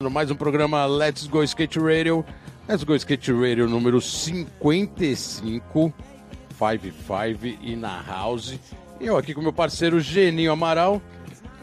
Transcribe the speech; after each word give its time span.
mais 0.00 0.30
um 0.30 0.36
programa 0.36 0.86
Let's 0.86 1.26
Go 1.26 1.42
Skate 1.42 1.80
Radio. 1.80 2.24
Let's 2.68 2.84
Go 2.84 2.94
Skate 2.94 3.32
Radio 3.32 3.66
número 3.66 4.00
55, 4.00 5.92
55 6.56 7.58
e 7.60 7.74
na 7.74 8.00
House. 8.02 8.56
E 9.00 9.06
eu 9.06 9.16
aqui 9.16 9.34
com 9.34 9.42
meu 9.42 9.52
parceiro 9.52 9.98
Geninho 9.98 10.52
Amaral. 10.52 11.02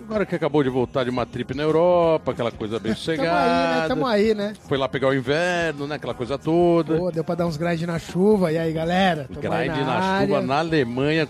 Agora 0.02 0.26
que 0.26 0.36
acabou 0.36 0.62
de 0.62 0.70
voltar 0.70 1.06
de 1.06 1.12
uma 1.12 1.26
trip 1.26 1.56
na 1.56 1.63
Europa, 1.63 2.34
aquela 2.34 2.52
coisa 2.52 2.78
bem 2.78 2.94
sossegada. 2.94 3.88
Tamo 3.88 4.06
aí, 4.06 4.34
né? 4.34 4.47
Tamo 4.49 4.52
aí, 4.52 4.52
né? 4.52 4.54
Foi 4.67 4.78
lá 4.78 4.90
pegar 4.90 5.08
o 5.08 5.13
inverno, 5.13 5.88
né? 5.88 5.96
Aquela 5.96 6.13
coisa 6.13 6.38
toda. 6.38 6.97
Pô, 6.97 7.12
deu 7.13 7.24
pra 7.24 7.36
dar 7.36 7.47
uns 7.47 7.56
grind 7.56 7.83
na 7.83 7.97
chuva. 7.97 8.52
E 8.52 8.58
aí, 8.58 8.74
galera? 8.74 9.29
Tamo 9.29 9.40
Grind 9.40 9.78
na, 9.78 9.94
área. 9.94 10.28
chuva 10.28 10.42
na 10.42 10.60
Alemanha. 10.60 11.26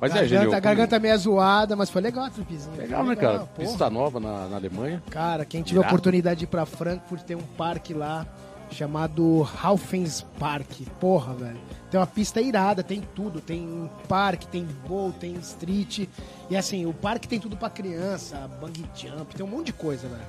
Mas 0.00 0.12
é, 0.12 0.14
garganta, 0.14 0.28
Genil. 0.40 0.54
a 0.54 0.60
garganta 0.60 0.98
meio 0.98 1.18
zoada, 1.18 1.74
mas 1.76 1.90
foi 1.90 2.00
legal 2.02 2.24
a 2.24 2.30
tripzinha. 2.30 2.76
Legal, 2.76 3.04
Foi 3.04 3.14
né, 3.14 3.20
cara? 3.20 3.38
porra. 3.40 3.48
Pista 3.56 3.90
nova 3.90 4.20
na, 4.20 4.48
na 4.48 4.56
Alemanha. 4.56 5.02
Cara, 5.10 5.44
quem 5.44 5.62
tiver 5.62 5.80
Irado. 5.80 5.92
oportunidade 5.94 6.38
de 6.38 6.44
ir 6.44 6.48
pra 6.48 6.64
Frankfurt, 6.64 7.22
tem 7.22 7.36
um 7.36 7.42
parque 7.42 7.92
lá 7.92 8.26
chamado 8.70 9.48
Haufens 9.62 10.24
Park. 10.38 10.70
Porra, 11.00 11.34
velho. 11.34 11.58
Tem 11.90 11.98
uma 11.98 12.06
pista 12.06 12.40
irada, 12.40 12.82
tem 12.82 13.02
tudo. 13.14 13.40
Tem 13.40 13.90
parque, 14.06 14.46
tem 14.46 14.66
bowl, 14.86 15.12
tem 15.12 15.34
street. 15.36 16.06
E 16.50 16.56
assim, 16.56 16.86
o 16.86 16.92
parque 16.92 17.26
tem 17.26 17.40
tudo 17.40 17.56
pra 17.56 17.70
criança, 17.70 18.48
bungee 18.60 18.84
jump, 18.94 19.34
tem 19.34 19.44
um 19.44 19.48
monte 19.48 19.66
de 19.66 19.72
coisa, 19.72 20.06
velho. 20.06 20.22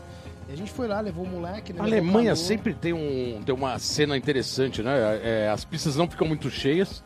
E 0.49 0.53
a 0.53 0.55
gente 0.55 0.71
foi 0.71 0.87
lá, 0.87 0.99
levou 0.99 1.25
o 1.25 1.27
moleque, 1.27 1.71
né? 1.73 1.79
A 1.79 1.83
Alemanha 1.83 2.35
sempre 2.35 2.73
tem, 2.73 2.91
um, 2.91 3.39
tem 3.43 3.53
uma 3.53 3.77
cena 3.77 4.17
interessante, 4.17 4.81
né? 4.81 5.19
É, 5.21 5.49
as 5.49 5.63
pistas 5.63 5.95
não 5.95 6.09
ficam 6.09 6.27
muito 6.27 6.49
cheias. 6.49 7.03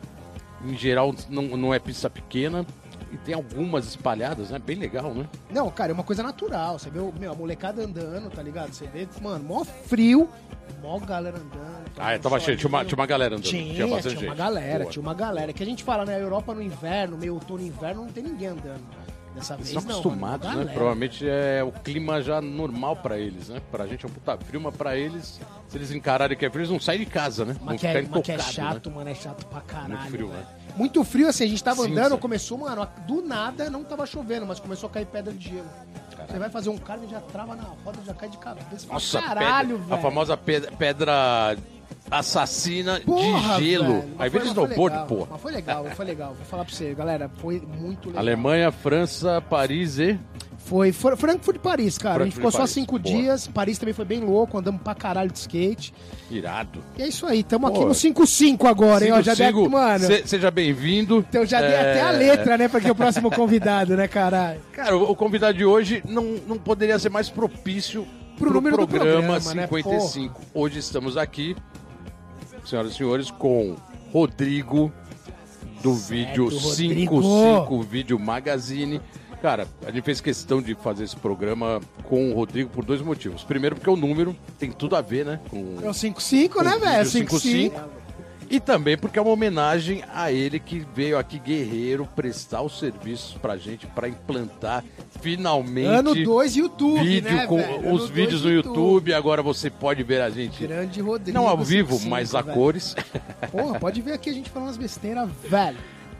Em 0.64 0.76
geral, 0.76 1.14
não, 1.28 1.42
não 1.56 1.74
é 1.74 1.78
pista 1.78 2.08
pequena. 2.08 2.64
E 3.12 3.16
tem 3.18 3.32
algumas 3.34 3.86
espalhadas, 3.86 4.50
né? 4.50 4.58
Bem 4.58 4.76
legal, 4.76 5.14
né? 5.14 5.26
Não, 5.50 5.70
cara, 5.70 5.92
é 5.92 5.94
uma 5.94 6.02
coisa 6.02 6.20
natural. 6.22 6.78
Você 6.80 6.90
vê 6.90 6.98
o- 6.98 7.12
meu, 7.18 7.30
a 7.30 7.34
molecada 7.34 7.82
andando, 7.82 8.28
tá 8.28 8.42
ligado? 8.42 8.72
Você 8.72 8.88
vê, 8.88 9.06
mano, 9.22 9.44
mó 9.44 9.62
frio, 9.64 10.28
mó 10.82 10.98
galera 10.98 11.36
andando. 11.36 11.84
Ah, 11.96 12.12
é, 12.12 12.18
tava 12.18 12.40
cheio. 12.40 12.56
Tinha 12.56 12.68
uma, 12.68 12.84
tinha 12.84 12.96
uma 12.98 13.06
galera 13.06 13.36
andando. 13.36 13.44
Tinha, 13.48 13.62
Tinha 13.62 14.00
tinha, 14.02 14.28
uma 14.30 14.34
galera, 14.34 14.80
Boa. 14.80 14.90
tinha 14.90 15.00
uma 15.02 15.14
galera. 15.14 15.52
Que 15.52 15.62
a 15.62 15.66
gente 15.66 15.84
fala, 15.84 16.04
né? 16.04 16.16
A 16.16 16.18
Europa 16.18 16.52
no 16.54 16.60
inverno, 16.62 17.16
meio 17.16 17.34
outono 17.34 17.60
e 17.62 17.68
inverno, 17.68 18.02
não 18.04 18.10
tem 18.12 18.24
ninguém 18.24 18.48
andando. 18.48 18.82
Dessa 19.34 19.54
Eles 19.54 19.66
vez 19.66 19.76
estão 19.76 19.82
não. 19.82 19.90
acostumados, 20.00 20.48
mano, 20.48 20.64
né? 20.64 20.72
Provavelmente 20.72 21.28
é 21.28 21.62
o 21.64 21.72
clima 21.72 22.22
já 22.22 22.40
normal 22.40 22.96
pra 22.96 23.18
eles, 23.18 23.48
né? 23.48 23.60
Pra 23.70 23.86
gente 23.86 24.04
é 24.04 24.08
um 24.08 24.12
puta 24.12 24.38
frio, 24.38 24.60
mas 24.60 24.76
pra 24.76 24.96
eles, 24.96 25.40
se 25.68 25.76
eles 25.76 25.90
encararem 25.90 26.36
que 26.38 26.46
é 26.46 26.50
frio, 26.50 26.60
eles 26.60 26.70
não 26.70 26.78
saem 26.78 27.00
de 27.00 27.06
casa, 27.06 27.44
né? 27.44 27.54
Mas 27.60 27.66
Vão 27.66 27.78
que, 27.78 27.86
é, 27.86 28.02
mas 28.08 28.22
que 28.22 28.32
é 28.32 28.36
né? 28.36 28.42
chato, 28.44 28.90
mano, 28.90 29.10
é 29.10 29.14
chato 29.14 29.44
pra 29.46 29.60
caralho. 29.60 29.94
Muito 29.94 30.10
frio, 30.10 30.28
né? 30.28 30.46
Muito 30.76 31.04
frio, 31.04 31.28
assim, 31.28 31.44
a 31.44 31.48
gente 31.48 31.62
tava 31.64 31.82
Cinza. 31.82 32.00
andando, 32.00 32.18
começou, 32.18 32.58
mano, 32.58 32.86
do 33.06 33.22
nada 33.22 33.68
não 33.68 33.82
tava 33.82 34.06
chovendo, 34.06 34.46
mas 34.46 34.60
começou 34.60 34.88
a 34.88 34.92
cair 34.92 35.06
pedra 35.06 35.32
de 35.32 35.48
gelo. 35.50 35.68
Você 36.28 36.38
vai 36.38 36.48
fazer 36.48 36.70
um 36.70 36.78
carro 36.78 37.04
e 37.04 37.08
já 37.10 37.20
trava 37.20 37.54
na 37.56 37.64
roda, 37.84 37.98
já 38.06 38.14
cai 38.14 38.28
de 38.28 38.38
cabeça. 38.38 38.86
Nossa, 38.90 39.20
caralho, 39.20 39.78
pedra, 39.78 39.84
velho. 39.84 39.94
a 39.94 39.98
famosa 40.02 40.36
pedra, 40.36 40.72
pedra 40.72 41.56
assassina 42.10 43.00
Porra, 43.04 43.58
de 43.58 43.64
gelo. 43.70 43.84
velho. 44.00 44.04
Aí 44.18 44.30
foi- 44.30 44.40
vem 44.40 44.48
snowboard, 44.48 44.94
legal, 44.96 45.06
porra. 45.06 45.26
Mas 45.32 45.40
foi 45.40 45.52
legal, 45.52 45.86
foi 45.96 46.04
legal. 46.04 46.34
Vou 46.34 46.46
falar 46.46 46.64
pra 46.64 46.74
você, 46.74 46.94
galera, 46.94 47.30
foi 47.38 47.62
muito 47.78 48.08
legal. 48.08 48.20
Alemanha, 48.22 48.70
França, 48.72 49.40
Paris 49.40 49.98
e. 49.98 50.18
Foi 50.66 50.92
Fr- 50.92 51.14
Frankfurt 51.16 51.56
e 51.56 51.58
Paris, 51.58 51.98
cara. 51.98 52.22
a 52.22 52.24
gente 52.24 52.36
ficou 52.36 52.50
Frankfurt 52.50 52.52
só 52.52 52.58
Paris, 52.60 52.70
cinco 52.72 52.98
boa. 52.98 53.14
dias. 53.22 53.46
Paris 53.48 53.78
também 53.78 53.92
foi 53.92 54.06
bem 54.06 54.20
louco, 54.20 54.56
andamos 54.56 54.80
pra 54.80 54.94
caralho 54.94 55.30
de 55.30 55.38
skate. 55.38 55.92
Irado. 56.30 56.82
E 56.96 57.02
é 57.02 57.08
isso 57.08 57.26
aí, 57.26 57.42
tamo 57.42 57.66
aqui 57.66 57.80
Pô. 57.80 57.84
no 57.86 57.94
5-5 57.94 58.66
agora, 58.66 59.04
hein? 59.04 59.12
Ó, 59.12 59.20
já 59.20 59.34
deve, 59.34 59.68
mano. 59.68 60.06
se- 60.06 60.26
seja 60.26 60.50
bem-vindo. 60.50 61.18
Então 61.28 61.44
já 61.44 61.60
dei 61.60 61.70
É, 61.70 61.80
até 61.90 62.00
a 62.00 62.10
letra, 62.12 62.56
né? 62.56 62.68
Porque 62.68 62.88
é 62.88 62.92
o 62.92 62.94
próximo 62.94 63.30
convidado, 63.30 63.94
né, 63.94 64.08
caralho? 64.08 64.58
Cara, 64.72 64.96
o 64.96 65.10
o 65.10 65.14
convidado 65.16 65.58
de 65.58 65.66
hoje 65.66 66.02
não, 66.08 66.36
não 66.46 66.56
poderia 66.56 66.98
ser 66.98 67.10
mais 67.10 67.28
propício 67.28 68.06
Pro 68.38 68.46
pro, 68.46 68.54
número 68.54 68.78
do 68.78 68.88
programa, 68.88 69.38
programa, 69.38 69.54
né? 69.54 69.62
55. 69.68 70.40
Hoje 70.54 70.78
estamos 70.78 71.16
aqui, 71.18 71.54
senhoras 72.64 72.92
e 72.92 72.94
senhores, 72.96 73.30
com 73.30 73.76
Rodrigo 74.12 74.92
do 75.82 75.94
vídeo 75.94 76.44
Rodrigo. 76.44 77.22
55 77.22 77.82
Vídeo 77.82 78.18
Magazine. 78.18 79.00
Cara, 79.42 79.68
a 79.86 79.90
gente 79.90 80.02
fez 80.04 80.20
questão 80.22 80.62
de 80.62 80.74
fazer 80.74 81.04
esse 81.04 81.16
programa 81.16 81.78
com 82.04 82.30
o 82.30 82.34
Rodrigo 82.34 82.70
por 82.70 82.82
dois 82.84 83.02
motivos. 83.02 83.44
Primeiro, 83.44 83.76
porque 83.76 83.90
o 83.90 83.96
número 83.96 84.34
tem 84.58 84.72
tudo 84.72 84.96
a 84.96 85.02
ver, 85.02 85.26
né? 85.26 85.40
Com, 85.50 85.76
É 85.82 85.88
o 85.88 85.92
5-5, 85.92 86.62
né, 86.62 86.78
velho? 86.78 87.00
vídeo 87.00 87.02
5-5. 87.04 87.72
E 88.50 88.60
também 88.60 88.96
porque 88.96 89.18
é 89.18 89.22
uma 89.22 89.30
homenagem 89.32 90.04
a 90.14 90.30
ele 90.30 90.58
que 90.60 90.86
veio 90.94 91.18
aqui 91.18 91.38
guerreiro 91.38 92.08
prestar 92.14 92.62
os 92.62 92.78
serviços 92.78 93.34
pra 93.40 93.56
gente 93.56 93.86
pra 93.88 94.08
implantar 94.08 94.84
finalmente 95.20 95.86
Ano 95.88 96.14
2 96.14 96.56
YouTube, 96.56 97.02
vídeo 97.02 97.32
né, 97.32 97.46
com 97.46 97.56
velho? 97.56 97.78
Ano 97.78 97.92
os 97.92 97.98
dois 98.00 98.10
vídeos 98.10 98.44
no 98.44 98.50
YouTube. 98.52 99.12
Agora 99.14 99.42
você 99.42 99.70
pode 99.70 100.02
ver 100.02 100.20
a 100.20 100.30
gente 100.30 100.66
Grande 100.66 101.00
Rodrigo. 101.00 101.36
não 101.36 101.48
ao 101.48 101.56
vivo, 101.58 101.92
55, 101.96 102.10
mas 102.10 102.34
a 102.34 102.42
velho. 102.42 102.54
cores. 102.56 102.94
Porra, 103.50 103.78
pode 103.80 104.00
ver 104.02 104.12
aqui 104.12 104.30
a 104.30 104.32
gente 104.32 104.50
falando 104.50 104.68
umas 104.68 104.76
besteiras, 104.76 105.28
velho. 105.48 105.78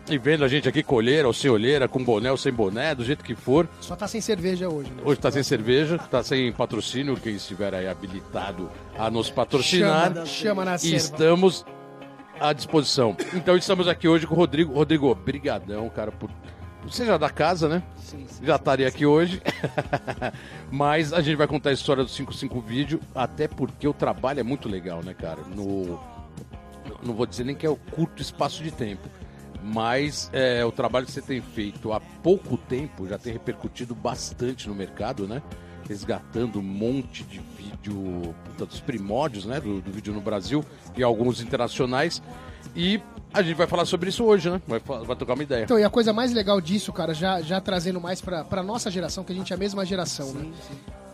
e 0.09 0.19
vendo 0.19 0.45
a 0.45 0.49
gente 0.49 0.69
aqui 0.69 0.83
com 0.83 0.97
olheira 0.97 1.27
ou 1.27 1.33
sem 1.35 1.51
olheira, 1.51 1.87
com 1.89 2.03
boné 2.03 2.31
ou 2.31 2.37
sem 2.37 2.53
boné, 2.53 2.95
do 2.95 3.05
jeito 3.05 3.23
que 3.25 3.35
for. 3.35 3.69
Só 3.81 3.95
tá 3.97 4.07
sem 4.09 4.21
cerveja 4.21 4.69
hoje, 4.69 4.91
né? 4.91 5.03
Hoje 5.05 5.21
tá 5.21 5.31
sem 5.31 5.43
cerveja, 5.43 5.99
tá 5.99 6.23
sem 6.23 6.51
patrocínio, 6.53 7.17
quem 7.17 7.35
estiver 7.37 7.75
aí 7.75 7.87
habilitado 7.89 8.71
a 8.99 9.11
nos 9.11 9.31
patrocinar. 9.31 10.13
Chama, 10.13 10.27
chama 10.27 10.65
na 10.65 10.75
E 10.77 10.79
serva. 10.79 10.97
estamos 10.97 11.65
à 12.41 12.53
disposição. 12.53 13.17
Então 13.33 13.57
estamos 13.57 13.89
aqui 13.89 14.09
hoje 14.09 14.27
com 14.27 14.35
o 14.35 14.37
Rodrigo. 14.37 14.73
Rodrigo, 14.73 15.15
brigadão, 15.15 15.89
cara, 15.89 16.13
por 16.13 16.31
você 16.85 17.07
já 17.07 17.15
é 17.15 17.19
da 17.19 17.31
casa, 17.31 17.67
né? 17.67 17.83
Sim, 17.97 18.27
sim. 18.29 18.45
Já 18.45 18.57
estaria 18.57 18.87
aqui 18.87 19.07
hoje. 19.07 19.41
Mas 20.71 21.15
a 21.15 21.23
gente 21.23 21.37
vai 21.37 21.47
contar 21.47 21.71
a 21.71 21.73
história 21.73 22.05
do 22.05 22.11
55 22.11 22.61
vídeo, 22.61 23.01
até 23.15 23.49
porque 23.49 23.89
o 23.89 23.95
trabalho 23.95 24.41
é 24.41 24.43
muito 24.43 24.69
legal, 24.69 25.03
né, 25.03 25.15
cara? 25.15 25.41
No 25.55 25.99
não 27.03 27.15
vou 27.15 27.27
dizer 27.27 27.45
nem 27.45 27.55
que 27.55 27.67
é 27.67 27.71
o 27.71 27.77
curto 27.77 28.21
espaço 28.21 28.63
de 28.63 28.71
tempo, 28.71 29.09
mas 29.63 30.31
é, 30.33 30.65
o 30.65 30.73
trabalho 30.73 31.07
que 31.07 31.13
você 31.13 31.23
tem 31.23 31.41
feito 31.41 31.93
há 31.93 32.01
pouco 32.01 32.57
tempo 32.57 33.07
já 33.07 33.19
tem 33.19 33.33
repercutido 33.33 33.95
bastante 33.95 34.69
no 34.69 34.75
mercado, 34.75 35.27
né? 35.27 35.43
Resgatando 35.89 36.59
um 36.59 36.63
monte 36.63 37.25
de 37.25 37.41
vídeo 37.57 38.35
puta, 38.45 38.67
dos 38.67 38.81
primórdios, 38.81 39.45
né? 39.45 39.61
Do, 39.61 39.81
do 39.81 39.93
vídeo 39.93 40.13
no 40.13 40.21
Brasil 40.21 40.65
e 40.97 41.03
alguns 41.03 41.41
internacionais. 41.41 42.23
E 42.75 43.01
a 43.33 43.43
gente 43.43 43.57
vai 43.57 43.67
falar 43.67 43.85
sobre 43.85 44.09
isso 44.09 44.25
hoje, 44.25 44.51
né? 44.51 44.61
Vai, 44.67 44.81
vai 44.81 45.17
tocar 45.17 45.35
uma 45.35 45.43
ideia. 45.43 45.65
Então, 45.65 45.79
e 45.79 45.85
a 45.85 45.91
coisa 45.91 46.13
mais 46.13 46.33
legal 46.33 46.61
disso, 46.61 46.93
cara, 46.93 47.13
já, 47.13 47.41
já 47.43 47.61
trazendo 47.61 48.01
mais 48.01 48.21
pra, 48.21 48.45
pra 48.45 48.63
nossa 48.63 48.91
geração, 48.91 49.25
que 49.25 49.33
a 49.33 49.35
gente 49.35 49.53
é 49.53 49.57
a 49.57 49.59
mesma 49.59 49.85
geração, 49.85 50.33
né? 50.33 50.53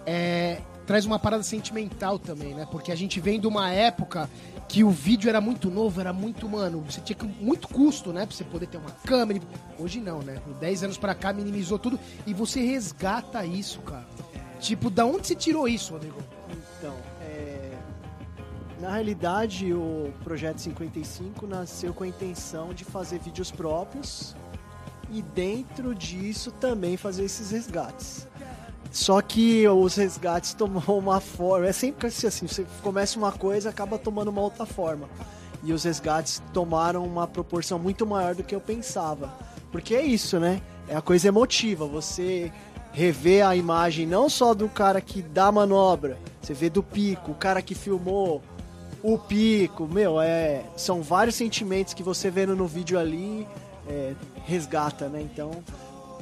É, 0.07 0.61
traz 0.87 1.05
uma 1.05 1.19
parada 1.19 1.43
sentimental 1.43 2.19
também, 2.19 2.55
né? 2.55 2.67
Porque 2.71 2.91
a 2.93 2.97
gente 2.97 3.21
vem 3.21 3.39
de 3.39 3.47
uma 3.47 3.71
época 3.71 4.29
que 4.69 4.85
o 4.85 4.91
vídeo 4.91 5.29
era 5.29 5.41
muito 5.41 5.71
novo, 5.71 6.01
era 6.01 6.13
muito, 6.13 6.49
mano, 6.49 6.85
você 6.89 7.01
tinha 7.01 7.17
que, 7.17 7.25
muito 7.25 7.69
custo, 7.69 8.13
né? 8.13 8.25
Pra 8.25 8.35
você 8.35 8.45
poder 8.45 8.67
ter 8.67 8.79
uma 8.79 8.91
câmera. 9.05 9.41
Hoje 9.79 10.01
não, 10.01 10.21
né? 10.21 10.41
Com 10.45 10.53
10 10.53 10.85
anos 10.85 10.99
pra 10.99 11.15
cá, 11.15 11.33
minimizou 11.33 11.79
tudo. 11.79 11.99
E 12.27 12.33
você 12.33 12.61
resgata 12.61 13.45
isso, 13.45 13.81
cara. 13.81 14.07
Tipo, 14.61 14.91
da 14.91 15.07
onde 15.07 15.27
você 15.27 15.35
tirou 15.35 15.67
isso, 15.67 15.95
Rodrigo? 15.95 16.23
Então, 16.79 16.95
é, 17.23 17.73
na 18.79 18.93
realidade, 18.93 19.73
o 19.73 20.13
projeto 20.23 20.59
55 20.59 21.47
nasceu 21.47 21.95
com 21.95 22.05
a 22.05 22.07
intenção 22.07 22.73
de 22.75 22.85
fazer 22.85 23.19
vídeos 23.19 23.51
próprios 23.51 24.37
e 25.11 25.23
dentro 25.23 25.95
disso 25.95 26.53
também 26.53 26.97
fazer 26.97 27.25
esses 27.25 27.51
resgates. 27.51 28.27
Só 28.91 29.21
que 29.23 29.67
os 29.69 29.97
resgates 29.97 30.53
tomou 30.55 30.99
uma 30.99 31.21
forma. 31.21 31.67
É 31.67 31.73
sempre 31.73 32.09
assim, 32.09 32.27
assim, 32.27 32.47
você 32.47 32.67
começa 32.83 33.19
uma 33.19 33.33
coisa 33.33 33.71
acaba 33.71 33.99
tomando 33.99 34.29
uma 34.29 34.43
outra 34.43 34.67
forma. 34.67 35.09
E 35.63 35.73
os 35.73 35.85
resgates 35.85 36.43
tomaram 36.53 37.05
uma 37.05 37.27
proporção 37.27 37.79
muito 37.79 38.07
maior 38.07 38.35
do 38.35 38.43
que 38.43 38.55
eu 38.55 38.61
pensava. 38.61 39.33
Porque 39.71 39.95
é 39.95 40.03
isso, 40.03 40.41
né? 40.41 40.61
É 40.89 40.97
a 40.97 41.03
coisa 41.03 41.29
emotiva. 41.29 41.87
Você 41.87 42.51
rever 42.93 43.47
a 43.47 43.55
imagem 43.55 44.07
não 44.07 44.29
só 44.29 44.55
do 44.55 44.69
cara 44.69 45.01
que 45.01 45.23
dá 45.23 45.47
a 45.47 45.53
manobra, 45.53 46.19
você 46.41 46.55
vê 46.55 46.69
do 46.69 46.83
pico, 46.83 47.33
o 47.33 47.35
cara 47.35 47.63
que 47.63 47.75
filmou 47.75 48.43
o 49.03 49.17
pico, 49.17 49.87
meu, 49.87 50.21
é, 50.21 50.63
são 50.77 51.03
vários 51.03 51.35
sentimentos 51.35 51.95
que 51.95 52.03
você 52.03 52.31
vendo 52.31 52.55
no 52.55 52.67
vídeo 52.67 52.99
ali 52.99 53.47
é, 53.89 54.15
resgata, 54.45 55.09
né? 55.09 55.23
Então, 55.23 55.51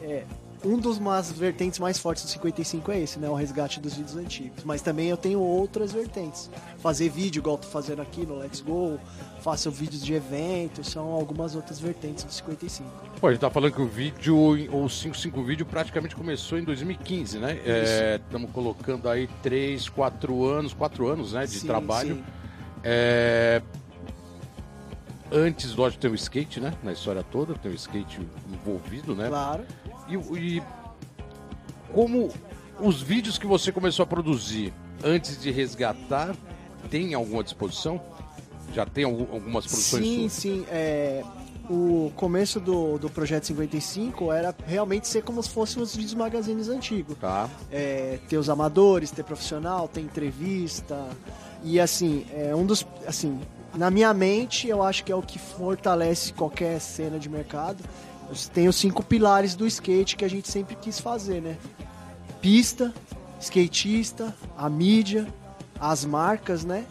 é, 0.03 0.25
um 0.65 0.79
dos 0.79 0.99
mais 0.99 1.31
vertentes 1.31 1.79
mais 1.79 1.99
fortes 1.99 2.25
do 2.25 2.29
55 2.31 2.91
é 2.93 3.01
esse, 3.01 3.19
né? 3.19 3.29
O 3.29 3.35
resgate 3.35 3.81
dos 3.81 3.95
vídeos 3.95 4.17
antigos. 4.17 4.65
Mas 4.65 4.83
também 4.83 5.09
eu 5.09 5.17
tenho 5.17 5.41
outras 5.41 5.93
vertentes. 5.93 6.51
Fazer 6.79 7.09
vídeo, 7.09 7.41
igual 7.41 7.59
tô 7.59 7.69
fazendo 7.69 8.03
aqui 8.03 8.27
no 8.27 8.37
Let's 8.39 8.61
Go, 8.61 8.99
faço 9.41 9.71
vídeos 9.71 10.05
de 10.05 10.15
eventos, 10.15 10.89
são 10.89 11.13
algumas 11.13 11.55
outras 11.55 11.79
vertentes 11.79 12.25
do 12.25 12.33
55. 12.33 12.89
Pô, 13.21 13.29
a 13.29 13.33
gente 13.33 13.41
tá 13.41 13.51
falando 13.51 13.73
que 13.73 13.83
o 13.83 13.87
vídeo, 13.87 14.37
o 14.37 14.89
55 14.89 15.43
vídeo 15.43 15.67
praticamente 15.67 16.15
começou 16.15 16.59
em 16.59 16.65
2015, 16.65 17.39
né? 17.39 17.59
Estamos 18.17 18.51
colocando 18.51 19.09
aí 19.09 19.29
3, 19.43 19.89
4 19.89 20.45
anos, 20.45 20.73
4 20.75 21.07
anos, 21.09 21.33
né, 21.33 21.47
de 21.47 21.59
Sim, 21.59 21.67
trabalho. 21.67 22.17
sim. 22.17 22.25
É, 22.85 23.61
Antes, 25.31 25.75
lógico, 25.75 26.01
tem 26.01 26.11
o 26.11 26.15
skate, 26.15 26.59
né? 26.59 26.73
Na 26.83 26.93
história 26.93 27.23
toda, 27.23 27.55
tem 27.55 27.71
o 27.71 27.75
skate 27.75 28.19
envolvido, 28.51 29.15
né? 29.15 29.29
Claro. 29.29 29.63
E, 30.09 30.15
e 30.39 30.63
como 31.93 32.31
os 32.81 33.03
vídeos 33.03 33.39
que 33.39 33.47
você 33.47 33.73
começou 33.73 34.03
a 34.03 34.07
produzir 34.07 34.73
antes 35.03 35.41
de 35.41 35.51
resgatar, 35.51 36.35
tem 36.91 37.15
alguma 37.15 37.43
disposição? 37.43 38.01
Já 38.75 38.85
tem 38.87 39.05
algum- 39.05 39.33
algumas 39.33 39.67
produções 39.67 40.05
Sim, 40.05 40.19
suas? 40.29 40.33
sim. 40.33 40.65
É, 40.71 41.23
o 41.71 42.13
começo 42.17 42.61
do, 42.61 42.99
do 42.99 43.11
Projeto 43.11 43.45
55 43.47 44.31
era 44.33 44.55
realmente 44.67 45.09
ser 45.09 45.23
como 45.23 45.43
se 45.43 45.51
fossem 45.51 45.83
os 45.83 45.95
vídeos 45.97 46.15
magazines 46.15 46.69
antigos. 46.69 47.17
Tá. 47.19 47.49
É, 47.71 48.19
ter 48.29 48.37
os 48.37 48.49
amadores, 48.51 49.11
ter 49.11 49.25
profissional, 49.25 49.89
ter 49.89 50.01
entrevista. 50.01 51.09
E 51.65 51.81
assim, 51.81 52.27
é 52.33 52.55
um 52.55 52.65
dos. 52.65 52.87
Assim, 53.07 53.41
na 53.75 53.91
minha 53.91 54.13
mente, 54.15 54.69
eu 54.69 54.83
acho 54.83 55.03
que 55.05 55.11
é 55.13 55.15
o 55.15 55.23
que 55.23 55.39
fortalece 55.39 56.33
qualquer 56.33 56.79
cena 56.81 57.19
de 57.19 57.29
mercado. 57.29 57.83
Tem 58.53 58.69
os 58.69 58.77
cinco 58.77 59.03
pilares 59.03 59.55
do 59.55 59.67
skate 59.67 60.17
que 60.17 60.25
a 60.25 60.29
gente 60.29 60.49
sempre 60.49 60.77
quis 60.77 60.99
fazer, 60.99 61.41
né? 61.41 61.57
Pista, 62.41 62.93
skatista, 63.41 64.35
a 64.57 64.69
mídia, 64.69 65.27
as 65.81 66.05
marcas, 66.05 66.65
né? 66.65 66.85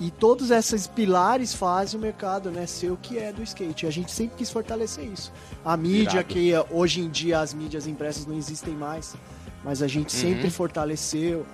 E 0.00 0.10
todos 0.10 0.50
esses 0.50 0.86
pilares 0.86 1.54
fazem 1.54 1.98
o 1.98 2.02
mercado 2.02 2.50
né, 2.50 2.66
ser 2.66 2.90
o 2.90 2.96
que 2.96 3.18
é 3.18 3.32
do 3.32 3.42
skate. 3.42 3.86
E 3.86 3.88
a 3.88 3.92
gente 3.92 4.10
sempre 4.10 4.36
quis 4.36 4.50
fortalecer 4.50 5.04
isso. 5.04 5.32
A 5.64 5.76
mídia, 5.76 6.22
que 6.24 6.52
hoje 6.70 7.00
em 7.00 7.08
dia 7.08 7.40
as 7.40 7.54
mídias 7.54 7.86
impressas 7.86 8.26
não 8.26 8.36
existem 8.36 8.74
mais, 8.74 9.14
mas 9.62 9.82
a 9.82 9.88
gente 9.88 10.12
sempre 10.12 10.50
fortaleceu. 10.50 11.46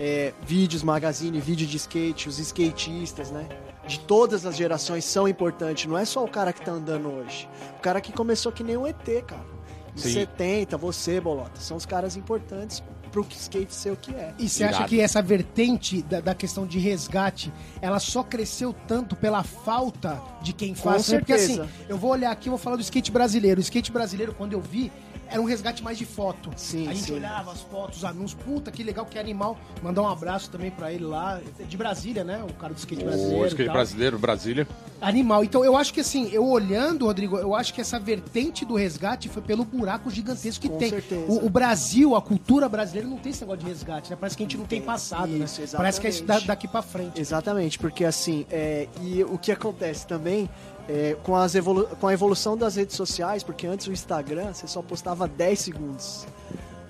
É, 0.00 0.32
vídeos, 0.46 0.84
magazine, 0.84 1.40
vídeo 1.40 1.66
de 1.66 1.76
skate, 1.76 2.28
os 2.28 2.38
skatistas, 2.38 3.32
né? 3.32 3.48
De 3.88 3.98
todas 4.00 4.44
as 4.46 4.54
gerações 4.56 5.04
são 5.04 5.26
importantes. 5.26 5.86
Não 5.86 5.98
é 5.98 6.04
só 6.04 6.22
o 6.22 6.28
cara 6.28 6.52
que 6.52 6.60
tá 6.60 6.70
andando 6.70 7.08
hoje. 7.08 7.48
O 7.78 7.80
cara 7.80 8.00
que 8.00 8.12
começou 8.12 8.52
que 8.52 8.62
nem 8.62 8.76
um 8.76 8.86
ET, 8.86 8.96
cara. 9.26 9.58
Em 9.96 9.98
Sim. 9.98 10.12
70, 10.12 10.76
você, 10.76 11.20
Bolota. 11.20 11.60
São 11.60 11.76
os 11.76 11.86
caras 11.86 12.14
importantes 12.16 12.82
pro 13.10 13.26
skate 13.30 13.74
ser 13.74 13.90
o 13.90 13.96
que 13.96 14.14
é. 14.14 14.34
E 14.38 14.48
você 14.48 14.64
acha 14.64 14.84
que 14.84 15.00
essa 15.00 15.22
vertente 15.22 16.02
da, 16.02 16.20
da 16.20 16.34
questão 16.34 16.66
de 16.66 16.78
resgate, 16.78 17.52
ela 17.80 17.98
só 17.98 18.22
cresceu 18.22 18.74
tanto 18.86 19.16
pela 19.16 19.42
falta 19.42 20.20
de 20.42 20.52
quem 20.52 20.74
Com 20.74 20.82
faz? 20.82 21.08
né? 21.08 21.18
Porque 21.18 21.32
assim, 21.32 21.56
certeza. 21.56 21.68
eu 21.88 21.96
vou 21.96 22.10
olhar 22.10 22.30
aqui 22.30 22.48
e 22.48 22.50
vou 22.50 22.58
falar 22.58 22.76
do 22.76 22.82
skate 22.82 23.10
brasileiro. 23.10 23.58
O 23.58 23.62
skate 23.62 23.90
brasileiro, 23.90 24.34
quando 24.34 24.52
eu 24.52 24.60
vi, 24.60 24.92
era 25.30 25.40
um 25.40 25.44
resgate 25.44 25.82
mais 25.82 25.98
de 25.98 26.04
foto. 26.06 26.50
Sim, 26.56 26.88
a 26.88 26.92
gente 26.92 27.04
sim. 27.06 27.14
olhava 27.14 27.52
as 27.52 27.60
fotos, 27.60 27.98
os 27.98 28.04
anúncios, 28.04 28.40
puta, 28.44 28.70
que 28.70 28.82
legal, 28.82 29.04
que 29.06 29.18
animal. 29.18 29.58
Mandar 29.82 30.02
um 30.02 30.08
abraço 30.08 30.50
também 30.50 30.70
pra 30.70 30.92
ele 30.92 31.04
lá, 31.04 31.40
de 31.68 31.76
Brasília, 31.76 32.24
né? 32.24 32.44
O 32.48 32.52
cara 32.54 32.72
do 32.72 32.78
skate 32.78 33.04
brasileiro. 33.04 33.40
O 33.40 33.44
e 33.44 33.48
skate 33.48 33.64
tal. 33.66 33.74
brasileiro, 33.74 34.18
Brasília. 34.18 34.68
Animal. 35.00 35.44
Então 35.44 35.64
eu 35.64 35.76
acho 35.76 35.92
que 35.94 36.00
assim, 36.00 36.28
eu 36.32 36.44
olhando, 36.46 37.04
Rodrigo, 37.06 37.36
eu 37.38 37.54
acho 37.54 37.72
que 37.72 37.80
essa 37.80 37.98
vertente 38.00 38.64
do 38.64 38.74
resgate 38.74 39.28
foi 39.28 39.42
pelo 39.42 39.64
buraco 39.64 40.10
gigantesco 40.10 40.62
que 40.62 40.68
Com 40.68 40.78
tem. 40.78 40.90
certeza. 40.90 41.30
O, 41.30 41.46
o 41.46 41.50
Brasil, 41.50 42.16
a 42.16 42.22
cultura 42.22 42.68
brasileira 42.68 43.08
não 43.08 43.18
tem 43.18 43.30
esse 43.30 43.40
negócio 43.42 43.62
de 43.64 43.66
resgate, 43.70 44.10
né? 44.10 44.16
Parece 44.18 44.36
que 44.36 44.42
a 44.42 44.46
gente 44.46 44.56
não 44.58 44.64
tem 44.66 44.80
passado, 44.82 45.28
Isso, 45.28 45.38
né? 45.38 45.44
exatamente. 45.44 45.76
Parece 45.76 46.00
que 46.00 46.06
é 46.06 46.10
isso 46.10 46.24
da- 46.24 46.40
daqui 46.40 46.66
pra 46.66 46.82
frente. 46.82 47.20
Exatamente, 47.20 47.78
porque 47.78 48.04
assim, 48.04 48.46
é, 48.50 48.88
e 49.02 49.22
o 49.24 49.38
que 49.38 49.52
acontece 49.52 50.06
também 50.06 50.48
é, 50.88 51.16
com, 51.22 51.36
as 51.36 51.54
evolu 51.54 51.86
com 52.00 52.06
a 52.06 52.12
evolução 52.12 52.56
das 52.56 52.76
redes 52.76 52.96
sociais, 52.96 53.42
porque 53.42 53.66
antes 53.66 53.86
o 53.86 53.92
Instagram 53.92 54.52
você 54.52 54.66
só 54.66 54.80
postava 54.82 55.28
10 55.28 55.58
segundos. 55.58 56.26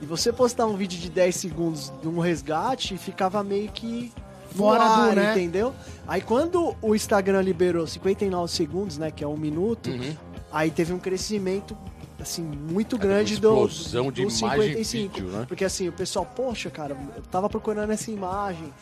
E 0.00 0.06
você 0.06 0.33
postar 0.33 0.67
um 0.67 0.77
vídeo 0.77 0.99
de 0.99 1.11
10 1.11 1.35
segundos 1.35 1.93
de 2.00 2.06
um 2.06 2.21
resgate 2.21 2.97
ficava 2.97 3.43
meio 3.43 3.69
que 3.71 4.12
no 4.55 4.59
Fora 4.59 4.85
do, 4.85 4.91
ar, 4.91 5.17
né? 5.17 5.33
entendeu? 5.33 5.75
Aí 6.06 6.21
quando 6.21 6.75
o 6.81 6.95
Instagram 6.95 7.43
liberou 7.43 7.87
59 7.87 8.50
segundos, 8.50 8.97
né, 8.97 9.11
que 9.11 9.23
é 9.25 9.27
um 9.27 9.37
minuto, 9.37 9.91
Uhum. 9.91 10.17
aí 10.53 10.71
teve 10.71 10.93
um 10.93 10.99
crescimento 10.99 11.77
assim 12.21 12.43
muito 12.43 12.97
grande 12.97 13.35
uma 13.35 13.41
do, 13.41 13.67
explosão 13.67 14.11
de 14.11 14.25
do 14.25 14.33
imagem 14.33 14.81
e 14.81 14.83
vídeo, 14.83 15.27
né? 15.29 15.45
porque 15.47 15.65
assim, 15.65 15.89
o 15.89 15.93
pessoal, 15.93 16.27
poxa, 16.27 16.71
cara, 16.71 16.97
eu 17.17 17.23
tava 17.23 17.49
procurando 17.49 17.91
essa 17.91 18.11
imagem, 18.11 18.73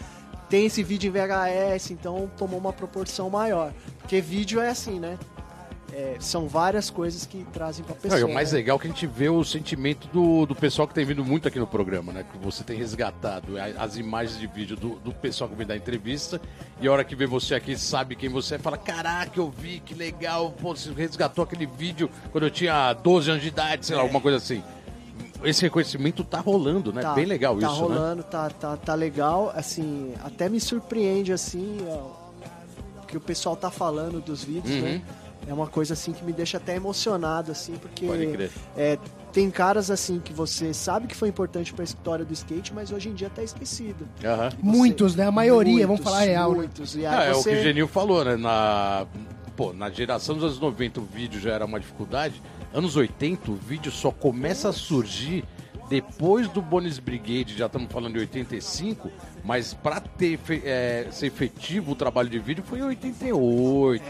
tem 0.48 0.66
esse 0.66 0.82
vídeo 0.82 1.08
em 1.08 1.10
VHS, 1.10 1.90
então 1.90 2.30
tomou 2.36 2.58
uma 2.58 2.72
proporção 2.72 3.28
maior. 3.28 3.72
Porque 4.06 4.20
vídeo 4.20 4.60
é 4.60 4.68
assim, 4.68 5.00
né? 5.00 5.18
É, 5.92 6.16
são 6.20 6.46
várias 6.46 6.90
coisas 6.90 7.26
que 7.26 7.44
trazem 7.52 7.84
pra 7.84 7.94
Não, 7.96 8.00
pessoa. 8.02 8.20
e 8.20 8.22
o 8.24 8.32
mais 8.32 8.52
né? 8.52 8.58
legal 8.58 8.76
é 8.76 8.80
que 8.80 8.86
a 8.86 8.90
gente 8.90 9.04
vê 9.06 9.28
o 9.28 9.42
sentimento 9.42 10.06
do, 10.12 10.46
do 10.46 10.54
pessoal 10.54 10.86
que 10.86 10.94
tem 10.94 11.04
vindo 11.04 11.24
muito 11.24 11.48
aqui 11.48 11.58
no 11.58 11.66
programa, 11.66 12.12
né? 12.12 12.24
Que 12.30 12.38
você 12.38 12.62
tem 12.62 12.76
resgatado 12.78 13.58
a- 13.58 13.82
as 13.82 13.96
imagens 13.96 14.38
de 14.38 14.46
vídeo 14.46 14.76
do, 14.76 14.90
do 15.00 15.12
pessoal 15.12 15.50
que 15.50 15.56
vem 15.56 15.66
dar 15.66 15.74
entrevista. 15.76 16.40
E 16.80 16.86
a 16.86 16.92
hora 16.92 17.02
que 17.02 17.16
vê 17.16 17.26
você 17.26 17.56
aqui, 17.56 17.76
sabe 17.76 18.14
quem 18.14 18.28
você 18.28 18.54
é, 18.54 18.58
fala: 18.58 18.78
Caraca, 18.78 19.40
eu 19.40 19.50
vi, 19.50 19.80
que 19.80 19.92
legal. 19.94 20.52
Pô, 20.52 20.76
você 20.76 20.92
resgatou 20.92 21.42
aquele 21.42 21.66
vídeo 21.66 22.08
quando 22.30 22.44
eu 22.44 22.50
tinha 22.50 22.92
12 22.92 23.28
anos 23.30 23.42
de 23.42 23.48
idade, 23.48 23.86
sei 23.86 23.96
lá, 23.96 24.02
alguma 24.02 24.20
coisa 24.20 24.36
assim. 24.36 24.62
Esse 25.42 25.62
reconhecimento 25.62 26.22
tá 26.22 26.38
rolando, 26.38 26.92
né? 26.92 27.02
Tá, 27.02 27.12
Bem 27.14 27.24
legal 27.24 27.58
tá 27.58 27.66
isso, 27.66 27.74
né? 27.74 27.80
rolando, 27.96 28.22
tá, 28.22 28.50
tá, 28.50 28.76
tá 28.76 28.94
legal. 28.94 29.52
Assim, 29.54 30.14
até 30.22 30.48
me 30.48 30.60
surpreende, 30.60 31.32
assim, 31.32 31.78
ó, 31.88 32.25
que 33.18 33.24
o 33.24 33.26
pessoal 33.26 33.56
tá 33.56 33.70
falando 33.70 34.20
dos 34.20 34.44
vídeos, 34.44 34.74
Uhum. 34.76 34.82
né? 34.82 35.02
É 35.48 35.52
uma 35.54 35.66
coisa, 35.68 35.92
assim, 35.94 36.12
que 36.12 36.24
me 36.24 36.32
deixa 36.32 36.56
até 36.56 36.74
emocionado, 36.74 37.52
assim, 37.52 37.74
porque... 37.76 38.06
Pode 38.06 38.26
crer. 38.26 38.50
É, 38.76 38.98
tem 39.32 39.48
caras 39.50 39.90
assim 39.90 40.18
que 40.18 40.32
você 40.32 40.72
sabe 40.74 41.06
que 41.06 41.14
foi 41.14 41.28
importante 41.28 41.72
pra 41.72 41.84
história 41.84 42.24
do 42.24 42.32
skate, 42.32 42.72
mas 42.74 42.90
hoje 42.90 43.10
em 43.10 43.14
dia 43.14 43.30
tá 43.30 43.42
esquecido. 43.42 44.08
Aham. 44.24 44.50
Você- 44.50 44.56
Muitos, 44.62 45.14
né? 45.14 45.26
A 45.26 45.30
maioria, 45.30 45.86
vamos 45.86 46.00
Muitos, 46.00 46.04
falar 46.04 46.18
a 46.22 46.26
real. 46.26 46.50
né? 46.52 46.56
Muitos. 46.58 46.96
E 46.96 47.06
Ah, 47.06 47.20
aí 47.20 47.28
é 47.28 47.32
o 47.32 47.34
você... 47.36 47.50
que 47.52 47.56
o 47.60 47.62
Genil 47.62 47.86
falou, 47.86 48.24
né? 48.24 48.34
Na, 48.36 49.06
pô, 49.56 49.72
na 49.72 49.88
geração 49.90 50.34
dos 50.34 50.44
anos 50.44 50.58
90 50.58 51.00
o 51.00 51.04
vídeo 51.04 51.38
já 51.38 51.52
era 51.52 51.64
uma 51.64 51.78
dificuldade. 51.78 52.42
Anos 52.74 52.96
80 52.96 53.50
o 53.50 53.54
vídeo 53.54 53.92
só 53.92 54.10
começa 54.10 54.70
a 54.70 54.72
surgir 54.72 55.44
depois 55.88 56.48
do 56.48 56.60
Bonis 56.60 56.98
Brigade, 56.98 57.56
já 57.56 57.66
estamos 57.66 57.90
falando 57.90 58.14
de 58.14 58.20
85, 58.20 59.10
mas 59.44 59.72
para 59.74 60.00
ter 60.00 60.38
é, 60.64 61.06
ser 61.10 61.26
efetivo 61.26 61.92
o 61.92 61.94
trabalho 61.94 62.28
de 62.28 62.38
vídeo 62.38 62.64
foi 62.66 62.80
em 62.80 62.82
88. 62.82 64.04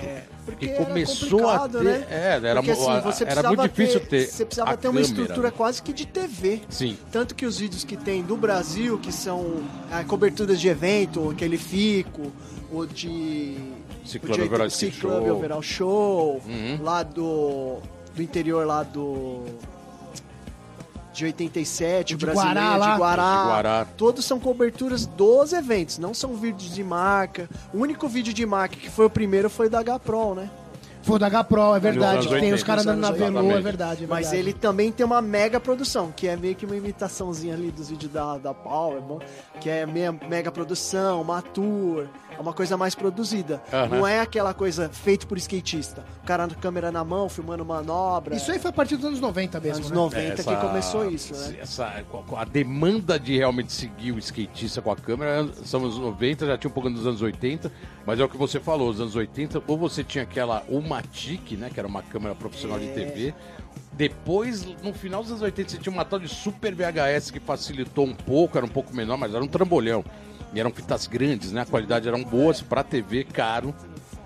porque 0.44 0.68
que 0.68 0.84
começou 0.84 1.48
a 1.48 1.68
ter. 1.68 1.82
né? 1.82 2.06
É, 2.10 2.40
era, 2.42 2.54
Porque, 2.62 2.70
assim, 2.70 3.24
era 3.26 3.42
muito 3.48 3.62
difícil 3.68 4.00
ter, 4.00 4.06
ter. 4.08 4.26
Você 4.26 4.44
precisava 4.46 4.70
a 4.70 4.76
ter 4.76 4.88
uma 4.88 5.00
câmera, 5.00 5.20
estrutura 5.20 5.48
né? 5.48 5.54
quase 5.56 5.82
que 5.82 5.92
de 5.92 6.06
TV. 6.06 6.60
Sim. 6.68 6.96
Tanto 7.12 7.34
que 7.34 7.44
os 7.44 7.58
vídeos 7.58 7.84
que 7.84 7.96
tem 7.96 8.22
do 8.22 8.36
Brasil, 8.36 8.98
que 8.98 9.12
são 9.12 9.62
ah, 9.90 10.02
coberturas 10.04 10.60
de 10.60 10.68
evento, 10.68 11.30
aquele 11.30 11.58
Fico, 11.58 12.32
o 12.72 12.86
de. 12.86 13.56
Ciclone 14.04 14.42
Overall 14.44 14.70
Show. 14.70 15.36
Overall 15.36 15.62
Show, 15.62 16.42
Uhum. 16.46 16.78
lá 16.82 17.02
do, 17.02 17.78
do 18.14 18.22
interior 18.22 18.64
lá 18.66 18.82
do. 18.84 19.42
De 21.16 21.24
87, 21.24 22.14
o 22.14 22.18
De 22.18 22.26
brasileiro 22.26 22.60
Guará 22.60 22.76
lá. 22.76 22.92
de 22.92 22.98
Guará. 22.98 23.22
De 23.42 23.48
Guará. 23.48 23.86
Todos 23.96 24.24
são 24.24 24.38
coberturas 24.38 25.06
dos 25.06 25.54
eventos, 25.54 25.96
não 25.98 26.12
são 26.12 26.34
vídeos 26.34 26.74
de 26.74 26.84
marca. 26.84 27.48
O 27.72 27.78
único 27.78 28.06
vídeo 28.06 28.34
de 28.34 28.44
marca 28.44 28.76
que 28.76 28.90
foi 28.90 29.06
o 29.06 29.10
primeiro 29.10 29.48
foi 29.48 29.70
da 29.70 29.78
H-Pro, 29.80 30.34
né? 30.34 30.50
Foi 31.02 31.16
o 31.16 31.18
da 31.18 31.26
H-Pro, 31.28 31.74
é 31.74 31.78
verdade. 31.80 32.26
tem 32.26 32.34
80, 32.36 32.54
os 32.56 32.62
caras 32.64 32.86
andando 32.86 33.00
na 33.00 33.10
Velu, 33.12 33.36
80. 33.38 33.58
é 33.58 33.62
verdade. 33.62 34.04
é 34.04 34.06
Mas 34.08 34.26
verdade. 34.30 34.36
ele 34.42 34.52
também 34.52 34.90
tem 34.92 35.06
uma 35.06 35.22
mega 35.22 35.58
produção, 35.60 36.12
que 36.14 36.26
é 36.28 36.36
meio 36.36 36.54
que 36.56 36.66
uma 36.66 36.76
imitaçãozinha 36.76 37.54
ali 37.54 37.70
dos 37.70 37.88
vídeos 37.88 38.12
da, 38.12 38.36
da 38.38 38.52
Powerbomb, 38.52 39.22
que 39.60 39.70
é 39.70 39.86
meia, 39.86 40.12
mega 40.28 40.50
produção, 40.50 41.22
uma 41.22 41.40
tour, 41.40 42.08
é 42.36 42.40
uma 42.40 42.52
coisa 42.52 42.76
mais 42.76 42.94
produzida. 42.94 43.62
Aham. 43.72 43.96
Não 43.96 44.06
é 44.06 44.20
aquela 44.20 44.52
coisa 44.52 44.88
feita 44.88 45.26
por 45.26 45.38
skatista. 45.38 46.04
O 46.22 46.26
cara 46.26 46.46
com 46.46 46.54
a 46.54 46.56
câmera 46.56 46.92
na 46.92 47.04
mão, 47.04 47.28
filmando 47.28 47.64
manobra. 47.64 48.34
Isso 48.36 48.50
aí 48.52 48.58
foi 48.58 48.70
a 48.70 48.72
partir 48.72 48.96
dos 48.96 49.04
anos 49.06 49.20
90 49.20 49.60
mesmo, 49.60 49.76
anos 49.76 49.90
né? 49.90 49.96
90 49.96 50.42
que 50.42 50.56
começou 50.56 51.10
isso, 51.10 51.34
né? 51.34 51.58
Essa, 51.60 52.04
a 52.36 52.44
demanda 52.44 53.18
de 53.18 53.36
realmente 53.36 53.72
seguir 53.72 54.12
o 54.12 54.18
skatista 54.18 54.82
com 54.82 54.90
a 54.90 54.96
câmera 54.96 55.48
são 55.64 55.82
os 55.82 55.98
90, 55.98 56.46
já 56.46 56.58
tinha 56.58 56.70
um 56.70 56.74
pouco 56.74 56.90
nos 56.90 57.06
anos 57.06 57.22
80, 57.22 57.72
mas 58.04 58.20
é 58.20 58.24
o 58.24 58.28
que 58.28 58.36
você 58.36 58.60
falou, 58.60 58.88
nos 58.88 59.00
anos 59.00 59.16
80, 59.16 59.62
ou 59.66 59.78
você 59.78 60.04
tinha 60.04 60.24
aquela 60.24 60.62
Umatic, 60.68 61.52
né, 61.52 61.70
que 61.72 61.78
era 61.78 61.88
uma 61.88 62.02
câmera 62.02 62.34
profissional 62.34 62.78
de 62.78 62.88
TV. 62.88 63.34
Depois, 63.92 64.66
no 64.82 64.92
final 64.92 65.22
dos 65.22 65.30
anos 65.30 65.42
80, 65.42 65.70
você 65.70 65.78
tinha 65.78 65.92
uma 65.92 66.04
tal 66.04 66.18
de 66.18 66.28
Super 66.28 66.74
VHS 66.74 67.30
que 67.30 67.40
facilitou 67.40 68.04
um 68.04 68.14
pouco, 68.14 68.58
era 68.58 68.66
um 68.66 68.70
pouco 68.70 68.94
menor, 68.94 69.16
mas 69.16 69.34
era 69.34 69.42
um 69.42 69.48
trambolhão. 69.48 70.04
E 70.56 70.60
eram 70.60 70.70
fitas 70.70 71.06
grandes, 71.06 71.52
né? 71.52 71.60
A 71.60 71.66
qualidade 71.66 72.08
eram 72.08 72.24
boas 72.24 72.62
pra 72.62 72.82
TV, 72.82 73.24
caro. 73.24 73.74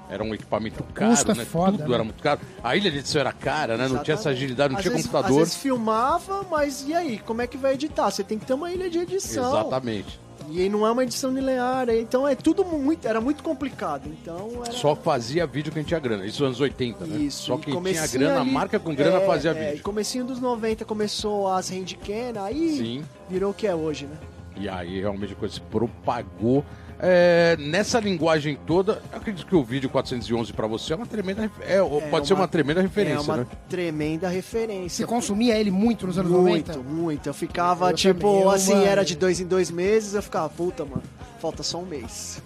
Era 0.08 0.22
um 0.22 0.32
equipamento 0.32 0.82
caro, 0.94 1.10
Custa 1.10 1.34
né? 1.34 1.44
foda, 1.44 1.72
Tudo 1.78 1.88
né? 1.88 1.94
era 1.96 2.04
muito 2.04 2.22
caro. 2.22 2.40
A 2.62 2.76
ilha 2.76 2.88
de 2.88 2.98
edição 2.98 3.20
era 3.20 3.32
cara, 3.32 3.76
né? 3.76 3.88
Não 3.88 4.00
tinha 4.02 4.14
essa 4.14 4.30
agilidade, 4.30 4.72
não 4.72 4.78
Às 4.78 4.82
tinha 4.84 4.92
vezes- 4.92 5.06
computador. 5.08 5.42
Às 5.42 5.48
vezes 5.48 5.56
filmava, 5.56 6.44
mas 6.48 6.84
e 6.86 6.94
aí? 6.94 7.18
Como 7.18 7.42
é 7.42 7.48
que 7.48 7.56
vai 7.56 7.74
editar? 7.74 8.08
Você 8.12 8.22
tem 8.22 8.38
que 8.38 8.46
ter 8.46 8.54
uma 8.54 8.70
ilha 8.72 8.88
de 8.88 8.98
edição. 8.98 9.60
Exatamente. 9.60 10.20
E 10.48 10.62
aí 10.62 10.68
não 10.68 10.86
é 10.86 10.90
uma 10.92 11.02
edição 11.02 11.32
linear, 11.32 11.88
então 11.90 12.26
é 12.26 12.34
tudo 12.36 12.64
muito, 12.64 13.06
era 13.06 13.20
muito 13.20 13.42
complicado. 13.42 14.06
Então 14.06 14.62
era 14.64 14.72
Só 14.72 14.94
fazia 14.94 15.46
vídeo 15.48 15.72
quem 15.72 15.82
tinha 15.82 15.98
grana. 15.98 16.24
Isso 16.26 16.42
nos 16.42 16.46
anos 16.48 16.60
80, 16.60 17.06
né? 17.06 17.16
Isso. 17.18 17.46
Só 17.46 17.54
e 17.56 17.58
quem 17.58 17.82
tinha 17.82 18.06
grana, 18.06 18.40
ali- 18.40 18.50
a 18.50 18.52
marca 18.52 18.78
com 18.80 18.94
grana 18.94 19.18
é, 19.18 19.26
fazia 19.26 19.50
é, 19.50 19.54
E 19.54 19.70
vídeo. 19.72 19.82
comecinho 19.84 20.24
dos 20.24 20.40
90 20.40 20.84
começou 20.84 21.48
as 21.52 21.70
handcam, 21.70 22.40
aí 22.44 22.76
Sim. 22.76 23.04
virou 23.28 23.50
o 23.50 23.54
que 23.54 23.66
é 23.66 23.74
hoje, 23.74 24.06
né? 24.06 24.16
E 24.60 24.68
aí 24.68 25.00
realmente 25.00 25.32
a 25.32 25.36
coisa 25.36 25.54
se 25.54 25.60
propagou. 25.60 26.64
É, 27.02 27.56
nessa 27.58 27.98
linguagem 27.98 28.58
toda, 28.66 29.00
eu 29.10 29.16
acredito 29.18 29.46
que 29.46 29.56
o 29.56 29.64
vídeo 29.64 29.88
411 29.88 30.52
pra 30.52 30.66
você 30.66 30.92
é 30.92 30.96
uma 30.96 31.06
tremenda. 31.06 31.42
ref- 31.42 31.60
É, 31.62 31.78
pode 32.10 32.26
ser 32.26 32.34
uma- 32.34 32.42
uma 32.42 32.48
tremenda 32.48 32.82
referência, 32.82 33.16
é 33.16 33.20
uma 33.20 33.36
né? 33.38 33.46
tremenda 33.70 34.28
referência. 34.28 34.98
Você 35.04 35.06
consumia 35.08 35.56
ele 35.58 35.70
muito 35.70 36.06
nos 36.06 36.18
anos 36.18 36.30
Muito, 36.30 36.68
90? 36.72 36.78
muito. 36.90 37.26
Eu 37.26 37.32
ficava, 37.34 37.90
Eu 37.90 37.94
tipo, 37.96 38.20
também, 38.20 38.54
assim, 38.54 38.74
mano. 38.74 38.84
era 38.86 39.02
de 39.02 39.16
dois 39.16 39.40
em 39.40 39.46
dois 39.46 39.70
meses, 39.70 40.12
eu 40.12 40.22
ficava, 40.22 40.48
puta, 40.50 40.84
mano, 40.84 41.02
falta 41.40 41.62
só 41.62 41.78
um 41.78 41.86
mês. 41.86 42.42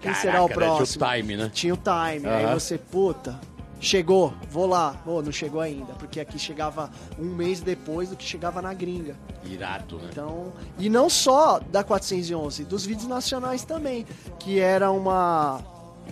Quem 0.00 0.10
Caraca, 0.10 0.20
será 0.20 0.42
o 0.42 0.48
né, 0.48 0.54
tinha 0.54 0.66
o 0.72 0.76
próximo? 0.76 1.06
time, 1.06 1.36
né? 1.36 1.50
Tinha 1.54 1.74
o 1.74 1.76
time. 1.76 2.26
Aham. 2.26 2.36
Aí 2.48 2.54
você, 2.54 2.76
puta, 2.78 3.38
chegou, 3.82 4.32
vou 4.48 4.66
lá. 4.66 4.94
Pô, 5.04 5.20
não 5.20 5.32
chegou 5.32 5.60
ainda, 5.60 5.92
porque 5.94 6.20
aqui 6.20 6.38
chegava 6.38 6.90
um 7.18 7.34
mês 7.34 7.60
depois 7.60 8.08
do 8.08 8.16
que 8.16 8.24
chegava 8.24 8.62
na 8.62 8.72
gringa. 8.72 9.16
Irado, 9.44 9.98
né? 9.98 10.08
Então, 10.10 10.52
e 10.78 10.88
não 10.88 11.10
só 11.10 11.58
da 11.58 11.82
411, 11.82 12.64
dos 12.64 12.86
vídeos 12.86 13.08
nacionais 13.08 13.64
também, 13.64 14.06
que 14.38 14.58
era 14.60 14.90
uma 14.90 15.60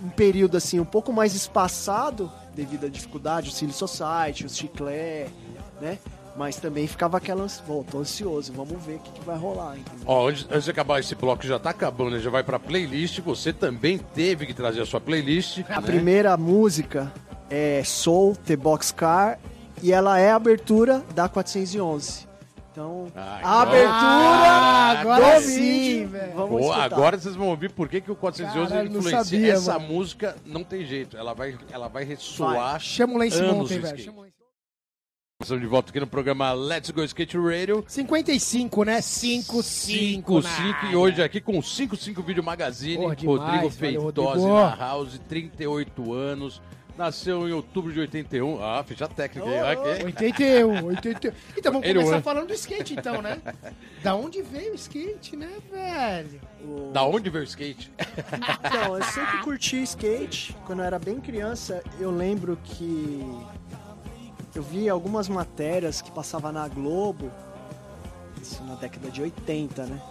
um 0.03 0.09
período 0.09 0.55
assim 0.55 0.79
um 0.79 0.85
pouco 0.85 1.11
mais 1.11 1.35
espaçado 1.35 2.31
devido 2.55 2.85
à 2.85 2.89
dificuldade, 2.89 3.49
o 3.49 3.51
Silly 3.51 3.73
Society, 3.73 4.45
o 4.45 4.49
Chiclé, 4.49 5.27
né? 5.79 5.97
Mas 6.35 6.55
também 6.55 6.87
ficava 6.87 7.17
aquela, 7.17 7.45
pô, 7.67 7.85
tô 7.89 7.99
ansioso, 7.99 8.53
vamos 8.53 8.81
ver 8.83 8.95
o 8.95 8.99
que, 8.99 9.11
que 9.11 9.25
vai 9.25 9.37
rolar, 9.37 9.77
entendeu? 9.77 10.05
Ó, 10.05 10.29
antes, 10.29 10.47
antes 10.49 10.63
de 10.63 10.71
acabar 10.71 10.99
esse 10.99 11.13
bloco, 11.13 11.45
já 11.45 11.59
tá 11.59 11.71
acabando, 11.71 12.11
né? 12.11 12.19
já 12.19 12.29
vai 12.29 12.41
pra 12.41 12.57
playlist. 12.57 13.19
Você 13.19 13.51
também 13.51 13.97
teve 13.97 14.45
que 14.45 14.53
trazer 14.53 14.81
a 14.81 14.85
sua 14.85 15.01
playlist. 15.01 15.59
A 15.69 15.81
né? 15.81 15.87
primeira 15.87 16.37
música 16.37 17.11
é 17.51 17.83
Soul, 17.83 18.35
The 18.35 18.55
Boxcar, 18.55 19.37
e 19.83 19.91
ela 19.91 20.17
é 20.19 20.31
a 20.31 20.35
abertura 20.35 21.03
da 21.13 21.27
411. 21.29 22.27
Então, 22.71 23.07
Ah, 23.13 23.39
a 23.43 23.61
abertura 23.63 23.91
Ah, 23.93 24.89
agora 25.01 25.41
do 25.41 25.45
sim, 25.45 25.59
vídeo, 25.59 26.09
velho. 26.09 26.33
Vamos 26.35 26.61
escutar. 26.61 26.83
agora 26.85 27.17
vocês 27.19 27.35
vão 27.35 27.47
ouvir 27.49 27.69
por 27.71 27.89
que, 27.89 27.99
que 27.99 28.09
o 28.11 28.15
411 28.15 28.69
Caralho, 28.69 28.89
não 28.89 28.99
influencia. 28.99 29.23
sabia, 29.25 29.53
Essa 29.53 29.73
mano. 29.77 29.93
música 29.93 30.35
não 30.45 30.63
tem 30.63 30.85
jeito, 30.85 31.17
ela 31.17 31.33
vai, 31.33 31.57
ela 31.69 31.89
vai 31.89 32.05
ressoar. 32.05 32.79
Chama 32.79 33.15
o 33.15 33.17
Lance 33.17 33.41
Mountain, 33.41 33.79
velho. 33.79 34.31
Estamos 35.41 35.61
de 35.63 35.67
volta 35.67 35.89
aqui 35.89 35.99
no 35.99 36.05
programa 36.07 36.53
Let's 36.53 36.91
Go 36.91 37.03
Skate 37.03 37.35
Radio. 37.37 37.83
55, 37.87 38.83
né? 38.85 39.01
5, 39.01 39.63
5. 39.63 40.41
5 40.43 40.85
e 40.91 40.95
hoje 40.95 41.21
aqui 41.23 41.41
com 41.41 41.59
55 41.61 42.21
Vídeo 42.21 42.43
Magazine, 42.43 42.95
Porra, 42.97 43.15
demais, 43.15 43.61
Rodrigo 43.63 44.03
Rodrigo. 44.03 44.47
na 44.53 44.75
House, 44.75 45.19
38 45.27 46.13
anos, 46.13 46.61
nasceu 47.01 47.47
em 47.49 47.51
outubro 47.51 47.91
de 47.91 47.99
81. 47.99 48.63
Ah, 48.63 48.83
ficha 48.83 49.07
técnica 49.07 49.47
aí, 49.49 49.75
Oh, 49.77 49.81
ok. 49.81 50.05
81, 50.05 50.85
81. 50.85 51.33
Então 51.57 51.71
vamos 51.73 51.87
começar 51.91 52.21
falando 52.21 52.47
do 52.47 52.53
skate, 52.53 52.93
então, 52.93 53.21
né? 53.21 53.41
Da 54.03 54.15
onde 54.15 54.41
veio 54.41 54.71
o 54.71 54.75
skate, 54.75 55.35
né, 55.35 55.51
velho? 55.71 56.41
O- 56.63 56.91
Da 56.91 57.03
onde 57.03 57.29
veio 57.29 57.43
o 57.43 57.47
skate? 57.47 57.91
Então, 58.63 58.97
eu 58.97 59.03
sempre 59.03 59.37
curti 59.43 59.81
skate. 59.83 60.55
Quando 60.65 60.79
eu 60.79 60.85
era 60.85 60.97
bem 60.99 61.19
criança, 61.19 61.83
eu 61.99 62.11
lembro 62.11 62.57
que 62.63 63.21
eu 64.55 64.61
vi 64.63 64.89
algumas 64.89 65.27
matérias 65.29 66.01
que 66.01 66.11
passava 66.11 66.51
na 66.51 66.67
Globo, 66.67 67.31
isso 68.41 68.63
na 68.63 68.75
década 68.75 69.09
de 69.09 69.21
80, 69.21 69.85
né? 69.85 70.01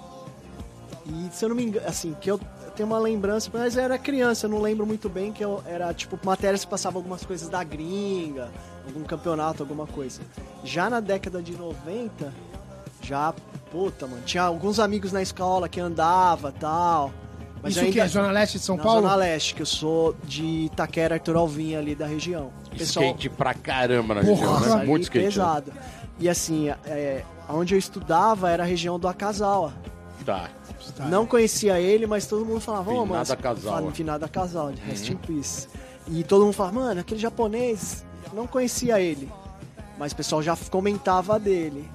E 1.07 1.29
se 1.35 1.45
eu 1.45 1.49
não 1.49 1.57
me 1.57 1.65
engano, 1.65 1.87
assim, 1.87 2.15
que 2.21 2.31
eu 2.31 2.39
tenho 2.71 2.89
uma 2.89 2.99
lembrança, 2.99 3.51
mas 3.53 3.77
eu 3.77 3.83
era 3.83 3.99
criança, 3.99 4.47
eu 4.47 4.51
não 4.51 4.61
lembro 4.61 4.87
muito 4.87 5.09
bem 5.09 5.33
que 5.33 5.45
eu 5.45 5.63
era 5.67 5.93
tipo 5.95 6.19
matérias 6.25 6.65
que 6.65 6.71
passavam 6.71 6.99
algumas 6.99 7.25
coisas 7.25 7.49
da 7.49 7.63
gringa, 7.63 8.51
algum 8.87 9.03
campeonato, 9.05 9.63
alguma 9.63 9.87
coisa. 9.87 10.21
Já 10.65 10.89
na 10.89 11.01
década 11.01 11.43
de 11.43 11.53
90, 11.57 12.33
já, 13.03 13.35
puta, 13.71 14.07
mano, 14.07 14.23
tinha 14.25 14.43
alguns 14.43 14.79
amigos 14.79 15.13
na 15.13 15.23
escola 15.23 15.69
que 15.69 15.81
andava, 15.81 16.53
tal. 16.53 17.13
Mas 17.63 17.73
Isso 17.73 17.81
ainda, 17.81 17.93
que 17.93 18.01
é 18.01 18.09
Zona 18.09 18.31
Leste 18.31 18.59
de 18.59 18.65
São 18.65 18.77
na 18.77 18.83
Paulo? 18.83 19.03
Zona 19.03 19.15
Leste, 19.17 19.55
que 19.55 19.63
eu 19.63 19.67
sou 19.67 20.17
de 20.25 20.45
Itaquera, 20.65 21.17
Arthur 21.17 21.37
Alvim, 21.37 21.75
ali 21.75 21.95
da 21.95 22.07
região. 22.07 22.51
Skate 22.75 23.29
pra 23.29 23.53
caramba 23.53 24.15
na 24.15 24.23
Porra, 24.23 24.59
região, 24.61 24.79
né? 24.79 24.85
Muito 24.87 25.03
skate. 25.03 25.25
né? 25.25 25.31
pesado. 25.31 25.73
E 26.19 26.29
assim, 26.29 26.71
é, 26.87 27.23
onde 27.49 27.75
eu 27.75 27.79
estudava 27.79 28.51
era 28.51 28.63
a 28.63 28.67
região 28.67 28.99
do 28.99 29.07
Akazawa. 29.09 29.75
Tá. 30.25 30.49
Tá. 31.01 31.09
Não 31.09 31.27
conhecia 31.27 31.81
ele, 31.81 32.07
mas 32.07 32.27
todo 32.27 32.45
mundo 32.45 32.61
falava, 32.61 32.91
ô, 32.91 33.07
mano. 33.07 33.25
Finada 33.25 33.33
Akazawa. 33.35 33.77
fala- 33.79 33.93
Finada 33.93 34.27
Akazawa, 34.27 34.73
de 34.73 34.81
Uhum. 34.83 34.87
Rest 34.89 35.09
in 35.11 35.17
Peace. 35.17 35.69
E 36.09 36.25
todo 36.25 36.45
mundo 36.45 36.53
falava, 36.55 36.81
mano, 36.81 37.01
aquele 37.01 37.21
japonês, 37.21 38.05
não 38.33 38.47
conhecia 38.47 39.01
ele. 39.01 39.29
Mas 39.99 40.13
o 40.13 40.17
pessoal 40.17 40.43
já 40.43 40.57
comentava 40.71 41.39
dele. 41.39 41.89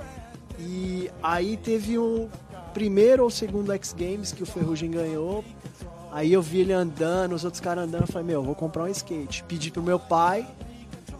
E 0.59 1.09
aí 1.21 1.57
teve 1.57 1.97
o 1.97 2.29
primeiro 2.73 3.23
ou 3.23 3.29
segundo 3.29 3.71
X 3.73 3.93
Games 3.97 4.31
que 4.31 4.43
o 4.43 4.45
Ferrugem 4.45 4.91
ganhou. 4.91 5.43
Aí 6.11 6.31
eu 6.31 6.41
vi 6.41 6.59
ele 6.61 6.71
andando, 6.71 7.33
os 7.35 7.43
outros 7.43 7.59
caras 7.59 7.83
andando, 7.83 8.01
eu 8.03 8.07
falei, 8.07 8.27
meu, 8.27 8.41
vou 8.41 8.55
comprar 8.55 8.83
um 8.83 8.87
skate. 8.87 9.43
Pedi 9.43 9.69
pro 9.69 9.81
meu 9.83 9.99
pai, 9.99 10.47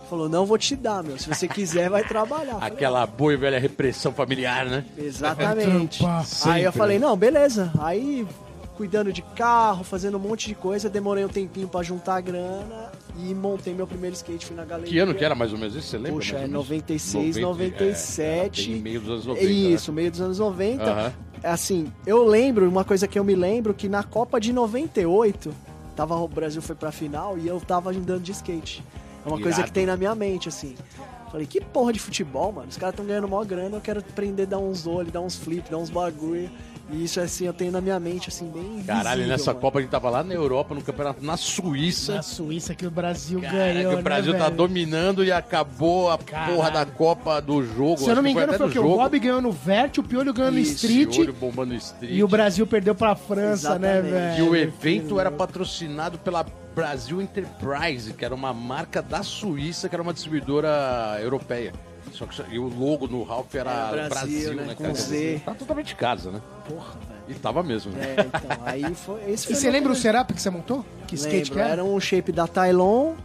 falou, 0.06 0.30
não 0.30 0.46
vou 0.46 0.58
te 0.58 0.76
dar, 0.76 1.04
meu. 1.04 1.18
Se 1.18 1.28
você 1.28 1.48
quiser, 1.48 1.90
vai 1.90 2.04
trabalhar. 2.04 2.58
Aquela 2.62 3.06
boa 3.06 3.34
e 3.34 3.38
velha 3.38 3.60
repressão 3.60 4.12
familiar, 4.12 4.66
né? 4.66 4.86
Exatamente. 4.98 6.00
Trampar. 6.00 6.26
Aí 6.46 6.64
eu 6.64 6.72
falei, 6.72 7.00
né? 7.00 7.06
não, 7.06 7.18
beleza. 7.18 7.72
Aí, 7.80 8.28
cuidando 8.76 9.12
de 9.12 9.22
carro, 9.22 9.84
fazendo 9.84 10.18
um 10.18 10.20
monte 10.20 10.48
de 10.48 10.56
coisa, 10.56 10.90
demorei 10.90 11.26
um 11.26 11.30
tempinho 11.30 11.68
pra 11.68 11.82
juntar 11.82 12.16
a 12.16 12.22
grana 12.22 12.92
e 13.18 13.34
montei 13.34 13.74
meu 13.74 13.88
primeiro 13.88 14.16
skate, 14.16 14.46
fui 14.46 14.56
na 14.56 14.66
galeria. 14.66 14.92
Que 14.92 15.00
ano 15.00 15.14
que 15.14 15.24
era 15.24 15.34
mais 15.34 15.52
ou 15.54 15.58
menos 15.58 15.76
isso? 15.76 15.88
Você 15.88 15.98
lembra? 15.98 16.14
Puxa, 16.14 16.34
mais 16.34 16.44
é 16.44 16.46
ou 16.46 16.52
menos? 16.52 16.70
96, 16.70 17.38
90, 17.38 17.40
97. 17.42 18.62
É, 18.62 18.74
bem 18.74 18.82
meio 18.82 19.00
dos 19.00 19.10
anos 19.10 19.26
90. 19.26 19.46
É 19.46 19.50
Isso, 19.50 19.94
meio 19.94 20.12
dos 20.12 20.22
anos 20.22 20.40
90. 20.40 20.84
Né? 20.84 20.92
Aham. 20.92 21.14
Assim, 21.44 21.92
eu 22.08 22.26
lembro, 22.26 22.68
uma 22.68 22.84
coisa 22.84 23.08
que 23.08 23.20
eu 23.20 23.24
me 23.24 23.36
lembro, 23.36 23.74
que 23.74 23.88
na 23.88 24.04
Copa 24.04 24.40
de 24.40 24.52
98, 24.52 25.54
tava, 25.96 26.16
o 26.16 26.28
Brasil 26.28 26.62
foi 26.62 26.76
pra 26.76 26.92
final 26.92 27.38
e 27.38 27.48
eu 27.48 27.62
tava 27.62 27.92
andando 27.92 28.22
de 28.22 28.32
skate. 28.32 28.84
É 29.26 29.28
uma 29.28 29.38
coisa 29.42 29.58
Irado. 29.58 29.64
que 29.64 29.72
tem 29.72 29.86
na 29.88 29.98
minha 29.98 30.14
mente, 30.14 30.48
assim. 30.48 30.76
Falei, 31.32 31.48
que 31.48 31.60
porra 31.60 31.92
de 31.92 32.00
futebol, 32.00 32.52
mano? 32.52 32.70
Os 32.70 32.78
caras 32.78 32.94
estão 32.94 33.06
ganhando 33.06 33.28
maior 33.28 33.46
grana, 33.46 33.78
eu 33.78 33.82
quero 33.82 34.00
aprender 34.00 34.44
a 34.44 34.46
dar 34.46 34.60
uns 34.60 34.86
olhos, 34.86 35.12
dar 35.12 35.22
uns 35.22 35.36
flips, 35.36 35.70
dar 35.70 35.78
uns 35.78 35.90
bagulho. 35.90 36.50
E 36.92 37.04
isso, 37.04 37.20
assim, 37.20 37.46
eu 37.46 37.54
tenho 37.54 37.72
na 37.72 37.82
minha 37.82 38.00
mente, 38.00 38.30
assim, 38.30 38.48
bem 38.48 38.84
Caralho, 38.86 39.18
visível, 39.22 39.28
nessa 39.28 39.52
mano. 39.52 39.62
Copa 39.62 39.80
a 39.80 39.82
gente 39.82 39.90
tava 39.90 40.10
lá 40.10 40.24
na 40.24 40.34
Europa, 40.36 40.76
no 40.76 40.82
campeonato 40.84 41.26
na 41.26 41.36
Suíça. 41.36 42.16
Na 42.16 42.22
Suíça 42.22 42.76
que 42.76 42.86
o 42.86 42.92
Brasil 42.92 43.42
Caraca, 43.42 43.58
ganhou, 43.74 43.98
o 43.98 44.02
Brasil 44.04 44.34
né, 44.34 44.38
tá 44.40 44.46
velho? 44.46 44.58
dominando 44.58 45.24
e 45.26 45.32
acabou 45.32 46.12
a 46.12 46.18
Caralho. 46.20 46.56
porra 46.56 46.70
da 46.72 46.86
Copa 46.86 47.42
do 47.42 47.64
jogo. 47.66 47.98
Se 47.98 48.10
eu 48.10 48.16
não 48.16 48.22
me 48.22 48.30
que 48.34 48.38
engano, 48.40 48.54
foi 48.58 48.68
o 48.68 48.70
que? 48.70 48.78
O. 48.80 48.84
Bob 48.98 49.18
ganhou 49.20 49.42
no 49.42 49.52
Vert, 49.52 49.98
o 49.98 50.04
Piolho 50.04 50.32
ganhou 50.32 50.52
no 50.52 50.60
Isso, 50.60 50.86
Street 50.86 51.18
Olho 51.18 51.34
bombando 51.34 51.74
no 51.74 51.78
street. 51.80 52.12
e 52.14 52.24
o 52.24 52.28
Brasil 52.28 52.68
perdeu 52.68 52.94
pra 52.94 53.16
França, 53.16 53.80
né, 53.80 53.98
Exatamente. 54.00 54.12
velho? 54.12 54.46
E 54.46 54.50
o 54.50 54.56
evento 54.56 55.20
era 55.20 55.32
patrocinado 55.32 56.20
pela 56.20 56.46
Brasil 56.76 57.20
Enterprise, 57.22 58.14
que 58.14 58.24
era 58.24 58.36
uma 58.36 58.54
marca 58.54 59.02
da 59.02 59.24
Suíça, 59.24 59.90
que 59.90 59.96
era 59.96 60.04
uma 60.04 60.14
distribuidora 60.14 61.18
europeia. 61.22 61.74
Só 62.16 62.26
que 62.26 62.42
e 62.50 62.58
o 62.58 62.68
logo 62.68 63.08
no 63.08 63.24
Ralph 63.24 63.54
era 63.54 63.72
Era 63.72 64.10
Brasil, 64.10 64.10
Brasil, 64.10 64.54
né, 64.56 64.64
né, 64.68 64.76
cara? 64.76 64.90
com 64.90 64.96
Z. 64.96 65.42
Tá 65.44 65.54
totalmente 65.54 65.88
de 65.88 65.96
casa, 65.96 66.32
né? 66.32 66.42
Porra, 66.68 66.94
velho. 67.08 67.22
E 67.28 67.34
tava 67.36 67.62
mesmo, 67.62 67.92
né? 67.92 68.16
É, 68.18 68.22
então, 68.22 68.58
aí 68.66 68.96
foi... 68.96 69.20
Esse 69.32 69.44
E 69.44 69.48
foi 69.48 69.56
você 69.56 69.64
meu 69.64 69.74
lembra 69.74 69.92
o 69.92 69.96
Serap 69.96 70.32
que 70.32 70.42
você 70.42 70.50
montou? 70.50 70.86
Que 71.08 71.16
skate 71.16 71.36
Lembro, 71.36 71.54
que 71.54 71.60
era? 71.60 71.70
era 71.72 71.84
um 71.84 72.00
shape 72.00 72.32
da 72.32 72.48
Tylon, 72.48 73.16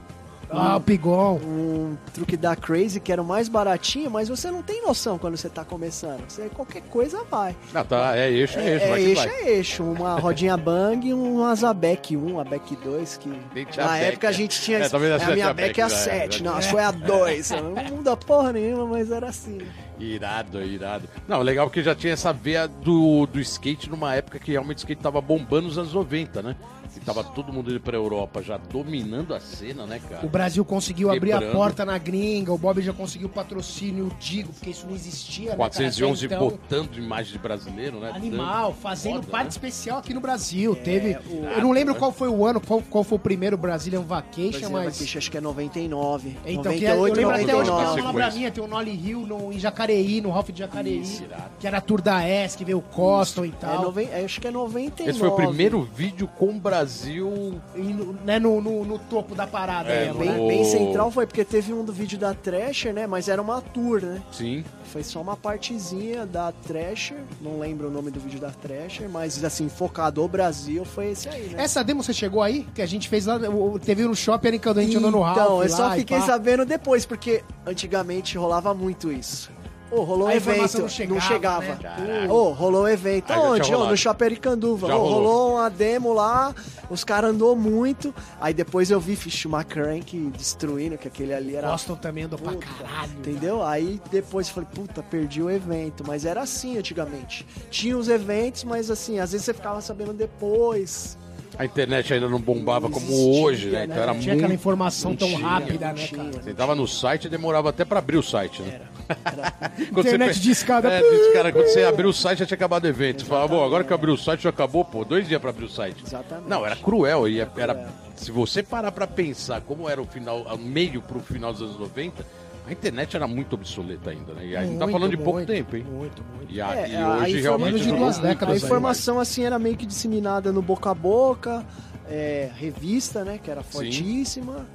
Ah, 0.52 0.76
o 0.76 0.80
Pigon. 0.80 1.36
um 1.44 1.96
truque 2.12 2.36
da 2.36 2.56
Crazy 2.56 3.00
que 3.00 3.12
era 3.12 3.22
o 3.22 3.24
mais 3.24 3.48
baratinho, 3.48 4.10
mas 4.10 4.28
você 4.28 4.50
não 4.50 4.62
tem 4.62 4.82
noção 4.82 5.18
quando 5.18 5.36
você 5.36 5.48
tá 5.48 5.64
começando. 5.64 6.28
Você 6.28 6.48
qualquer 6.48 6.82
coisa 6.82 7.22
vai. 7.30 7.54
Ah, 7.74 7.84
tá, 7.84 8.16
é 8.16 8.30
eixo, 8.30 8.58
é 8.58 8.68
eixo, 8.72 8.84
é, 8.84 8.88
vai 8.88 9.02
eixo 9.02 9.22
vai. 9.22 9.28
é 9.28 9.50
eixo, 9.50 9.84
uma 9.84 10.14
rodinha 10.18 10.56
bang 10.56 11.08
e 11.08 11.14
um 11.14 11.44
Azabec 11.44 12.16
1, 12.16 12.40
a 12.40 12.44
Beck 12.44 12.76
2, 12.76 13.16
que 13.18 13.28
na 13.28 13.36
Beck, 13.54 13.78
época 13.80 14.26
a 14.28 14.30
é. 14.30 14.32
gente 14.32 14.60
tinha 14.60 14.78
É, 14.78 14.82
É, 14.82 14.84
essa 14.86 14.96
a 14.96 15.00
minha 15.00 15.54
Beck 15.54 15.80
é 15.80 15.84
a 15.84 15.88
já, 15.88 15.96
7, 15.96 16.38
já. 16.38 16.44
não, 16.44 16.56
a 16.56 16.62
sua 16.62 16.80
é 16.80 16.84
a 16.84 16.90
2. 16.90 17.50
Não 17.50 17.84
muda 17.96 18.16
porra 18.16 18.52
nenhuma, 18.52 18.86
mas 18.86 19.10
era 19.10 19.28
assim. 19.28 19.58
Irado, 19.98 20.62
irado. 20.62 21.08
Não, 21.28 21.42
legal 21.42 21.66
porque 21.66 21.82
já 21.82 21.94
tinha 21.94 22.14
essa 22.14 22.32
veia 22.32 22.66
do, 22.66 23.26
do 23.26 23.38
skate 23.40 23.90
numa 23.90 24.14
época 24.14 24.38
que 24.38 24.50
realmente 24.50 24.78
o 24.78 24.80
skate 24.80 25.02
tava 25.02 25.20
bombando 25.20 25.68
nos 25.68 25.78
anos 25.78 25.92
90, 25.92 26.42
né? 26.42 26.56
E 26.96 27.00
tava 27.00 27.22
todo 27.22 27.52
mundo 27.52 27.70
indo 27.70 27.80
pra 27.80 27.96
Europa 27.96 28.42
já 28.42 28.56
dominando 28.56 29.34
a 29.34 29.40
cena, 29.40 29.86
né, 29.86 30.00
cara? 30.08 30.24
O 30.26 30.28
Brasil 30.28 30.64
conseguiu 30.64 31.10
abrir 31.10 31.32
a 31.32 31.38
Quebrando. 31.38 31.56
porta 31.56 31.84
na 31.84 31.96
gringa, 31.98 32.52
o 32.52 32.58
Bob 32.58 32.80
já 32.82 32.92
conseguiu 32.92 33.28
patrocínio, 33.28 34.06
o 34.06 34.10
Digo, 34.18 34.52
porque 34.52 34.70
isso 34.70 34.86
não 34.86 34.94
existia, 34.94 35.44
né, 35.44 35.56
cara, 35.56 35.58
411 35.58 36.26
então. 36.26 36.38
botando 36.40 36.96
imagem 36.98 37.32
de 37.32 37.38
brasileiro, 37.38 38.00
né? 38.00 38.10
Animal, 38.14 38.74
fazendo 38.74 39.14
Foda, 39.16 39.26
parte 39.28 39.44
né? 39.44 39.50
especial 39.50 39.98
aqui 39.98 40.12
no 40.14 40.20
Brasil. 40.20 40.74
Teve. 40.76 41.16
o- 41.30 41.44
eu 41.44 41.60
não 41.62 41.72
lembro 41.72 41.94
né? 41.94 41.98
qual 41.98 42.12
foi 42.12 42.28
o 42.28 42.44
ano, 42.44 42.60
qual, 42.60 42.82
qual 42.82 43.04
foi 43.04 43.16
o 43.16 43.20
primeiro 43.20 43.56
Brazilian 43.56 44.02
Vacation, 44.02 44.50
Brasil 44.50 44.70
mas. 44.70 44.94
Vacation, 44.98 45.18
acho 45.18 45.30
que 45.30 45.38
é 45.38 45.40
99. 45.40 46.36
Então, 46.44 46.72
que 46.72 46.84
é- 46.86 46.90
eu 46.92 46.96
98, 46.96 47.16
lembro 47.16 47.34
até 47.34 47.42
hoje 47.42 47.44
que 47.44 47.46
tem 47.46 47.54
99. 47.54 47.70
uma 47.70 47.94
sequência. 47.94 48.12
Braminha, 48.12 48.50
tem 48.50 48.64
um 48.64 48.66
Nolly 48.66 48.90
Hill 49.08 49.20
no, 49.26 49.52
em 49.52 49.58
Jacareí, 49.58 50.20
no 50.20 50.30
Ralph 50.30 50.50
de 50.50 50.58
Jacareí, 50.58 51.00
Isso, 51.02 51.24
que 51.58 51.66
era 51.66 51.78
a 51.78 51.80
tour 51.80 52.00
da 52.02 52.22
S, 52.22 52.56
que 52.56 52.64
veio 52.64 52.78
o 52.78 52.82
Coston 52.82 53.44
e 53.44 53.48
É, 53.48 53.52
tal. 53.52 53.82
noven... 53.82 54.08
é, 54.12 54.24
acho 54.24 54.40
que 54.40 54.46
é 54.48 54.50
99. 54.50 55.10
Esse 55.10 55.18
foi 55.18 55.28
o 55.28 55.32
primeiro 55.36 55.82
vídeo 55.94 56.28
com 56.38 56.46
o 56.50 56.58
Brasil. 56.80 57.60
E 57.74 57.80
no, 57.80 58.12
né, 58.24 58.38
no, 58.38 58.60
no, 58.60 58.84
no 58.84 58.98
topo 58.98 59.34
da 59.34 59.46
parada. 59.46 59.90
É, 59.90 60.06
mesmo, 60.06 60.24
né? 60.24 60.32
Bem, 60.32 60.48
bem 60.48 60.64
central 60.64 61.10
foi, 61.10 61.26
porque 61.26 61.44
teve 61.44 61.72
um 61.72 61.84
do 61.84 61.92
vídeo 61.92 62.18
da 62.18 62.34
Thrasher, 62.34 62.92
né? 62.92 63.06
Mas 63.06 63.28
era 63.28 63.40
uma 63.40 63.60
tour, 63.60 64.02
né? 64.02 64.22
Sim. 64.32 64.64
Foi 64.84 65.02
só 65.02 65.20
uma 65.20 65.36
partezinha 65.36 66.26
da 66.26 66.50
Thrasher, 66.52 67.18
não 67.40 67.60
lembro 67.60 67.88
o 67.88 67.90
nome 67.90 68.10
do 68.10 68.18
vídeo 68.18 68.40
da 68.40 68.50
Thrasher, 68.50 69.08
mas 69.08 69.42
assim, 69.44 69.68
focado 69.68 70.22
o 70.24 70.28
Brasil, 70.28 70.84
foi 70.84 71.10
esse 71.10 71.28
aí, 71.28 71.48
né? 71.48 71.62
Essa 71.62 71.84
demo 71.84 72.02
você 72.02 72.12
chegou 72.12 72.42
aí? 72.42 72.66
Que 72.74 72.82
a 72.82 72.86
gente 72.86 73.08
fez 73.08 73.26
lá, 73.26 73.38
teve 73.84 74.02
no 74.02 74.16
shopping 74.16 74.58
quando 74.58 74.78
a 74.78 74.82
gente 74.82 74.96
andou 74.96 75.10
no 75.10 75.20
Ralph. 75.20 75.36
Então, 75.36 75.62
eu 75.62 75.68
só 75.68 75.92
fiquei 75.92 76.20
sabendo 76.22 76.64
depois, 76.64 77.06
porque 77.06 77.44
antigamente 77.64 78.36
rolava 78.36 78.74
muito 78.74 79.12
isso. 79.12 79.50
Ô, 79.90 80.02
rolou 80.02 80.28
A 80.28 80.30
um 80.30 80.34
evento, 80.34 80.78
não 80.82 80.88
não 81.14 81.20
chegava, 81.20 81.64
chegava. 81.66 82.00
né? 82.02 82.28
Ô, 82.30 82.50
rolou 82.50 82.84
um 82.84 82.88
evento. 82.88 83.28
Já 83.28 83.40
Onde? 83.40 83.62
rolado. 83.78 83.90
no. 83.96 84.88
Já 84.88 84.94
Ô, 84.96 84.98
rolou. 85.00 85.14
rolou 85.14 85.52
uma 85.56 85.68
demo 85.68 86.12
lá, 86.12 86.54
os 86.88 87.02
caras 87.02 87.30
andou 87.30 87.56
muito. 87.56 88.14
Aí 88.40 88.54
depois 88.54 88.90
eu 88.90 89.00
vi 89.00 89.16
Fish 89.16 89.46
Crank 89.68 90.16
destruindo, 90.36 90.96
que 90.96 91.08
aquele 91.08 91.34
ali 91.34 91.56
era 91.56 91.68
Boston 91.68 91.96
também 91.96 92.24
andou 92.24 92.38
pra 92.38 92.52
Puta, 92.52 92.66
caralho. 92.66 93.12
Entendeu? 93.18 93.62
Aí 93.64 94.00
depois 94.10 94.46
eu 94.48 94.54
falei, 94.54 94.68
puta, 94.72 95.02
perdi 95.02 95.42
o 95.42 95.50
evento. 95.50 96.04
Mas 96.06 96.24
era 96.24 96.40
assim 96.42 96.78
antigamente. 96.78 97.44
Tinha 97.70 97.98
os 97.98 98.08
eventos, 98.08 98.62
mas 98.64 98.90
assim, 98.90 99.18
às 99.18 99.32
vezes 99.32 99.44
você 99.44 99.54
ficava 99.54 99.80
sabendo 99.80 100.12
depois. 100.12 101.18
A 101.60 101.64
internet 101.66 102.14
ainda 102.14 102.26
não 102.26 102.40
bombava 102.40 102.88
Não 102.88 102.94
como 102.94 103.38
hoje, 103.42 103.66
né? 103.68 103.80
né? 103.80 103.84
Então 103.84 103.96
era 104.02 104.14
Não 104.14 104.20
tinha 104.20 104.32
aquela 104.32 104.48
muito. 104.48 104.60
informação 104.60 105.10
não 105.10 105.16
tão 105.18 105.28
tinha, 105.28 105.46
rápida, 105.46 105.92
né, 105.92 106.08
cara? 106.08 106.30
Você 106.42 106.50
entrava 106.52 106.74
no 106.74 106.88
site 106.88 107.26
e 107.26 107.28
demorava 107.28 107.68
até 107.68 107.84
pra 107.84 107.98
abrir 107.98 108.16
o 108.16 108.22
site, 108.22 108.62
né? 108.62 108.80
Quando 109.92 110.06
Internet 110.06 110.34
pe- 110.34 110.40
de 110.40 110.50
escada. 110.50 110.88
É, 110.90 111.02
disse, 111.02 111.32
cara, 111.34 111.52
quando 111.52 111.66
você 111.66 111.82
abriu 111.82 112.08
o 112.08 112.12
site 112.14 112.38
já 112.38 112.46
tinha 112.46 112.54
acabado 112.56 112.84
o 112.84 112.88
evento. 112.88 113.20
Você 113.20 113.26
falava, 113.28 113.48
bom, 113.48 113.62
agora 113.62 113.84
que 113.84 113.92
abriu 113.92 114.14
o 114.14 114.16
site 114.16 114.44
já 114.44 114.48
acabou, 114.48 114.86
pô, 114.86 115.04
dois 115.04 115.28
dias 115.28 115.38
pra 115.38 115.50
abrir 115.50 115.66
o 115.66 115.68
site. 115.68 116.02
Exatamente. 116.02 116.48
Não, 116.48 116.64
era 116.64 116.76
cruel. 116.76 117.28
E 117.28 117.40
era, 117.40 117.88
se 118.16 118.30
você 118.32 118.62
parar 118.62 118.90
pra 118.92 119.06
pensar 119.06 119.60
como 119.60 119.86
era 119.86 120.00
o 120.00 120.06
final, 120.06 120.40
o 120.42 120.56
meio 120.56 121.02
pro 121.02 121.20
final 121.20 121.52
dos 121.52 121.60
anos 121.60 121.78
90, 121.78 122.24
a 122.66 122.72
internet 122.72 123.16
era 123.16 123.26
muito 123.26 123.54
obsoleta 123.54 124.10
ainda, 124.10 124.32
né? 124.34 124.46
E 124.46 124.56
a 124.56 124.62
gente 124.64 124.78
tá 124.78 124.86
Muito, 124.86 124.92
falando 124.98 125.10
de 125.10 125.16
pouco 125.16 125.32
muito, 125.38 125.48
tempo, 125.48 125.76
hein? 125.76 125.84
Muito, 125.84 126.22
muito. 126.36 126.52
E, 126.52 126.60
a- 126.60 126.74
É, 126.76 126.88
e 126.90 126.96
a 126.96 127.08
hoje 127.08 127.38
informa- 127.38 127.40
realmente 127.40 127.64
Menos 127.72 127.82
de 127.82 127.88
duas 127.88 128.16
muito 128.18 128.22
décadas 128.28 128.42
A 128.42 128.46
mais. 128.50 128.62
aí, 128.62 128.66
informação 128.68 129.18
assim 129.20 129.44
era 129.44 129.58
meio 129.58 129.76
que 129.76 129.86
disseminada 129.86 130.52
no 130.52 130.62
boca 130.62 130.90
a 130.90 130.94
boca, 130.94 131.64
é, 132.08 132.50
revista, 132.56 133.24
né, 133.24 133.38
que 133.42 133.50
era 133.50 133.62
fortíssima, 133.62 134.66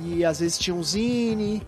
e 0.00 0.24
às 0.24 0.40
vezes 0.40 0.58
tinha 0.58 0.74
um 0.74 0.82
zine, 0.82 1.62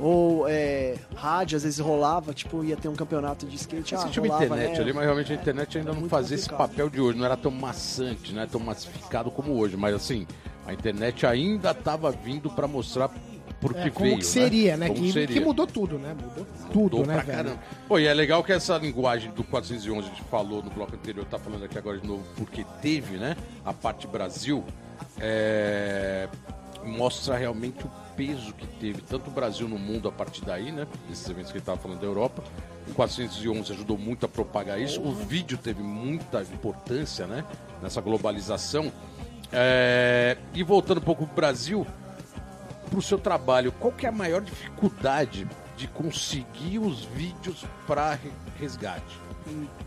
ou 0.00 0.46
é, 0.48 0.94
rádio, 1.16 1.56
às 1.56 1.64
vezes 1.64 1.78
rolava, 1.80 2.32
tipo, 2.32 2.62
ia 2.64 2.76
ter 2.76 2.88
um 2.88 2.94
campeonato 2.94 3.44
de 3.46 3.56
skate, 3.56 3.94
ah, 3.96 3.98
Você 3.98 4.08
tinha 4.10 4.22
uma 4.24 4.34
internet 4.36 4.74
né? 4.76 4.80
ali, 4.80 4.92
mas 4.92 5.04
realmente 5.04 5.32
a 5.32 5.34
internet 5.34 5.78
ainda 5.78 5.92
não 5.92 6.08
fazia 6.08 6.36
esse 6.36 6.48
complicado. 6.48 6.68
papel 6.70 6.88
de 6.90 7.00
hoje, 7.00 7.18
não 7.18 7.24
era 7.24 7.36
tão 7.36 7.50
maçante, 7.50 8.32
não 8.32 8.40
era 8.42 8.50
tão 8.50 8.60
massificado 8.60 9.30
como 9.30 9.58
hoje, 9.58 9.76
mas 9.76 9.94
assim, 9.94 10.26
a 10.66 10.72
internet 10.72 11.26
ainda 11.26 11.72
estava 11.72 12.10
vindo 12.12 12.48
pra 12.50 12.68
mostrar 12.68 13.10
por 13.60 13.74
que 13.74 13.80
É, 13.80 13.90
como 13.90 14.06
veio, 14.06 14.18
que 14.18 14.26
seria, 14.26 14.76
né? 14.76 14.88
Como 14.88 15.00
Que, 15.00 15.12
seria. 15.12 15.26
que 15.38 15.40
mudou 15.44 15.66
tudo, 15.66 15.98
né? 15.98 16.14
Mudou 16.14 16.46
tudo, 16.72 16.78
Mudou 16.78 17.06
né, 17.06 17.14
pra 17.14 17.22
velho? 17.22 17.36
caramba. 17.44 17.62
Pô, 17.88 17.98
e 17.98 18.06
é 18.06 18.14
legal 18.14 18.42
que 18.44 18.52
essa 18.52 18.76
linguagem 18.78 19.30
do 19.32 19.42
411 19.44 20.06
a 20.06 20.10
gente 20.10 20.22
falou 20.24 20.62
no 20.62 20.70
bloco 20.70 20.94
anterior, 20.94 21.24
tá 21.26 21.38
falando 21.38 21.64
aqui 21.64 21.76
agora 21.76 21.98
de 21.98 22.06
novo, 22.06 22.22
porque 22.36 22.64
teve, 22.80 23.16
né? 23.16 23.36
A 23.64 23.72
parte 23.72 24.06
Brasil, 24.06 24.64
é, 25.20 26.28
mostra 26.84 27.36
realmente 27.36 27.84
o 27.84 27.90
peso 28.16 28.52
que 28.54 28.66
teve, 28.66 29.00
tanto 29.02 29.28
o 29.28 29.32
Brasil 29.32 29.68
no 29.68 29.78
mundo 29.78 30.08
a 30.08 30.12
partir 30.12 30.44
daí, 30.44 30.72
né? 30.72 30.86
Esses 31.10 31.28
eventos 31.28 31.50
que 31.52 31.58
ele 31.58 31.64
tava 31.64 31.78
falando 31.78 32.00
da 32.00 32.06
Europa. 32.06 32.42
O 32.88 32.94
411 32.94 33.72
ajudou 33.72 33.98
muito 33.98 34.24
a 34.24 34.28
propagar 34.28 34.80
isso. 34.80 35.00
O 35.02 35.12
vídeo 35.14 35.58
teve 35.58 35.82
muita 35.82 36.40
importância, 36.42 37.26
né? 37.26 37.44
Nessa 37.82 38.00
globalização. 38.00 38.90
É, 39.52 40.36
E 40.54 40.62
voltando 40.62 40.98
um 40.98 41.02
pouco 41.04 41.26
pro 41.26 41.34
Brasil, 41.36 41.86
pro 42.88 43.00
seu 43.02 43.18
trabalho, 43.18 43.70
qual 43.72 43.92
que 43.92 44.06
é 44.06 44.08
a 44.08 44.12
maior 44.12 44.40
dificuldade 44.40 45.46
de 45.76 45.86
conseguir 45.88 46.78
os 46.78 47.04
vídeos 47.04 47.64
para 47.86 48.18
resgate? 48.58 49.28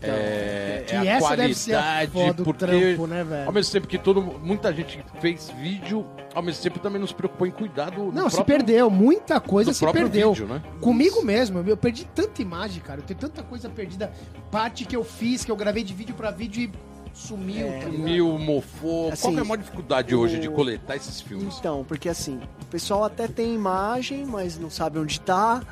é, 0.02 0.84
Que 0.88 0.94
é 0.94 0.98
a 0.98 1.04
essa 1.04 1.36
deve 1.36 1.54
ser 1.54 1.74
a 1.76 1.82
qualidade, 2.08 2.32
do 2.36 2.42
porque 2.44 2.66
trampo, 2.66 3.06
né, 3.06 3.22
velho? 3.22 3.46
ao 3.46 3.52
mesmo 3.52 3.72
tempo 3.72 3.86
que 3.86 3.96
todo, 3.98 4.20
muita 4.20 4.72
gente 4.72 5.02
fez 5.20 5.50
vídeo, 5.50 6.04
ao 6.34 6.42
mesmo 6.42 6.62
tempo 6.62 6.78
também 6.80 7.00
nos 7.00 7.12
preocupou 7.12 7.46
em 7.46 7.50
cuidar 7.50 7.90
do, 7.90 8.06
do 8.06 8.12
Não, 8.12 8.28
se 8.28 8.36
próprio- 8.36 8.56
perdeu. 8.58 8.90
Muita 8.90 9.38
coisa 9.40 9.72
se 9.72 9.86
perdeu. 9.92 10.32
vídeo, 10.32 10.48
né? 10.48 10.60
Comigo 10.80 11.22
mesmo, 11.22 11.60
eu 11.60 11.76
perdi 11.76 12.04
tanta 12.06 12.42
imagem, 12.42 12.82
cara. 12.82 13.00
Eu 13.00 13.04
tenho 13.04 13.20
tanta 13.20 13.42
coisa 13.42 13.68
perdida. 13.68 14.10
Parte 14.50 14.84
que 14.84 14.96
eu 14.96 15.04
fiz, 15.04 15.44
que 15.44 15.52
eu 15.52 15.56
gravei 15.56 15.84
de 15.84 15.94
vídeo 15.94 16.14
pra 16.14 16.30
vídeo 16.32 16.62
e 16.64 16.72
sumiu, 17.14 17.66
tá 17.68 17.72
ligado? 17.88 17.98
Mil, 17.98 18.38
mofou. 18.38 19.02
Qual 19.04 19.12
Assim, 19.12 19.32
que 19.32 19.38
é 19.38 19.40
a 19.40 19.44
maior 19.44 19.56
dificuldade 19.58 20.14
o- 20.14 20.20
hoje 20.20 20.38
de 20.38 20.48
coletar 20.48 20.96
esses 20.96 21.20
filmes? 21.20 21.56
Então, 21.58 21.84
porque 21.86 22.08
assim, 22.08 22.40
o 22.62 22.64
pessoal 22.66 23.04
até 23.04 23.26
tem 23.28 23.54
imagem, 23.54 24.24
mas 24.26 24.58
não 24.58 24.70
sabe 24.70 24.98
onde 24.98 25.20
tá. 25.20 25.62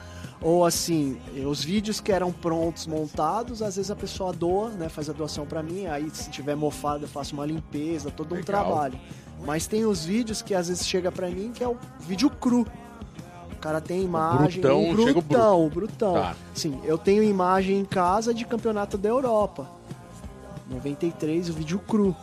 Ou 0.42 0.64
assim, 0.64 1.18
os 1.46 1.62
vídeos 1.62 2.00
que 2.00 2.10
eram 2.10 2.32
prontos, 2.32 2.86
montados, 2.86 3.60
às 3.60 3.76
vezes 3.76 3.90
a 3.90 3.96
pessoa 3.96 4.32
doa, 4.32 4.70
né? 4.70 4.88
Faz 4.88 5.10
a 5.10 5.12
doação 5.12 5.44
pra 5.44 5.62
mim, 5.62 5.86
aí 5.86 6.08
se 6.10 6.30
tiver 6.30 6.54
mofado 6.54 7.04
eu 7.04 7.08
faço 7.08 7.34
uma 7.34 7.44
limpeza, 7.44 8.10
todo 8.10 8.32
um 8.32 8.38
Legal. 8.38 8.64
trabalho. 8.64 8.98
Mas 9.44 9.66
tem 9.66 9.84
os 9.84 10.04
vídeos 10.04 10.40
que 10.40 10.54
às 10.54 10.68
vezes 10.68 10.86
chega 10.86 11.12
pra 11.12 11.28
mim 11.28 11.50
que 11.54 11.62
é 11.62 11.68
o 11.68 11.76
vídeo 12.00 12.30
cru. 12.30 12.66
O 13.52 13.56
cara 13.60 13.80
tem 13.82 14.02
imagem, 14.02 14.62
brutão, 14.62 14.80
um 14.82 14.96
chega 14.96 15.18
o 15.18 15.22
brutão, 15.22 15.66
o 15.66 15.68
brutão. 15.70 16.12
Tá. 16.14 16.36
Sim, 16.54 16.80
eu 16.84 16.96
tenho 16.96 17.22
imagem 17.22 17.78
em 17.78 17.84
casa 17.84 18.32
de 18.32 18.46
campeonato 18.46 18.96
da 18.96 19.10
Europa. 19.10 19.68
93, 20.70 21.50
o 21.50 21.52
vídeo 21.52 21.78
cru. 21.80 22.16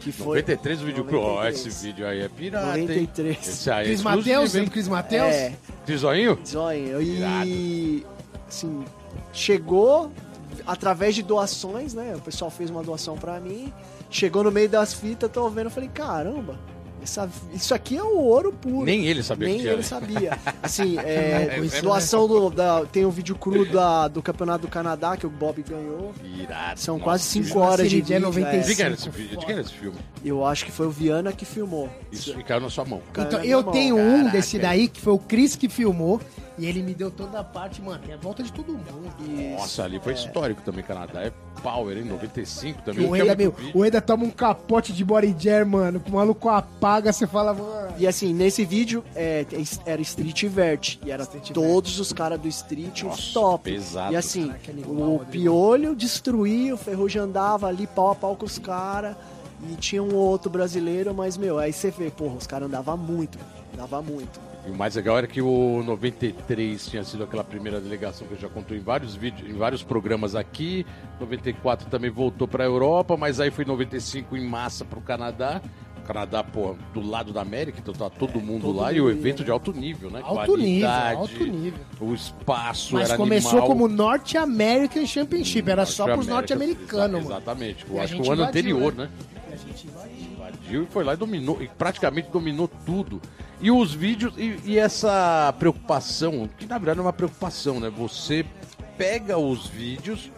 Que 0.00 0.10
foi 0.12 0.40
93 0.40 0.82
o 0.82 0.84
vídeo 0.86 1.04
cru. 1.04 1.20
Ó, 1.20 1.34
93. 1.36 1.66
esse 1.66 1.86
vídeo 1.86 2.06
aí 2.06 2.20
é 2.20 2.28
pirata, 2.28 2.78
hein? 2.78 2.88
93. 2.88 3.48
Esse 3.48 3.70
aí 3.70 3.92
é 3.92 3.96
Cris 3.96 4.54
hein? 4.54 4.64
do 4.64 4.70
Cris 4.70 4.88
Mateus? 4.88 5.34
É, 5.34 5.52
Trizoinho? 5.84 6.38
Zóio. 6.46 7.02
E 7.02 8.06
assim, 8.48 8.84
chegou 9.32 10.10
através 10.66 11.14
de 11.14 11.22
doações, 11.22 11.94
né? 11.94 12.14
O 12.16 12.20
pessoal 12.20 12.50
fez 12.50 12.70
uma 12.70 12.82
doação 12.82 13.16
pra 13.16 13.38
mim. 13.40 13.72
Chegou 14.08 14.42
no 14.42 14.50
meio 14.50 14.68
das 14.68 14.92
fitas, 14.92 15.30
tô 15.30 15.48
vendo, 15.48 15.66
eu 15.66 15.70
falei, 15.70 15.88
caramba, 15.88 16.58
essa- 17.02 17.28
isso 17.52 17.74
aqui 17.74 17.96
é 17.96 18.02
o 18.02 18.18
ouro 18.18 18.52
puro. 18.52 18.84
Nem 18.84 19.06
ele 19.06 19.22
sabia 19.22 19.48
Nem 19.48 19.58
que 19.60 19.66
ele 19.66 19.82
sabia. 19.82 20.38
Assim, 20.62 20.98
é, 20.98 21.02
É, 21.60 21.60
é, 21.76 21.80
doação 21.82 22.26
do. 22.28 22.50
Da, 22.50 22.84
tem 22.86 23.04
o 23.04 23.10
vídeo 23.10 23.34
cru 23.34 23.64
da, 23.70 24.08
do 24.08 24.22
Campeonato 24.22 24.66
do 24.66 24.68
Canadá 24.68 25.16
que 25.16 25.26
o 25.26 25.30
Bob 25.30 25.62
ganhou. 25.62 26.12
Irado. 26.24 26.78
São 26.80 26.98
quase 26.98 27.24
que 27.24 27.46
5 27.46 27.58
horas 27.58 27.88
de 27.88 27.96
vídeo. 27.96 28.20
95. 28.20 28.66
De 28.68 28.74
quem 28.76 28.84
era 28.84 28.94
é. 28.94 28.96
esse? 28.96 29.10
De 29.10 29.36
quem 29.38 29.50
era 29.52 29.60
esse 29.60 29.72
filme? 29.72 29.98
Eu 30.24 30.44
acho 30.44 30.64
que 30.64 30.72
foi 30.72 30.86
o 30.86 30.90
Viana 30.90 31.32
que 31.32 31.44
filmou. 31.44 31.88
Isso, 32.12 32.38
e 32.38 32.42
caiu 32.44 32.60
na 32.60 32.70
sua 32.70 32.84
mão. 32.84 33.00
Caiu 33.12 33.26
Então, 33.28 33.44
eu 33.44 33.62
mão. 33.62 33.72
tenho 33.72 33.96
um 33.96 34.16
Caraca. 34.18 34.30
desse 34.30 34.58
daí, 34.58 34.88
que 34.88 35.00
foi 35.00 35.12
o 35.12 35.18
Cris 35.18 35.56
que 35.56 35.68
filmou, 35.68 36.20
e 36.58 36.66
ele 36.66 36.82
me 36.82 36.92
deu 36.94 37.10
toda 37.10 37.40
a 37.40 37.44
parte, 37.44 37.80
mano, 37.80 38.00
tem 38.04 38.14
a 38.14 38.18
volta 38.18 38.42
de 38.42 38.52
todo 38.52 38.72
mundo. 38.72 39.10
Nossa, 39.56 39.84
ali 39.84 39.98
foi 40.00 40.12
histórico 40.12 40.60
também, 40.62 40.84
Canadá. 40.84 41.22
É 41.22 41.32
power, 41.62 41.96
hein? 41.96 42.04
95 42.04 42.82
também. 42.82 43.08
O 43.08 43.14
Eda, 43.14 43.34
meu, 43.34 43.54
o 43.74 43.84
Eda 43.84 44.00
toma 44.00 44.24
um 44.24 44.30
capote 44.30 44.92
de 44.92 45.04
body 45.04 45.34
jam, 45.38 45.66
mano, 45.66 46.02
o 46.06 46.10
maluco 46.12 46.48
apaga, 46.48 47.12
você 47.12 47.26
fala, 47.26 47.54
mano... 47.54 47.94
E 47.98 48.06
assim, 48.06 48.32
nesse 48.32 48.64
vídeo 48.64 49.04
é, 49.14 49.44
era 49.84 50.00
Street 50.00 50.44
Vert. 50.44 50.98
E 51.04 51.10
era 51.10 51.22
Street 51.22 51.50
todos 51.50 52.00
os 52.00 52.12
caras 52.12 52.40
do 52.40 52.48
Street, 52.48 53.02
Nossa, 53.02 53.18
os 53.18 53.32
top. 53.32 53.70
pesado. 53.70 54.12
E 54.12 54.16
assim, 54.16 54.46
Caraca, 54.46 54.70
animal, 54.70 54.92
o 54.92 55.04
animal. 55.04 55.26
Piolho 55.26 55.94
destruía, 55.94 56.74
o 56.74 56.78
Ferrugem 56.78 57.22
andava 57.22 57.66
ali 57.66 57.86
pau 57.86 58.10
a 58.10 58.14
pau 58.14 58.36
com 58.36 58.46
os 58.46 58.58
caras. 58.58 59.16
E 59.70 59.74
tinha 59.74 60.02
um 60.02 60.14
outro 60.14 60.50
brasileiro, 60.50 61.12
mas, 61.14 61.36
meu, 61.36 61.58
aí 61.58 61.72
você 61.72 61.90
vê, 61.90 62.10
porra, 62.10 62.36
os 62.36 62.46
caras 62.46 62.66
andavam 62.66 62.96
muito. 62.96 63.38
Andava 63.74 64.00
muito. 64.00 64.40
E 64.66 64.70
o 64.70 64.74
mais 64.74 64.94
legal 64.94 65.16
era 65.16 65.26
que 65.26 65.40
o 65.40 65.82
93 65.84 66.86
tinha 66.86 67.02
sido 67.02 67.24
aquela 67.24 67.42
primeira 67.42 67.80
delegação 67.80 68.26
que 68.26 68.34
eu 68.34 68.38
já 68.38 68.48
contou 68.48 68.76
em 68.76 68.80
vários 68.80 69.14
vídeos, 69.14 69.48
em 69.48 69.54
vários 69.54 69.82
programas 69.82 70.34
aqui. 70.34 70.84
94 71.18 71.88
também 71.88 72.10
voltou 72.10 72.46
pra 72.46 72.64
Europa, 72.64 73.16
mas 73.16 73.40
aí 73.40 73.50
foi 73.50 73.64
95 73.64 74.36
em 74.36 74.46
massa 74.46 74.84
pro 74.84 75.00
Canadá. 75.00 75.62
O 75.98 76.02
Canadá, 76.02 76.44
pô, 76.44 76.76
do 76.92 77.00
lado 77.00 77.32
da 77.32 77.40
América, 77.40 77.78
então 77.80 77.94
tá 77.94 78.10
todo 78.10 78.38
mundo 78.40 78.62
todo 78.62 78.76
lá. 78.76 78.92
E 78.92 79.00
o 79.00 79.04
mundo 79.04 79.18
evento 79.18 79.38
né? 79.38 79.44
de 79.46 79.50
alto 79.50 79.72
nível, 79.72 80.10
né? 80.10 80.20
Alto 80.22 80.56
nível, 80.56 80.88
Qualidade, 80.88 81.16
alto 81.16 81.46
nível. 81.46 81.80
O 82.00 82.14
espaço 82.14 82.94
Mas 82.94 83.12
começou 83.12 83.50
animal. 83.60 83.68
como 83.68 83.88
North 83.88 84.34
American 84.34 85.06
Championship, 85.06 85.70
era 85.70 85.86
só 85.86 86.04
pros 86.04 86.26
Norte-América, 86.26 86.80
norte-americanos. 86.80 87.24
Exatamente. 87.24 87.86
Eu 87.88 87.98
a 87.98 88.02
acho 88.02 88.14
que 88.14 88.20
o 88.20 88.32
ano 88.32 88.42
invadiu, 88.42 88.76
anterior, 88.76 88.94
né? 88.94 89.04
né? 89.04 89.10
E 89.50 89.54
a 89.54 89.56
gente 89.56 89.86
invadiu. 89.86 90.32
invadiu 90.32 90.82
e 90.82 90.86
foi 90.86 91.04
lá 91.04 91.14
e 91.14 91.16
dominou, 91.16 91.62
e 91.62 91.68
praticamente 91.68 92.28
dominou 92.30 92.68
tudo. 92.84 93.22
E 93.60 93.70
os 93.70 93.92
vídeos, 93.92 94.32
e, 94.38 94.58
e 94.64 94.78
essa 94.78 95.54
preocupação, 95.58 96.48
que 96.58 96.66
na 96.66 96.78
verdade 96.78 96.98
é 96.98 97.02
uma 97.02 97.12
preocupação, 97.12 97.78
né? 97.78 97.90
Você 97.90 98.44
pega 98.96 99.36
os 99.38 99.66
vídeos, 99.66 100.30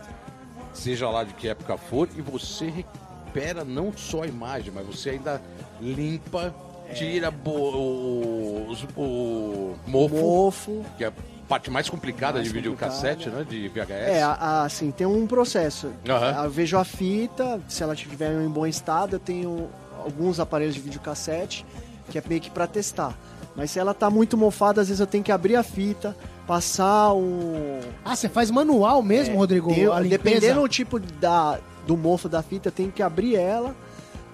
seja 0.72 1.08
lá 1.08 1.22
de 1.22 1.32
que 1.35 1.48
época 1.48 1.76
for, 1.76 2.08
e 2.16 2.20
você 2.20 2.66
recupera 2.68 3.64
não 3.64 3.92
só 3.96 4.22
a 4.22 4.26
imagem, 4.26 4.72
mas 4.74 4.85
você 4.87 5.11
ainda 5.11 5.40
limpa, 5.80 6.52
tira 6.94 7.30
bo- 7.30 7.50
o, 7.76 8.76
o 8.96 9.76
mofo, 9.87 10.16
Mofo. 10.16 10.85
que 10.98 11.04
é 11.04 11.12
parte 11.48 11.70
mais 11.70 11.88
complicada 11.88 12.35
Mais 12.35 12.48
de 12.48 12.52
videocassete, 12.54 13.28
né? 13.30 13.46
De 13.48 13.68
VHS. 13.68 13.90
É, 13.90 14.22
a- 14.22 14.32
a- 14.32 14.64
assim, 14.64 14.90
tem 14.90 15.06
um 15.06 15.26
processo. 15.28 15.92
Aham. 16.08 16.44
Eu 16.44 16.50
vejo 16.50 16.76
a 16.76 16.85
fita, 16.85 17.61
se 17.68 17.82
ela 17.85 17.94
estiver 17.94 18.32
em 18.42 18.48
bom 18.48 18.66
estado, 18.66 19.14
eu 19.16 19.20
tenho 19.20 19.68
alguns 20.04 20.40
aparelhos 20.40 20.74
de 20.74 20.80
videocassete, 20.80 21.64
que 22.12 22.18
é 22.18 22.22
meio 22.29 22.40
que 22.40 22.51
pra 22.51 22.66
testar. 22.66 23.16
Mas 23.57 23.70
se 23.70 23.79
ela 23.79 23.92
tá 23.94 24.09
muito 24.11 24.37
mofada, 24.37 24.81
às 24.83 24.88
vezes 24.88 25.01
eu 25.01 25.07
tenho 25.07 25.25
que 25.25 25.33
abrir 25.33 25.57
a 25.57 25.62
fita, 25.62 26.14
passar 26.46 27.12
um. 27.14 27.81
Ah, 28.05 28.14
você 28.14 28.29
faz 28.29 28.51
manual 28.51 29.03
mesmo, 29.03 29.37
Rodrigo? 29.37 29.70
É, 29.70 29.75
Tem- 29.75 29.87
a 29.87 30.01
limpeza? 30.01 30.09
dependendo 30.09 30.61
do 30.61 30.68
tipo 30.68 30.98
da, 30.98 31.59
do 31.87 31.96
mofo 31.96 32.29
da 32.29 32.42
fita, 32.42 32.68
eu 32.68 32.72
tenho 32.72 32.90
que 32.92 33.03
abrir 33.03 33.37
ela, 33.37 33.75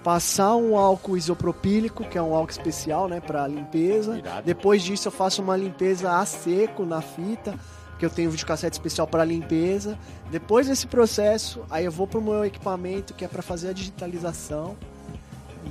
passar 0.03 0.55
um 0.55 0.77
álcool 0.77 1.17
isopropílico, 1.17 2.03
que 2.05 2.17
é 2.17 2.21
um 2.21 2.33
álcool 2.33 2.51
especial, 2.51 3.07
né, 3.09 3.19
para 3.19 3.45
limpeza. 3.47 4.17
Irado. 4.17 4.45
Depois 4.45 4.81
disso 4.83 5.07
eu 5.07 5.11
faço 5.11 5.41
uma 5.41 5.55
limpeza 5.57 6.11
a 6.17 6.25
seco 6.25 6.85
na 6.85 7.01
fita, 7.01 7.55
que 7.97 8.05
eu 8.05 8.09
tenho 8.09 8.29
um 8.29 8.31
videocassete 8.31 8.75
especial 8.77 9.05
para 9.05 9.25
limpeza. 9.25 9.97
Depois 10.31 10.67
desse 10.67 10.87
processo, 10.87 11.61
aí 11.69 11.83
eu 11.83 11.91
vou 11.91 12.07
pro 12.07 12.21
meu 12.21 12.45
equipamento 12.45 13.13
que 13.13 13.25
é 13.25 13.27
para 13.27 13.41
fazer 13.41 13.69
a 13.69 13.73
digitalização. 13.73 14.77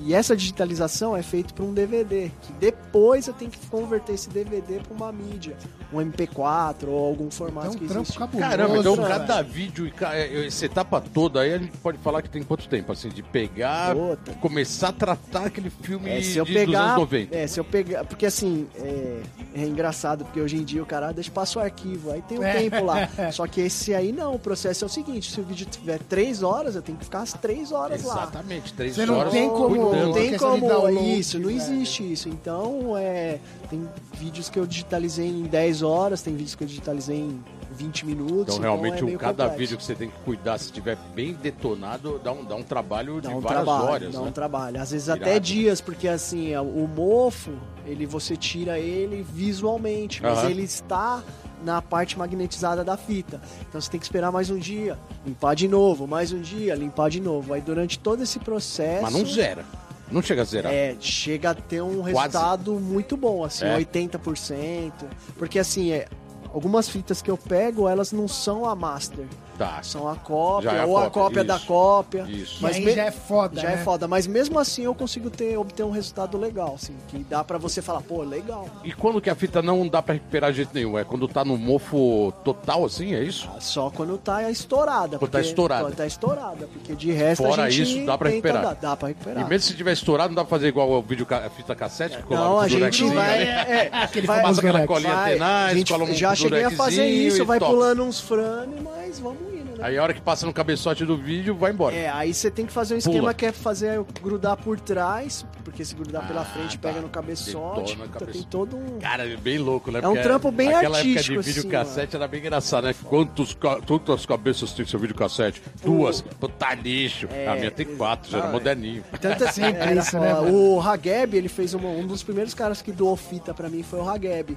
E 0.04 0.14
essa 0.14 0.36
digitalização 0.36 1.16
é 1.16 1.22
feita 1.22 1.52
para 1.52 1.64
um 1.64 1.72
DVD, 1.74 2.30
que 2.42 2.52
depois 2.54 3.26
eu 3.26 3.34
tenho 3.34 3.50
que 3.50 3.58
converter 3.66 4.12
esse 4.14 4.28
DVD 4.28 4.80
para 4.80 4.94
uma 4.94 5.10
mídia, 5.12 5.56
um 5.92 5.98
MP4 5.98 6.86
ou 6.88 7.06
algum 7.06 7.30
formato 7.30 7.68
um 7.70 7.74
que 7.74 7.84
existe. 7.84 8.18
cabuloso. 8.18 8.48
Caramba, 8.50 8.76
então 8.78 8.94
velho. 8.96 9.08
cada 9.08 9.42
vídeo 9.42 9.86
e 9.86 9.92
é, 10.04 10.46
essa 10.46 10.66
etapa 10.66 11.00
toda 11.00 11.40
aí 11.40 11.54
a 11.54 11.58
gente 11.58 11.76
pode 11.78 11.98
falar 11.98 12.22
que 12.22 12.28
tem 12.28 12.42
quanto 12.42 12.68
tempo, 12.68 12.92
assim, 12.92 13.08
de 13.08 13.22
pegar, 13.22 13.94
Puta. 13.94 14.32
começar 14.34 14.88
a 14.88 14.92
tratar 14.92 15.46
aquele 15.46 15.70
filme 15.70 16.10
É, 16.10 16.20
se 16.22 16.36
eu 16.38 16.44
de, 16.44 16.52
dos 16.52 16.62
pegar, 16.64 16.80
anos 16.82 16.96
90. 17.00 17.36
é, 17.36 17.46
se 17.46 17.58
eu 17.58 17.64
pegar, 17.64 18.04
porque 18.04 18.26
assim, 18.26 18.66
é, 18.76 19.22
é 19.54 19.62
engraçado, 19.64 20.24
porque 20.24 20.40
hoje 20.40 20.56
em 20.56 20.64
dia 20.64 20.82
o 20.82 20.86
cara 20.86 21.12
deixa 21.12 21.30
passa 21.30 21.58
o 21.58 21.62
arquivo, 21.62 22.10
aí 22.12 22.22
tem 22.22 22.38
um 22.38 22.42
É. 22.44 22.52
tempo 22.54 22.84
lá. 22.84 23.08
Só 23.32 23.46
que 23.46 23.60
esse 23.62 23.94
aí 23.94 24.12
não, 24.12 24.34
o 24.34 24.38
processo 24.38 24.84
é 24.84 24.86
o 24.86 24.90
seguinte, 24.90 25.30
se 25.30 25.40
o 25.40 25.44
vídeo 25.44 25.66
tiver 25.66 25.98
três 26.00 26.42
horas, 26.42 26.74
eu 26.76 26.82
tenho 26.82 26.98
que 26.98 27.04
ficar 27.04 27.20
as 27.20 27.32
três 27.32 27.72
horas 27.72 28.02
lá. 28.04 28.14
Exatamente, 28.22 28.72
três 28.74 28.94
Você 28.94 29.06
não 29.06 29.16
horas 29.18 29.32
tem 29.32 29.48
como- 29.48 29.77
cuidando. 29.78 30.06
Não 30.06 30.12
tem 30.12 30.36
como 30.36 30.88
isso, 31.00 31.38
não 31.38 31.50
existe 31.50 32.12
isso. 32.12 32.28
Então, 32.28 32.96
é, 32.96 33.38
tem 33.68 33.88
vídeos 34.14 34.48
que 34.48 34.58
eu 34.58 34.66
digitalizei 34.66 35.28
em 35.28 35.44
10 35.44 35.82
horas, 35.82 36.22
tem 36.22 36.34
vídeos 36.34 36.54
que 36.54 36.64
eu 36.64 36.68
digitalizei 36.68 37.18
em 37.18 37.42
20 37.72 38.06
minutos. 38.06 38.56
Então, 38.56 38.60
realmente, 38.60 39.04
é 39.04 39.16
cada 39.16 39.44
complexo. 39.44 39.58
vídeo 39.58 39.76
que 39.76 39.84
você 39.84 39.94
tem 39.94 40.08
que 40.10 40.18
cuidar, 40.24 40.58
se 40.58 40.66
estiver 40.66 40.96
bem 41.14 41.34
detonado, 41.34 42.20
dá 42.22 42.32
um, 42.32 42.44
dá 42.44 42.54
um 42.56 42.62
trabalho 42.62 43.20
Dá 43.20 43.30
de 43.30 43.34
um 43.36 43.40
várias 43.40 43.64
trabalho, 43.64 43.88
horas, 43.88 44.12
dá 44.12 44.20
né? 44.20 44.28
um 44.28 44.32
trabalho. 44.32 44.80
Às 44.80 44.90
vezes 44.90 45.06
Irado. 45.06 45.22
até 45.22 45.38
dias, 45.38 45.80
porque 45.80 46.08
assim, 46.08 46.56
o 46.56 46.88
mofo, 46.88 47.52
ele 47.86 48.06
você 48.06 48.36
tira 48.36 48.78
ele 48.78 49.22
visualmente, 49.22 50.22
mas 50.22 50.44
ele 50.44 50.62
está 50.62 51.22
na 51.64 51.80
parte 51.82 52.18
magnetizada 52.18 52.84
da 52.84 52.96
fita. 52.96 53.40
Então 53.68 53.80
você 53.80 53.90
tem 53.90 53.98
que 54.00 54.06
esperar 54.06 54.30
mais 54.32 54.50
um 54.50 54.58
dia, 54.58 54.98
limpar 55.26 55.54
de 55.54 55.68
novo, 55.68 56.06
mais 56.06 56.32
um 56.32 56.40
dia, 56.40 56.74
limpar 56.74 57.10
de 57.10 57.20
novo. 57.20 57.52
Aí 57.54 57.60
durante 57.60 57.98
todo 57.98 58.22
esse 58.22 58.38
processo. 58.38 59.02
Mas 59.02 59.12
não 59.12 59.24
zera. 59.26 59.64
Não 60.10 60.22
chega 60.22 60.42
a 60.42 60.44
zerar. 60.44 60.72
É, 60.72 60.96
chega 61.00 61.50
a 61.50 61.54
ter 61.54 61.82
um 61.82 61.96
Quase. 62.02 62.12
resultado 62.12 62.74
muito 62.80 63.16
bom, 63.16 63.44
assim, 63.44 63.66
É. 63.66 63.76
80%. 63.76 64.92
Porque 65.36 65.58
assim, 65.58 65.90
é, 65.92 66.06
algumas 66.52 66.88
fitas 66.88 67.20
que 67.20 67.30
eu 67.30 67.36
pego, 67.36 67.86
elas 67.88 68.10
não 68.12 68.26
são 68.26 68.64
a 68.64 68.74
master. 68.74 69.26
Tá. 69.58 69.80
São 69.82 70.08
a 70.08 70.14
cópia, 70.14 70.70
é 70.70 70.80
a 70.82 70.86
ou 70.86 70.96
a 70.96 71.02
cópia, 71.10 71.22
cópia 71.22 71.44
da 71.44 71.58
cópia. 71.58 72.22
Isso. 72.28 72.58
Mas 72.62 72.76
Mas 72.76 72.84
me- 72.84 72.92
já 72.94 73.04
é 73.06 73.10
foda, 73.10 73.60
Já 73.60 73.68
né? 73.68 73.74
é 73.74 73.76
foda, 73.78 74.06
mas 74.06 74.26
mesmo 74.26 74.58
assim 74.58 74.84
eu 74.84 74.94
consigo 74.94 75.28
ter, 75.30 75.56
obter 75.58 75.82
um 75.82 75.90
resultado 75.90 76.38
legal, 76.38 76.74
assim, 76.76 76.94
que 77.08 77.18
dá 77.18 77.42
pra 77.42 77.58
você 77.58 77.82
falar, 77.82 78.00
pô, 78.02 78.22
legal. 78.22 78.68
E 78.84 78.92
quando 78.92 79.20
que 79.20 79.28
a 79.28 79.34
fita 79.34 79.60
não 79.60 79.86
dá 79.88 80.00
pra 80.00 80.14
recuperar 80.14 80.50
de 80.50 80.58
jeito 80.58 80.70
nenhum? 80.72 80.96
É 80.98 81.02
quando 81.02 81.26
tá 81.26 81.44
no 81.44 81.56
mofo 81.58 82.32
total, 82.44 82.84
assim, 82.84 83.14
é 83.14 83.22
isso? 83.22 83.48
Só 83.58 83.90
quando 83.90 84.16
tá 84.16 84.48
estourada. 84.50 85.18
Quando 85.18 85.30
tá 85.30 85.38
porque- 85.38 85.48
estourada. 85.48 85.84
Quando 85.84 85.96
tá 85.96 86.06
estourada, 86.06 86.68
porque 86.72 86.94
de 86.94 87.10
resto 87.10 87.42
Fora 87.42 87.64
a 87.64 87.70
gente 87.70 87.96
isso, 87.98 88.06
dá 88.06 88.16
pra 88.16 88.28
recuperar. 88.28 88.62
dar- 88.62 88.74
Dá 88.74 88.96
pra 88.96 89.08
recuperar. 89.08 89.44
E 89.44 89.48
mesmo 89.48 89.68
se 89.68 89.76
tiver 89.76 89.92
estourado, 89.92 90.28
não 90.28 90.36
dá 90.36 90.44
pra 90.44 90.50
fazer 90.50 90.68
igual 90.68 90.90
o 90.90 91.02
vídeo 91.02 91.26
a 91.30 91.50
fita 91.50 91.74
cassete? 91.74 92.16
que 92.22 92.32
Não, 92.34 92.60
a 92.60 92.68
gente 92.68 93.04
vai... 93.06 93.34
ali? 93.34 93.72
é, 93.72 93.90
Aquele 94.04 94.26
vai- 94.26 94.42
Durex. 94.54 94.86
colinha 94.86 95.14
vai- 95.14 95.32
tenaz, 95.32 95.72
a 95.72 95.74
gente 95.74 95.92
um 95.94 96.14
já 96.14 96.34
cheguei 96.34 96.64
a 96.64 96.70
fazer 96.70 97.06
isso, 97.06 97.44
vai 97.44 97.58
pulando 97.58 98.02
uns 98.04 98.20
frames, 98.20 98.80
mas 98.82 99.18
vamos 99.18 99.47
indo, 99.54 99.76
né? 99.78 99.84
Aí 99.86 99.96
a 99.98 100.02
hora 100.02 100.12
que 100.14 100.20
passa 100.20 100.46
no 100.46 100.52
cabeçote 100.52 101.04
do 101.04 101.16
vídeo, 101.16 101.54
vai 101.54 101.72
embora. 101.72 101.94
É, 101.94 102.08
aí 102.10 102.32
você 102.34 102.50
tem 102.50 102.66
que 102.66 102.72
fazer 102.72 102.94
um 102.94 102.98
esquema 102.98 103.18
Pula. 103.18 103.34
que 103.34 103.46
é 103.46 103.52
fazer 103.52 104.00
grudar 104.22 104.56
por 104.56 104.78
trás, 104.80 105.44
porque 105.64 105.84
se 105.84 105.94
grudar 105.94 106.26
pela 106.26 106.42
Ah, 106.42 106.44
frente 106.44 106.78
tá. 106.78 106.88
pega 106.88 107.00
no 107.00 107.08
cabeçote. 107.08 107.80
Detona 107.92 108.04
o 108.04 108.08
puta, 108.08 108.18
cabeçote. 108.18 108.32
tem 108.32 108.42
todo 108.50 108.76
um. 108.76 108.98
Cara, 108.98 109.26
é 109.28 109.36
bem 109.36 109.58
louco, 109.58 109.90
né? 109.90 110.00
É 110.02 110.08
um 110.08 110.12
Porque 110.12 110.22
trampo 110.22 110.50
bem 110.50 110.72
Aquela 110.74 110.98
artístico, 110.98 111.18
época 111.34 111.42
de 111.44 111.50
assim, 111.50 111.60
videocassete 111.68 112.16
era 112.16 112.28
bem 112.28 112.40
engraçado, 112.40 112.84
né? 112.84 112.94
Quantos, 113.04 113.56
quantas 113.86 114.26
cabeças 114.26 114.72
tem 114.72 114.86
seu 114.86 114.98
videocassete? 114.98 115.62
Duas. 115.82 116.20
Puta 116.22 116.74
lixo. 116.74 117.28
É, 117.30 117.48
a 117.48 117.54
minha 117.54 117.70
tem 117.70 117.86
quatro, 117.96 118.30
já 118.30 118.38
era 118.38 118.46
não, 118.46 118.50
é. 118.50 118.52
moderninho. 118.54 119.04
Tanto 119.20 119.44
assim, 119.44 119.62
era 119.64 119.94
isso, 119.94 120.18
né? 120.18 120.34
O 120.40 120.80
Hageb, 120.80 121.36
ele 121.36 121.48
fez 121.48 121.74
uma- 121.74 121.88
um 121.88 122.06
dos 122.06 122.22
primeiros 122.22 122.54
caras 122.54 122.82
que 122.82 122.92
doou 122.92 123.16
fita 123.16 123.52
pra 123.54 123.68
mim 123.68 123.82
foi 123.82 123.98
o 124.00 124.08
Hageb. 124.08 124.56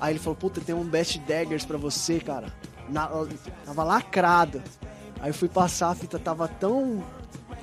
Aí 0.00 0.12
ele 0.12 0.18
falou, 0.18 0.34
puta, 0.36 0.60
tem 0.60 0.74
um 0.74 0.82
Best 0.84 1.18
Daggers 1.20 1.64
pra 1.64 1.78
você, 1.78 2.18
cara. 2.18 2.46
Na- 2.92 3.10
tava 3.64 3.82
lacrado. 3.84 4.62
Aí 5.20 5.30
eu 5.30 5.34
fui 5.34 5.48
passar, 5.48 5.90
a 5.90 5.94
fita 5.94 6.18
tava 6.18 6.46
tão 6.48 7.02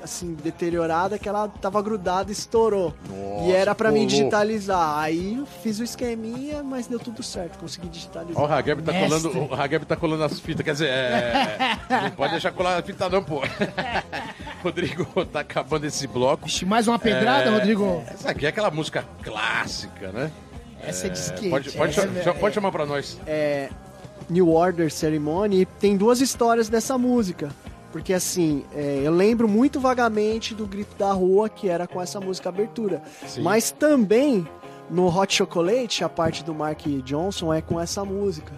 assim, 0.02 0.34
deteriorada 0.34 1.20
que 1.20 1.28
ela 1.28 1.50
tava 1.50 1.82
grudada 1.82 2.30
e 2.30 2.34
estourou. 2.34 2.94
Nossa, 3.10 3.44
e 3.44 3.52
era 3.52 3.76
pra 3.76 3.92
mim 3.92 4.08
digitalizar. 4.08 4.98
Aí 4.98 5.36
eu 5.38 5.46
fiz 5.46 5.78
o 5.80 5.84
esqueminha, 5.84 6.64
mas 6.64 6.88
deu 6.88 6.98
tudo 6.98 7.22
certo, 7.22 7.60
consegui 7.60 7.90
digitalizar. 7.90 8.42
Ó, 8.42 8.48
o 8.48 8.50
Hageb 8.54 8.82
tá 8.82 8.94
Mestre. 8.94 9.30
colando, 9.30 9.54
o 9.54 9.56
Hageb 9.62 9.86
tá 9.86 9.96
colando 9.98 10.24
as 10.24 10.40
fitas, 10.40 10.64
quer 10.64 10.72
dizer, 10.72 10.88
é, 10.88 11.78
não 12.04 12.12
pode 12.12 12.32
deixar 12.32 12.54
colar 12.54 12.78
a 12.80 12.82
fita 12.82 13.10
não, 13.10 13.22
pô. 13.22 13.42
Rodrigo, 14.64 15.26
tá 15.26 15.42
acabando 15.42 15.86
esse 15.86 16.08
bloco. 16.08 16.46
Vixe, 16.46 16.66
mais 16.66 16.88
uma 16.88 17.00
pedrada, 17.00 17.50
É, 17.50 17.54
Rodrigo? 17.54 18.04
Essa 18.08 18.32
aqui 18.32 18.46
é 18.46 18.50
aquela 18.50 18.72
música 18.72 19.06
clássica, 19.22 20.12
né? 20.12 20.32
Essa 20.82 21.08
é 21.08 21.10
de 21.10 21.18
skate. 21.20 21.50
Pode, 21.50 21.72
pode, 21.72 22.00
essa 22.00 22.24
cha- 22.24 22.34
pode 22.34 22.56
chamar 22.56 22.72
pra 22.72 22.86
nós. 22.86 23.20
é, 23.28 23.70
New 24.30 24.50
Order 24.54 24.92
Ceremony, 24.92 25.62
e 25.62 25.66
tem 25.66 25.98
duas 25.98 26.22
histórias 26.22 26.70
dessa 26.70 26.98
música. 26.98 27.50
Porque 27.92 28.14
assim, 28.14 28.64
é, 28.76 29.02
eu 29.04 29.12
lembro 29.12 29.48
muito 29.48 29.80
vagamente 29.80 30.54
do 30.54 30.68
Grito 30.68 30.96
da 30.96 31.12
Rua, 31.12 31.50
que 31.50 31.68
era 31.68 31.88
com 31.88 32.00
essa 32.00 32.20
música 32.20 32.50
abertura. 32.50 33.02
Sim. 33.26 33.42
Mas 33.42 33.72
também 33.72 34.48
no 34.92 35.08
Hot 35.08 35.34
Chocolate, 35.36 36.04
a 36.04 36.10
parte 36.10 36.44
do 36.44 36.54
Mark 36.54 36.82
Johnson 37.04 37.52
é 37.54 37.62
com 37.62 37.80
essa 37.80 38.06
música. 38.06 38.52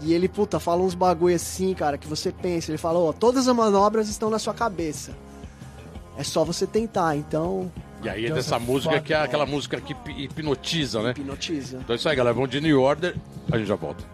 E 0.00 0.12
ele, 0.14 0.28
puta, 0.28 0.60
fala 0.60 0.82
uns 0.82 0.94
bagulho 0.94 1.34
assim, 1.34 1.74
cara, 1.74 1.98
que 1.98 2.06
você 2.06 2.30
pensa. 2.30 2.70
Ele 2.70 2.78
fala, 2.78 2.98
ó, 3.00 3.12
todas 3.12 3.48
as 3.48 3.56
manobras 3.56 4.08
estão 4.08 4.30
na 4.30 4.38
sua 4.38 4.54
cabeça. 4.54 5.12
É 6.16 6.22
só 6.22 6.44
você 6.44 6.66
tentar, 6.66 7.16
então 7.16 7.70
E 8.02 8.08
aí 8.08 8.26
é 8.26 8.28
Nossa, 8.28 8.40
dessa 8.42 8.58
música 8.58 8.92
foda, 8.94 9.02
que 9.04 9.12
é 9.12 9.16
aquela 9.16 9.46
música 9.46 9.80
que 9.80 9.92
hip- 9.92 10.22
hipnotiza, 10.24 11.02
né? 11.02 11.10
hipnotiza. 11.10 11.78
Então 11.82 11.94
é 11.94 11.96
isso 11.96 12.08
aí, 12.08 12.14
galera. 12.14 12.34
Vamos 12.34 12.50
de 12.50 12.60
New 12.60 12.80
Order. 12.80 13.16
A 13.50 13.58
gente 13.58 13.66
já 13.66 13.74
volta. 13.74 14.04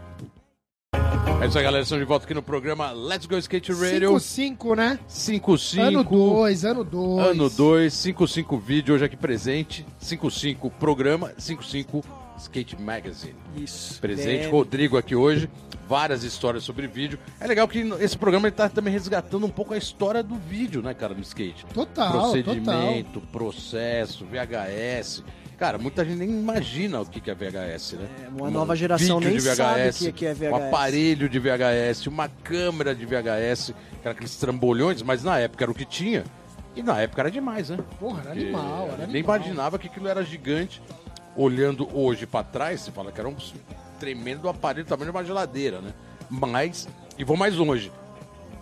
É 1.41 1.47
isso 1.47 1.59
aí, 1.59 1.65
galera. 1.65 1.83
Estamos 1.83 2.03
de 2.03 2.09
volta 2.09 2.25
aqui 2.25 2.35
no 2.35 2.43
programa 2.43 2.91
Let's 2.93 3.27
Go 3.27 3.37
Skate 3.37 3.73
Radio 3.73 4.13
5-5, 4.13 4.77
né? 4.77 4.99
55. 5.09 5.83
Ano 5.83 6.05
2, 6.05 6.65
ano 6.65 6.85
2. 6.85 7.27
Ano 7.27 7.51
2, 7.51 7.93
55 7.93 8.59
vídeo 8.59 8.95
hoje 8.95 9.05
aqui 9.05 9.17
presente. 9.17 9.85
55 9.99 10.71
programa, 10.71 11.33
55 11.39 12.05
Skate 12.39 12.81
Magazine. 12.81 13.35
Isso. 13.57 14.01
Presente, 14.01 14.47
É, 14.47 14.49
Rodrigo 14.51 14.97
aqui 14.97 15.15
hoje. 15.15 15.49
Várias 15.89 16.23
histórias 16.23 16.63
sobre 16.65 16.87
vídeo. 16.87 17.19
É 17.41 17.47
legal 17.47 17.67
que 17.69 17.81
esse 18.01 18.17
programa 18.17 18.47
ele 18.47 18.55
tá 18.57 18.69
também 18.69 18.93
resgatando 18.93 19.45
um 19.45 19.51
pouco 19.51 19.75
a 19.75 19.77
história 19.77 20.23
do 20.23 20.37
vídeo, 20.37 20.81
né, 20.81 20.95
cara, 20.95 21.13
no 21.13 21.21
skate. 21.21 21.67
Total, 21.75 22.13
total. 22.13 22.21
Procedimento, 22.31 23.21
processo, 23.33 24.25
VHS. 24.25 25.23
Cara, 25.59 25.79
muita 25.79 26.05
gente 26.05 26.17
nem 26.19 26.29
imagina 26.31 27.01
o 27.01 27.07
que 27.07 27.31
é 27.31 27.35
VHS, 27.35 27.93
né? 27.93 28.09
É, 28.25 28.29
uma 28.29 28.51
nova 28.51 28.75
geração 28.75 29.21
nem 29.21 29.37
de 29.37 29.41
sabe 29.43 29.89
o 30.09 30.13
que 30.13 30.27
é 30.27 30.33
Um 30.33 30.35
VHS. 30.35 30.53
aparelho 30.67 31.29
de 31.29 31.39
VHS, 31.39 32.07
uma 32.09 32.29
câmera 32.29 32.95
de 32.95 33.07
VHS, 33.07 33.67
que 33.67 33.75
era 34.03 34.11
aqueles 34.11 34.37
trambolhões, 34.37 35.03
mas 35.03 35.23
na 35.23 35.39
época 35.39 35.65
era 35.65 35.71
o 35.71 35.75
que 35.75 35.85
tinha. 35.85 36.25
E 36.75 36.83
na 36.83 37.01
época 37.01 37.23
era 37.23 37.31
demais, 37.31 37.69
né? 37.71 37.79
Porra, 38.01 38.21
era 38.23 38.31
Porque 38.31 38.43
animal, 38.45 38.87
era 38.89 38.97
Nem 39.07 39.17
animal. 39.21 39.37
imaginava 39.37 39.79
que 39.79 39.87
aquilo 39.87 40.09
era 40.09 40.25
gigante. 40.25 40.83
Olhando 41.37 41.89
hoje 41.97 42.27
pra 42.27 42.43
trás, 42.43 42.81
você 42.81 42.91
fala 42.91 43.13
que 43.13 43.21
era 43.21 43.29
um 43.29 43.37
tremendo 44.01 44.49
aparelho, 44.49 44.87
tamanho 44.87 45.11
de 45.13 45.17
uma 45.17 45.25
geladeira, 45.25 45.81
né? 45.81 45.93
Mas, 46.29 46.89
e 47.17 47.25
vou 47.25 47.37
mais 47.37 47.55
longe, 47.55 47.93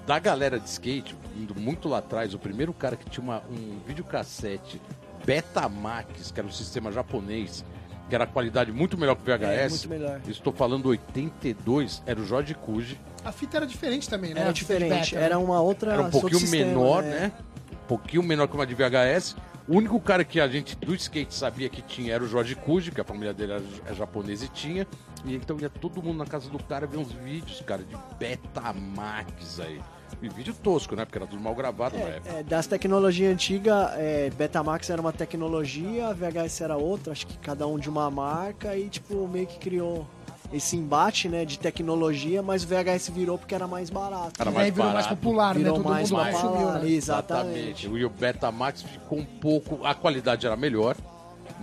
da 0.07 0.18
galera 0.18 0.59
de 0.61 0.68
skate, 0.68 1.16
indo 1.37 1.55
muito 1.59 1.88
lá 1.88 1.98
atrás, 1.98 2.35
o 2.35 2.38
primeiro 2.38 2.72
cara 2.72 2.94
que 2.96 3.09
tinha 3.09 3.22
uma- 3.24 3.42
um 3.50 3.79
videocassete 3.87 4.81
Betamax, 5.24 6.30
que 6.30 6.40
era 6.40 6.46
um 6.46 6.52
sistema 6.52 6.90
japonês, 6.90 7.64
que 8.09 8.14
era 8.14 8.24
a 8.24 8.26
qualidade 8.26 8.72
muito 8.72 8.98
melhor 8.98 9.14
que 9.16 9.22
o 9.22 9.24
VHS. 9.24 9.42
É, 9.42 9.68
muito 9.68 9.88
melhor. 9.88 10.20
Estou 10.28 10.52
falando 10.52 10.87
82, 10.87 12.02
era 12.06 12.20
o 12.20 12.26
Jorge 12.26 12.54
Kuji. 12.54 13.00
A 13.24 13.33
fita 13.33 13.59
era 13.59 13.66
diferente 13.66 14.09
também, 14.09 14.35
né? 14.35 14.40
Era 14.40 14.52
de 14.52 14.61
diferente, 14.61 15.14
beta, 15.14 15.24
era 15.24 15.37
né? 15.37 15.44
uma 15.44 15.61
outra. 15.61 15.92
Era 15.92 16.02
um 16.02 16.11
pouquinho 16.11 16.48
menor, 16.50 17.02
né? 17.02 17.33
Um 17.72 17.87
pouquinho 17.87 18.22
menor 18.22 18.48
que 18.48 18.54
uma 18.54 18.66
de 18.66 18.74
VHS. 18.74 19.37
O 19.68 19.76
único 19.76 20.00
cara 20.00 20.24
que 20.24 20.40
a 20.40 20.48
gente 20.48 20.74
do 20.74 20.94
skate 20.94 21.33
sabia 21.33 21.68
que 21.68 21.80
tinha 21.80 22.14
era 22.14 22.24
o 22.24 22.26
Jorge 22.26 22.56
Kuji, 22.56 22.90
que 22.90 23.00
a 23.00 23.04
família 23.04 23.33
dele 23.33 23.52
é 23.87 23.94
japonesa 23.94 24.44
e 24.46 24.48
tinha. 24.48 24.87
E 25.24 25.35
então 25.35 25.56
ia 25.61 25.70
todo 25.70 26.02
mundo 26.02 26.18
na 26.18 26.26
casa 26.26 26.50
do 26.50 26.59
cara 26.59 26.87
ver 26.87 26.96
uns 26.96 27.12
vídeos, 27.12 27.61
cara, 27.61 27.83
de 27.85 27.96
Betamax 28.18 29.61
aí. 29.61 29.80
E 30.23 30.29
vídeo 30.29 30.55
tosco, 30.55 30.94
né? 30.96 31.05
Porque 31.05 31.18
era 31.18 31.27
tudo 31.27 31.40
mal 31.42 31.55
gravado 31.55 31.96
na 31.96 32.05
época. 32.05 32.38
É, 32.38 32.42
das 32.42 32.66
tecnologias 32.66 33.33
antigas, 33.33 33.90
é, 33.96 34.31
Betamax 34.37 34.90
era 34.90 35.01
uma 35.01 35.12
tecnologia, 35.12 36.12
VHS 36.12 36.61
era 36.62 36.77
outra, 36.77 37.12
acho 37.12 37.27
que 37.27 37.37
cada 37.38 37.66
um 37.66 37.79
de 37.79 37.88
uma 37.88 38.11
marca 38.11 38.77
e 38.77 38.88
tipo 38.88 39.27
meio 39.29 39.46
que 39.46 39.59
criou 39.59 40.07
esse 40.53 40.77
embate, 40.77 41.29
né, 41.29 41.44
de 41.44 41.59
tecnologia, 41.59 42.42
mas 42.42 42.64
o 42.64 42.66
VHS 42.66 43.09
virou 43.11 43.38
porque 43.38 43.55
era 43.55 43.68
mais 43.68 43.88
barato. 43.88 44.33
Era 44.40 44.51
E 44.51 44.55
mais 44.55 44.64
aí 44.66 44.70
virou 44.73 44.90
mais 44.90 45.05
barato. 45.07 45.16
popular, 45.20 45.55
Virou 45.55 45.73
né? 45.79 45.83
Todo 45.83 45.90
mais 45.92 46.11
mundo 46.11 46.25
popular, 46.25 46.42
consumiu, 46.42 46.73
né? 46.83 46.90
Exatamente. 46.90 47.87
E 47.88 48.05
o 48.05 48.11
Betamax 48.11 48.83
ficou 48.83 49.18
um 49.18 49.25
pouco. 49.25 49.87
A 49.87 49.94
qualidade 49.94 50.44
era 50.46 50.57
melhor, 50.57 50.96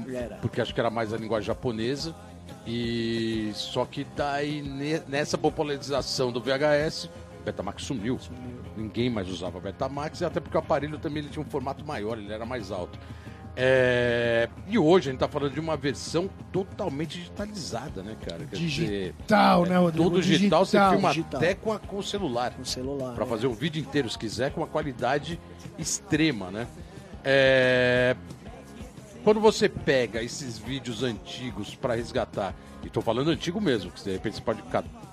Era. 0.08 0.38
porque 0.38 0.62
acho 0.62 0.74
que 0.74 0.80
era 0.80 0.90
mais 0.90 1.14
a 1.14 1.18
linguagem 1.18 1.48
japonesa. 1.48 2.16
E 2.66 3.52
só 3.54 3.86
que 3.86 4.06
daí 4.16 4.62
ne- 4.62 5.02
nessa 5.08 5.38
popularização 5.38 6.32
do 6.32 6.40
VHS, 6.42 7.10
Betamax 7.48 7.84
sumiu. 7.84 8.20
Ninguém 8.76 9.10
mais 9.10 9.30
usava 9.30 9.60
Betamax, 9.60 10.20
e 10.22 10.26
até 10.26 10.40
porque 10.40 10.58
o 10.58 10.60
aparelho 10.60 10.98
também 11.00 11.24
ele 11.24 11.30
tinha 11.30 11.44
um 11.44 11.50
formato 11.50 11.86
maior, 11.86 12.18
ele 12.18 12.32
era 12.32 12.46
mais 12.46 12.72
alto. 12.72 13.00
É, 13.60 14.48
E 14.68 14.78
hoje 14.78 15.10
a 15.10 15.12
gente 15.12 15.20
tá 15.20 15.28
falando 15.28 15.54
de 15.54 15.60
uma 15.60 15.76
versão 15.76 16.30
totalmente 16.52 17.18
digitalizada, 17.18 18.04
né, 18.04 18.16
cara? 18.24 18.46
Quer 18.46 18.56
dizer, 18.58 19.14
Digital, 19.14 19.66
né, 19.66 19.78
Rodrigo? 19.78 20.04
Tudo 20.10 20.22
digital, 20.22 20.64
você 20.66 20.78
filma 20.90 21.10
digital. 21.10 21.42
até 21.42 21.56
com, 21.56 21.72
a- 21.74 21.80
com 21.80 21.98
o 21.98 22.04
celular. 22.04 22.54
No 22.60 22.66
celular. 22.66 23.16
Pra 23.16 23.26
é. 23.26 23.28
fazer 23.28 23.48
o 23.48 23.54
vídeo 23.54 23.80
inteiro, 23.82 24.08
se 24.10 24.18
quiser, 24.18 24.52
com 24.52 24.62
uma 24.62 24.68
qualidade 24.68 25.40
extrema, 25.80 26.52
né? 26.52 26.68
É, 27.24 28.16
Quando 29.28 29.42
você 29.42 29.68
pega 29.68 30.24
esses 30.24 30.58
vídeos 30.58 31.04
antigos 31.04 31.76
pra 31.76 31.96
resgatar, 31.96 32.56
e 32.82 32.90
tô 32.90 33.02
falando 33.02 33.30
antigo 33.30 33.60
mesmo, 33.60 33.92
que 33.92 34.02
de 34.02 34.13
repente 34.13 34.38
você 34.38 34.42
pode 34.42 34.63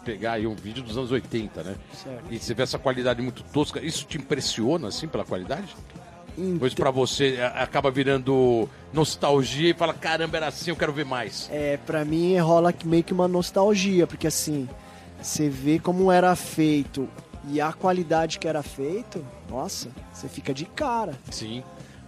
pegar 0.05 0.35
aí 0.35 0.47
um 0.47 0.55
vídeo 0.55 0.85
dos 0.85 0.97
anos 0.97 1.11
80, 1.11 1.65
né? 1.65 1.75
Certo. 1.93 2.23
E 2.31 2.39
você 2.39 2.55
vê 2.55 2.63
essa 2.63 2.79
qualidade 2.79 3.21
muito 3.21 3.43
tosca, 3.43 3.81
isso 3.85 4.07
te 4.07 4.17
impressiona, 4.17 4.87
assim, 4.87 5.09
pela 5.09 5.25
qualidade? 5.25 5.75
Então, 6.39 6.59
Pois 6.61 6.73
pra 6.75 6.93
você 6.93 7.41
a- 7.43 7.65
acaba 7.65 7.91
virando 7.91 8.69
nostalgia 8.93 9.71
e 9.71 9.75
fala, 9.75 9.93
caramba, 9.93 10.37
era 10.37 10.47
assim, 10.47 10.71
eu 10.71 10.77
quero 10.77 10.93
ver 10.93 11.05
mais. 11.05 11.49
É, 11.51 11.77
pra 11.79 12.05
mim 12.05 12.39
rola 12.39 12.73
meio 12.85 13.03
que 13.03 13.13
uma 13.13 13.27
nostalgia, 13.27 14.07
porque 14.07 14.29
assim, 14.29 14.69
você 15.21 15.49
vê 15.49 15.81
como 15.81 16.13
era 16.13 16.37
feito 16.37 17.09
e 17.49 17.61
a 17.61 17.73
qualidade 17.73 18.39
que 18.39 18.47
era 18.47 18.63
feito, 18.63 19.27
nossa, 19.51 19.89
você 20.13 20.29
fica 20.29 20.55
de 20.55 20.67
cara. 20.67 21.19
Sim. 21.33 21.65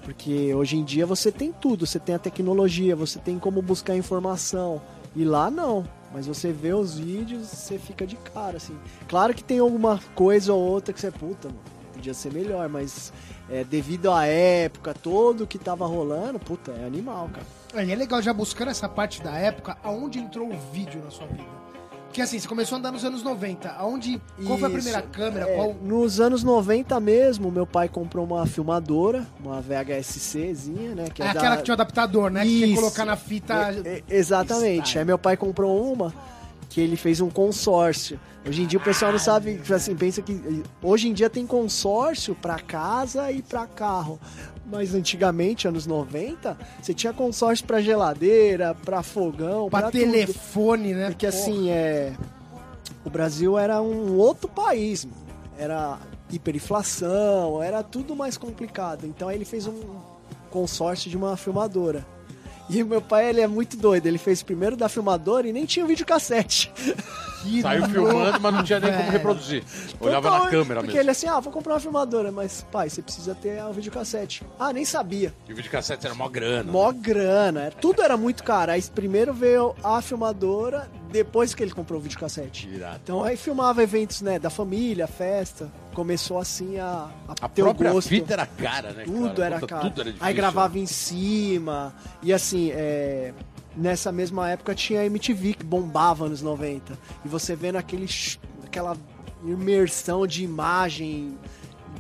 Porque 0.07 0.55
hoje 0.55 0.77
em 0.77 0.85
dia 0.85 1.05
você 1.05 1.33
tem 1.33 1.53
tudo, 1.53 1.85
você 1.85 1.99
tem 1.99 2.15
a 2.15 2.19
tecnologia, 2.21 2.95
você 2.95 3.19
tem 3.19 3.41
como 3.41 3.61
buscar 3.61 3.97
informação. 3.97 4.81
E 5.17 5.25
lá 5.25 5.51
não. 5.51 5.85
Mas 6.15 6.29
você 6.29 6.53
vê 6.53 6.73
os 6.73 6.97
vídeos, 6.97 7.49
você 7.49 7.77
fica 7.77 8.07
de 8.07 8.15
cara, 8.15 8.57
assim. 8.57 8.79
Claro 9.09 9.35
que 9.35 9.43
tem 9.43 9.59
alguma 9.59 9.99
coisa 10.15 10.53
ou 10.53 10.63
outra 10.63 10.95
que 10.95 11.01
você, 11.01 11.11
puta, 11.11 11.49
mano, 11.49 11.61
podia 11.93 12.15
ser 12.15 12.33
melhor, 12.33 12.69
mas 12.69 13.13
é, 13.51 13.65
devido 13.65 14.13
à 14.13 14.25
época, 14.27 14.95
todo 14.95 15.45
que 15.45 15.59
tava 15.59 15.85
rolando, 15.85 16.39
puta, 16.39 16.71
é 16.71 16.87
animal, 16.87 17.29
cara. 17.35 17.91
É 17.91 17.95
legal 17.97 18.23
já 18.23 18.33
buscando 18.33 18.71
essa 18.71 18.89
parte 18.89 19.21
da 19.21 19.37
época, 19.37 19.77
aonde 19.83 20.21
entrou 20.21 20.49
o 20.49 20.57
vídeo 20.73 21.03
na 21.03 21.11
sua 21.11 21.27
vida. 21.27 21.66
Porque 22.17 22.23
assim, 22.25 22.39
você 22.39 22.49
começou 22.49 22.77
a 22.77 22.79
andar 22.79 22.91
nos 22.93 23.05
anos 23.05 23.23
90. 23.23 23.69
Aonde. 23.73 24.19
Qual 24.43 24.57
foi 24.57 24.69
a 24.69 24.71
Isso. 24.73 24.79
primeira 24.83 25.03
câmera? 25.03 25.51
É, 25.51 25.55
Qual. 25.55 25.75
Nos 25.83 26.19
anos 26.19 26.43
90 26.43 26.99
mesmo, 26.99 27.51
meu 27.53 27.67
pai 27.67 27.91
comprou 27.91 28.25
uma 28.25 28.47
filmadora, 28.47 29.27
uma 29.39 29.61
VHS-Czinha, 29.61 30.95
né? 30.95 31.05
Que 31.13 31.23
É 31.23 31.27
é 31.27 31.29
aquela 31.29 31.51
da- 31.51 31.57
que 31.59 31.65
tinha 31.65 31.73
o 31.73 31.77
adaptador, 31.77 32.31
né? 32.31 32.41
Que 32.43 32.49
tinha 32.49 32.67
que 32.69 32.73
Isso. 32.73 32.81
colocar 32.81 33.05
na 33.05 33.17
fita. 33.17 33.55
É, 33.85 34.03
exatamente. 34.09 34.99
Aí 34.99 35.05
meu 35.05 35.19
pai 35.19 35.37
comprou 35.37 35.93
uma 35.93 36.11
que 36.77 36.81
ele 36.83 36.95
fez 36.95 37.23
um 37.23 37.31
consórcio. 37.31 38.21
Hoje 38.47 38.61
em 38.61 38.67
dia 38.67 38.79
o 38.79 38.83
pessoal 38.83 39.11
não 39.11 39.19
sabe, 39.19 39.59
assim, 39.75 39.97
pensa 39.97 40.21
que 40.21 40.63
hoje 40.83 41.09
em 41.09 41.15
dia 41.15 41.31
tem 41.31 41.47
consórcio 41.47 42.35
para 42.35 42.59
casa 42.59 43.33
e 43.33 43.41
para 43.41 43.67
carro. 43.67 44.21
Mas 44.71 44.95
antigamente, 44.95 45.67
anos 45.67 45.87
90, 45.87 46.55
você 46.83 46.93
tinha 46.93 47.15
consórcio 47.15 47.65
para 47.67 47.81
geladeira, 47.81 48.75
para 48.75 49.03
fogão, 49.03 49.71
Pra 49.71 49.81
pra 49.81 49.91
telefone, 49.91 50.93
né? 50.93 51.07
Porque 51.09 51.27
Porra. 51.27 51.39
assim, 51.39 51.71
é 51.71 52.13
o 53.03 53.09
Brasil 53.09 53.57
era 53.57 53.81
um 53.81 54.19
outro 54.19 54.47
país, 54.47 55.07
mano. 55.07 55.17
era 55.57 55.99
hiperinflação, 56.31 57.63
era 57.63 57.83
tudo 57.83 58.15
mais 58.15 58.37
complicado. 58.37 59.07
Então 59.07 59.29
aí 59.29 59.37
ele 59.39 59.47
fez 59.47 59.67
um 59.67 59.81
consórcio 60.51 61.09
de 61.09 61.17
uma 61.17 61.39
filmadora. 61.39 62.07
E 62.69 62.83
meu 62.83 63.01
pai, 63.01 63.29
ele 63.29 63.41
é 63.41 63.47
muito 63.47 63.77
doido. 63.77 64.07
Ele 64.07 64.19
fez 64.19 64.43
primeiro 64.43 64.77
da 64.77 64.89
filmadora 64.89 65.49
e 65.49 65.53
nem 65.53 65.65
tinha 65.65 65.87
videocassete. 65.87 66.73
Saiu 67.63 67.81
louco, 67.81 67.95
filmando, 67.95 68.41
mas 68.41 68.55
não 68.55 68.63
tinha 68.63 68.81
nem 68.81 68.91
como 68.91 69.03
velho. 69.03 69.13
reproduzir. 69.13 69.65
Olhava 70.01 70.29
Total, 70.31 70.45
na 70.45 70.51
câmera 70.51 70.81
Porque 70.81 70.87
mesmo. 70.89 71.01
ele 71.01 71.11
assim, 71.11 71.27
ah, 71.29 71.41
vou 71.41 71.53
comprar 71.53 71.75
uma 71.75 71.81
filmadora. 71.81 72.31
Mas, 72.33 72.65
pai, 72.71 72.89
você 72.91 73.03
precisa 73.03 73.35
ter 73.35 73.63
o 73.65 73.73
videocassete. 73.73 74.43
Ah, 74.59 74.73
nem 74.73 74.85
sabia. 74.85 75.33
E 75.49 75.53
o 75.53 75.57
videocassete 75.57 76.07
era 76.07 76.15
mó 76.15 76.29
grana. 76.29 76.71
Mó 76.71 76.91
né? 76.93 76.99
grana. 77.01 77.61
era- 77.63 77.75
Tudo 77.75 78.03
era 78.03 78.17
muito 78.17 78.43
caro. 78.45 78.73
Aí 78.73 78.83
primeiro 78.83 79.33
veio 79.35 79.75
a 79.83 80.01
filmadora, 80.03 80.91
depois 81.11 81.55
que 81.55 81.63
ele 81.63 81.71
comprou 81.73 81.99
o 81.99 82.03
videocassete. 82.03 82.69
Irado. 82.69 83.01
Então 83.03 83.23
aí 83.25 83.37
filmava 83.37 83.83
eventos, 83.83 84.21
né, 84.23 84.39
da 84.39 84.51
família, 84.51 85.07
festa. 85.07 85.71
Começou 85.95 86.39
assim 86.39 86.79
a, 86.79 87.09
a, 87.27 87.33
A 87.41 87.49
ter 87.49 87.63
própria 87.63 87.91
o 87.91 87.95
gosto. 87.95 88.09
fita 88.09 88.35
era 88.35 88.45
cara, 88.45 88.93
né? 88.93 89.05
Tudo 89.05 89.29
cara? 89.37 89.45
era 89.47 89.55
Puta, 89.61 89.67
caro. 89.67 89.89
Tudo 89.89 90.01
era 90.03 90.11
difícil. 90.11 90.27
aí 90.27 90.35
gravava 90.35 90.79
em 90.79 90.85
cima. 90.85 91.95
E 92.23 92.33
assim, 92.35 92.71
é, 92.73 93.33
nessa 93.77 94.11
mesma 94.11 94.49
época 94.51 94.75
tinha 94.75 95.01
a 95.01 95.07
MTV 95.07 95.55
que 95.55 95.65
bombava 95.65 96.29
nos 96.29 96.43
90. 96.43 96.99
E 97.25 97.29
você 97.29 97.55
vendo 97.55 97.77
aquele, 97.77 98.07
aquela 98.65 98.97
imersão 99.45 100.27
de 100.27 100.43
imagem. 100.45 101.37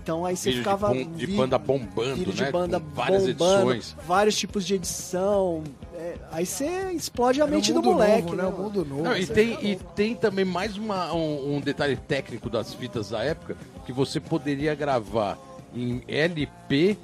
Então 0.03 0.25
aí 0.25 0.37
você 0.37 0.51
Vídeo 0.51 0.62
ficava. 0.62 0.93
de, 0.95 1.05
bom- 1.05 1.12
de 1.17 1.27
vi- 1.27 1.37
banda 1.37 1.59
bombando, 1.59 2.17
vídeo 2.17 2.33
de 2.33 2.43
né? 2.43 2.51
banda 2.53 2.79
Com 2.81 2.87
várias 2.95 3.23
bombando, 3.27 3.73
edições. 3.73 3.97
vários 4.07 4.37
tipos 4.37 4.65
de 4.65 4.75
edição. 4.75 5.65
É, 5.95 6.15
aí 6.31 6.47
você 6.47 6.67
explode 6.93 7.41
a 7.41 7.45
Era 7.45 7.53
um 7.53 7.57
mente 7.57 7.73
do 7.73 7.83
mundo 7.83 7.93
moleque, 7.95 8.23
novo, 8.23 8.37
né? 8.37 8.43
né? 8.45 8.49
Um 8.49 8.62
mundo 8.62 8.85
novo. 8.85 9.03
Não, 9.03 9.17
e, 9.17 9.27
tem, 9.27 9.59
e 9.65 9.77
tem 9.97 10.15
também 10.15 10.45
mais 10.45 10.77
uma- 10.77 11.12
um, 11.12 11.57
um 11.57 11.61
detalhe 11.61 11.97
técnico 11.97 12.49
das 12.49 12.73
fitas 12.75 13.09
da 13.11 13.23
época, 13.25 13.57
que 13.85 13.93
você 13.93 14.21
poderia 14.21 14.75
gravar 14.75 15.39
em 15.75 16.03
LP, 16.07 16.97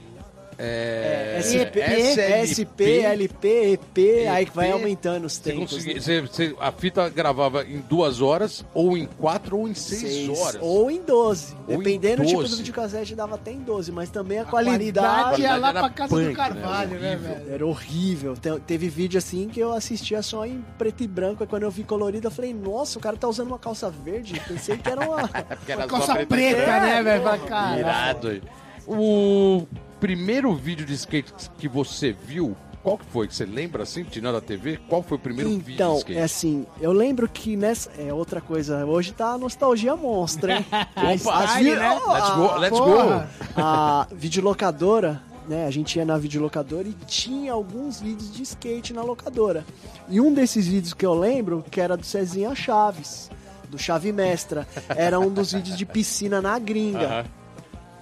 é, 0.59 1.35
É, 1.39 1.43
SP, 1.43 1.81
SP, 2.47 3.01
LP, 3.03 3.73
EP, 3.73 4.29
aí 4.29 4.47
que 4.47 4.55
vai 4.55 4.71
aumentando 4.71 5.25
os 5.27 5.39
tempos. 5.39 5.85
né? 5.85 5.95
você- 6.01 6.21
você- 6.21 6.55
a 6.61 6.71
fita 6.73 7.09
gravava 7.09 7.65
em 7.65 7.79
duas 7.89 8.21
horas, 8.21 8.65
ou 8.75 8.97
em 8.97 9.07
quatro, 9.07 9.59
ou 9.59 9.69
em 9.69 9.75
seis, 9.75 10.01
Seis, 10.01 10.29
horas. 10.41 10.61
Ou 10.63 10.91
em 10.91 11.03
12. 11.03 11.55
Ou 11.67 11.75
em 11.75 11.79
Dependendo 11.79 12.23
do 12.23 12.27
tipo 12.29 12.41
12. 12.41 12.51
do 12.55 12.57
videocassete, 12.59 13.15
dava 13.15 13.35
até 13.37 13.53
em 13.53 13.59
12. 13.61 13.91
Mas 13.93 14.11
também 14.11 14.39
a, 14.39 14.43
A 14.43 14.45
qualidade 14.45 14.93
qualidade, 14.93 15.43
ia 15.43 15.57
lá 15.57 15.69
era 15.71 15.81
pra 15.81 15.91
casa 15.91 16.09
do 16.15 16.21
punk, 16.21 16.29
né? 16.29 16.35
Carvalho, 16.35 16.99
né, 17.01 17.13
Horrível. 17.15 17.35
velho? 17.35 17.55
era 17.55 17.67
horrível. 17.67 18.37
Te- 18.37 18.61
teve 18.67 18.89
vídeo 18.89 19.19
assim 19.19 19.49
que 19.49 19.61
eu 19.61 19.73
assistia 19.73 20.23
só 20.23 20.45
em 20.47 20.65
preto 20.79 21.03
e 21.03 21.09
branco. 21.09 21.43
Aí 21.43 21.49
quando 21.49 21.63
eu 21.65 21.71
vi 21.71 21.83
colorido, 21.85 22.27
eu 22.27 22.31
falei, 22.31 22.53
nossa, 22.55 22.99
o 22.99 23.03
cara 23.03 23.17
tá 23.17 23.29
usando 23.29 23.49
uma 23.49 23.59
calça 23.59 23.91
verde. 23.91 24.41
Pensei 24.47 24.77
que 24.77 24.89
era 24.89 25.01
uma. 25.09 25.29
Porque 25.63 25.73
era 25.73 25.83
só 25.83 25.89
Calça 25.89 26.27
preta, 26.27 26.81
né, 26.81 27.03
velho? 27.03 27.23
Pra 27.23 27.39
pô, 27.39 27.47
caralho. 27.47 27.79
Irado. 27.81 28.43
O 28.87 29.67
primeiro 30.03 30.53
vídeo 30.53 30.85
de 30.85 30.95
skate 30.95 31.33
que 31.57 31.69
você 31.69 32.11
viu, 32.13 32.57
qual 32.83 32.99
que 32.99 33.05
foi? 33.07 33.29
Que 33.29 33.37
você 33.37 33.47
lembra 33.47 33.85
assim, 33.85 34.03
tirando 34.03 34.37
a 34.37 34.41
TV? 34.41 34.81
Qual 34.89 35.01
foi 35.01 35.17
o 35.17 35.21
primeiro 35.21 35.49
vídeo 35.51 35.63
de 35.65 35.73
Então, 35.75 36.03
é 36.09 36.23
assim, 36.25 36.67
eu 36.81 36.93
lembro 36.93 37.29
que 37.29 37.57
nessa. 37.57 37.89
É 37.97 38.13
outra 38.13 38.41
coisa, 38.41 38.85
hoje 38.85 39.13
tá 39.13 39.29
a 39.35 39.39
nostalgia 39.39 39.95
monstra, 39.95 40.57
hein? 40.57 40.67
Opa, 41.23 41.45
As 41.45 41.51
aí, 41.55 41.65
vi- 41.65 41.77
né? 41.77 42.01
Ó, 42.05 42.13
Let's 42.13 42.31
go, 42.35 42.59
let's 42.59 42.79
Porra. 42.81 43.31
go. 43.55 43.61
a 43.63 44.09
videolocadora, 44.13 45.23
né? 45.49 45.67
A 45.67 45.71
gente 45.71 45.97
ia 45.97 46.05
na 46.05 46.19
videolocadora 46.19 46.89
e 46.89 46.93
tinha 47.07 47.53
alguns 47.53 48.01
vídeos 48.01 48.35
de 48.35 48.43
skate 48.43 48.93
na 48.93 49.03
locadora. 49.03 49.65
E 50.09 50.21
um 50.21 50.35
desses 50.35 50.67
vídeos 50.67 50.95
que 50.95 51.07
eu 51.07 51.15
lembro, 51.15 51.65
que 51.71 51.81
era 51.81 51.97
do 51.97 52.05
Cezinha 52.05 52.53
Chaves, 52.57 53.31
do 53.71 53.79
Chave 53.79 54.13
Mestra, 54.13 54.67
era 54.89 55.21
um 55.21 55.31
dos 55.31 55.53
vídeos 55.53 55.79
de 55.79 55.87
piscina 55.87 56.43
na 56.43 56.59
gringa. 56.59 57.07
Aham. 57.07 57.25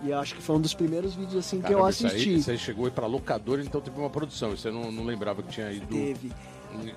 E 0.03 0.13
acho 0.13 0.35
que 0.35 0.43
foi 0.43 0.57
um 0.57 0.61
dos 0.61 0.73
primeiros 0.75 1.15
vídeos 1.15 1.37
assim 1.45 1.59
que 1.61 1.67
eu 1.67 1.79
Caramba, 1.79 1.91
isso 1.91 2.07
aí- 2.07 2.13
assisti. 2.13 2.35
Isso 2.37 2.51
aí, 2.51 2.59
chegou 2.59 2.87
aí 2.87 2.91
pra 2.91 3.07
locadora, 3.07 3.63
então 3.63 3.81
teve 3.81 3.99
uma 3.99 4.09
produção. 4.11 4.51
Você 4.51 4.71
não, 4.71 4.91
não 4.91 5.05
lembrava 5.05 5.43
que 5.43 5.51
tinha 5.51 5.71
ido 5.71 5.87
Teve. 5.89 6.33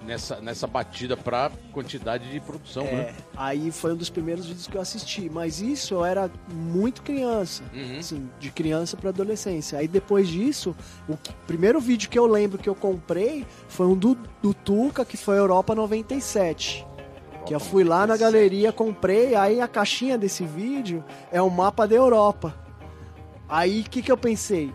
nessa, 0.05 0.39
nessa 0.39 0.67
batida 0.67 1.17
pra 1.17 1.51
quantidade 1.73 2.31
de 2.31 2.39
produção, 2.39 2.83
É, 2.85 2.91
né? 2.95 3.15
aí 3.35 3.71
foi 3.71 3.91
um 3.91 3.97
dos 3.97 4.09
primeiros 4.09 4.45
vídeos 4.45 4.67
que 4.67 4.77
eu 4.77 4.81
assisti. 4.81 5.29
Mas 5.29 5.59
isso 5.61 5.95
eu 5.95 6.05
era 6.05 6.31
muito 6.49 7.01
criança. 7.01 7.63
Uhum. 7.73 7.99
Assim, 7.99 8.29
de 8.39 8.49
criança 8.51 8.95
para 8.95 9.09
adolescência. 9.09 9.77
Aí 9.79 9.87
depois 9.87 10.29
disso, 10.29 10.73
o 11.09 11.17
que- 11.17 11.33
primeiro 11.45 11.81
vídeo 11.81 12.09
que 12.09 12.17
eu 12.17 12.25
lembro 12.25 12.57
que 12.57 12.69
eu 12.69 12.75
comprei 12.75 13.45
foi 13.67 13.85
um 13.87 13.95
do, 13.97 14.17
do 14.41 14.53
Tuca, 14.53 15.03
que 15.03 15.17
foi 15.17 15.37
Europa 15.37 15.75
97. 15.75 16.85
Que 17.45 17.53
eu 17.53 17.59
fui 17.59 17.83
lá 17.83 18.07
na 18.07 18.15
galeria, 18.15 18.71
comprei, 18.71 19.35
aí 19.35 19.59
a 19.59 19.67
caixinha 19.67 20.17
desse 20.17 20.45
vídeo 20.45 21.03
é 21.29 21.41
o 21.41 21.49
mapa 21.49 21.85
da 21.85 21.93
Europa. 21.95 22.55
Aí 23.47 23.81
o 23.81 23.83
que, 23.89 24.01
que 24.01 24.11
eu 24.11 24.17
pensei? 24.17 24.71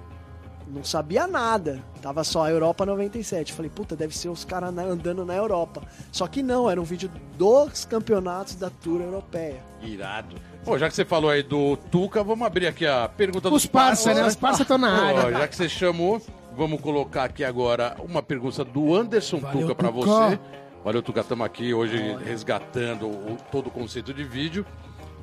Não 0.66 0.84
sabia 0.84 1.26
nada. 1.26 1.82
Tava 2.02 2.22
só 2.22 2.44
a 2.44 2.50
Europa 2.50 2.84
97. 2.84 3.52
Falei, 3.54 3.70
puta, 3.70 3.96
deve 3.96 4.16
ser 4.16 4.28
os 4.28 4.44
caras 4.44 4.68
andando 4.76 5.24
na 5.24 5.34
Europa. 5.34 5.82
Só 6.12 6.26
que 6.26 6.42
não, 6.42 6.68
era 6.70 6.78
um 6.80 6.84
vídeo 6.84 7.10
dos 7.38 7.84
campeonatos 7.86 8.54
da 8.54 8.68
Tour 8.68 9.00
Europeia. 9.00 9.62
Irado. 9.82 10.36
Pô, 10.64 10.76
já 10.76 10.88
que 10.88 10.94
você 10.94 11.04
falou 11.06 11.30
aí 11.30 11.42
do 11.42 11.76
Tuca, 11.76 12.22
vamos 12.22 12.46
abrir 12.46 12.66
aqui 12.66 12.86
a 12.86 13.08
pergunta 13.08 13.48
Os 13.48 13.52
dos 13.62 13.66
parça, 13.66 14.12
né? 14.12 14.24
Os 14.26 14.36
parça 14.36 14.62
estão 14.62 14.76
na 14.76 14.88
Pô, 15.12 15.18
área. 15.18 15.38
já 15.38 15.48
que 15.48 15.56
você 15.56 15.68
chamou, 15.68 16.20
vamos 16.54 16.80
colocar 16.82 17.24
aqui 17.24 17.42
agora 17.42 17.96
uma 18.00 18.22
pergunta 18.22 18.62
do 18.62 18.94
Anderson 18.94 19.38
Valeu, 19.38 19.60
Tuca 19.62 19.74
pra 19.74 19.88
Tuca. 19.90 20.06
você. 20.06 20.38
Valeu, 20.84 21.02
Tuca, 21.02 21.20
estamos 21.20 21.46
aqui 21.46 21.72
hoje 21.72 21.96
resgatando 22.22 23.06
o- 23.06 23.38
todo 23.50 23.68
o 23.68 23.70
conceito 23.70 24.12
de 24.12 24.22
vídeo. 24.24 24.66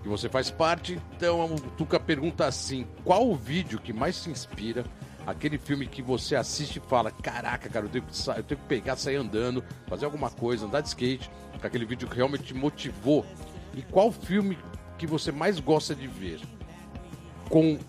E 0.05 0.07
você 0.07 0.29
faz 0.29 0.51
parte. 0.51 1.01
Então, 1.17 1.43
o 1.45 1.59
Tuca 1.71 1.99
pergunta 1.99 2.45
assim: 2.45 2.85
qual 3.03 3.27
o 3.27 3.35
vídeo 3.35 3.79
que 3.79 3.91
mais 3.91 4.21
te 4.21 4.29
inspira? 4.29 4.85
Aquele 5.25 5.57
filme 5.57 5.87
que 5.87 6.03
você 6.03 6.35
assiste 6.35 6.77
e 6.77 6.79
fala: 6.79 7.09
Caraca, 7.09 7.67
cara, 7.67 7.87
eu 7.87 7.89
tenho 7.89 8.05
que, 8.05 8.29
eu 8.29 8.43
tenho 8.43 8.61
que 8.61 8.67
pegar, 8.67 8.95
sair 8.95 9.15
andando, 9.15 9.63
fazer 9.87 10.05
alguma 10.05 10.29
coisa, 10.29 10.67
andar 10.67 10.81
de 10.81 10.89
skate. 10.89 11.29
Aquele 11.61 11.85
vídeo 11.85 12.07
que 12.07 12.15
realmente 12.15 12.43
te 12.43 12.53
motivou. 12.53 13.25
E 13.73 13.81
qual 13.81 14.11
filme 14.11 14.55
que 14.99 15.07
você 15.07 15.31
mais 15.31 15.59
gosta 15.59 15.95
de 15.95 16.05
ver? 16.05 16.39
Com 17.49 17.79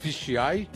fisheye, 0.00 0.68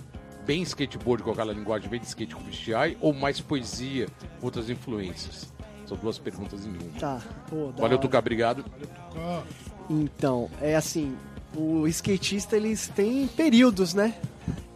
bem 0.46 0.62
skateboard 0.62 1.24
com 1.24 1.32
aquela 1.32 1.52
linguagem 1.52 1.90
bem 1.90 1.98
de 1.98 2.06
skate 2.06 2.36
com 2.36 2.40
fisheye, 2.42 2.96
ou 3.00 3.12
mais 3.12 3.40
poesia, 3.40 4.06
outras 4.40 4.70
influências? 4.70 5.52
São 5.84 5.96
duas 5.96 6.18
perguntas 6.18 6.64
em 6.64 6.70
uma. 6.70 7.00
Tá, 7.00 7.20
pô, 7.48 7.72
Valeu. 7.76 7.98
Tuca, 7.98 8.18
obrigado. 8.18 8.64
Então, 9.88 10.50
é 10.60 10.74
assim, 10.74 11.16
o 11.56 11.86
skatista 11.86 12.56
eles 12.56 12.88
têm 12.88 13.26
períodos, 13.26 13.94
né? 13.94 14.14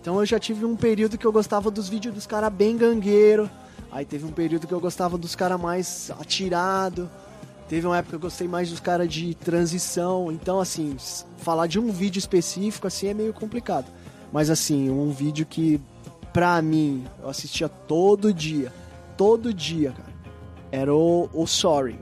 Então 0.01 0.18
eu 0.18 0.27
já 0.27 0.38
tive 0.38 0.64
um 0.64 0.77
período 0.77 1.18
que 1.18 1.27
eu 1.27 1.33
gostava 1.33 1.70
dos 1.70 1.88
vídeos 1.88 2.14
dos 2.14 2.27
caras 2.27 2.53
bem 2.53 2.77
gangueiro. 2.77 3.51
Aí 3.92 4.05
teve 4.05 4.25
um 4.25 4.33
período 4.33 4.66
que 4.66 4.73
eu 4.73 4.81
gostava 4.81 5.18
dos 5.18 5.35
caras 5.35 5.61
mais 5.61 6.11
atirado. 6.18 7.11
Teve 7.68 7.87
uma 7.87 7.99
época 7.99 8.11
que 8.11 8.16
eu 8.16 8.20
gostei 8.20 8.49
mais 8.49 8.70
dos 8.70 8.81
caras 8.81 9.09
de 9.12 9.35
transição. 9.35 10.33
Então, 10.33 10.59
assim, 10.59 10.96
falar 11.38 11.66
de 11.66 11.79
um 11.79 11.90
vídeo 11.90 12.18
específico 12.18 12.87
assim 12.87 13.09
é 13.09 13.14
meio 13.14 13.33
complicado. 13.33 13.87
Mas 14.33 14.49
assim, 14.49 14.90
um 14.90 15.11
vídeo 15.11 15.44
que 15.44 15.81
pra 16.33 16.62
mim 16.62 17.05
eu 17.23 17.29
assistia 17.29 17.68
todo 17.68 18.33
dia, 18.33 18.73
todo 19.16 19.53
dia, 19.53 19.90
cara. 19.92 20.11
Era 20.73 20.94
o, 20.94 21.29
o 21.33 21.46
Sorry. 21.46 21.99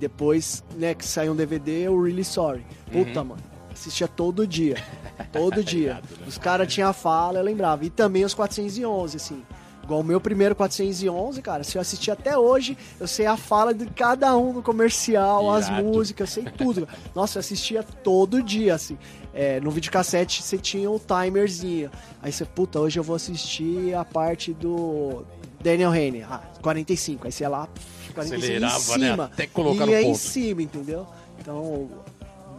Depois, 0.00 0.64
né, 0.76 0.94
que 0.94 1.04
saiu 1.04 1.32
um 1.32 1.36
DVD, 1.36 1.86
o 1.88 2.02
Really 2.02 2.24
Sorry. 2.24 2.64
Puta, 2.90 3.22
mano. 3.22 3.42
Assistia 3.70 4.08
todo 4.08 4.46
dia. 4.46 4.82
Todo 5.30 5.62
dia. 5.62 6.00
Os 6.26 6.38
caras 6.38 6.72
tinham 6.72 6.88
a 6.88 6.94
fala, 6.94 7.38
eu 7.38 7.44
lembrava. 7.44 7.84
E 7.84 7.90
também 7.90 8.24
os 8.24 8.32
411, 8.32 9.16
assim. 9.16 9.42
Igual 9.84 10.00
o 10.00 10.04
meu 10.04 10.20
primeiro 10.20 10.56
411, 10.56 11.42
cara, 11.42 11.62
se 11.62 11.76
eu 11.76 11.82
assistir 11.82 12.10
até 12.10 12.36
hoje, 12.36 12.76
eu 12.98 13.06
sei 13.06 13.26
a 13.26 13.36
fala 13.36 13.74
de 13.74 13.86
cada 13.86 14.36
um 14.36 14.54
no 14.54 14.62
comercial, 14.62 15.50
as 15.52 15.68
Irado. 15.68 15.84
músicas, 15.84 16.36
eu 16.36 16.42
sei 16.42 16.52
tudo. 16.52 16.88
Nossa, 17.14 17.38
eu 17.38 17.40
assistia 17.40 17.82
todo 17.82 18.42
dia, 18.42 18.74
assim. 18.74 18.96
É, 19.34 19.60
no 19.60 19.70
videocassete 19.70 20.42
você 20.42 20.56
tinha 20.58 20.90
um 20.90 20.98
timerzinho. 20.98 21.90
Aí 22.22 22.32
você, 22.32 22.44
puta, 22.44 22.80
hoje 22.80 22.98
eu 22.98 23.02
vou 23.02 23.16
assistir 23.16 23.94
a 23.94 24.04
parte 24.04 24.52
do 24.52 25.24
Daniel 25.60 25.90
Haney. 25.90 26.22
Ah, 26.22 26.40
45. 26.62 27.26
Aí 27.26 27.32
você 27.32 27.44
ia 27.44 27.48
lá, 27.48 27.68
45 28.12 28.44
Acelerava, 28.44 28.96
em 28.96 28.98
né? 29.00 29.10
cima. 29.10 29.24
Até 29.24 29.46
colocar 29.46 29.86
no 29.86 29.92
ia 29.92 30.02
em 30.02 30.06
ponto. 30.06 30.18
cima, 30.18 30.62
entendeu? 30.62 31.06
Então, 31.40 31.88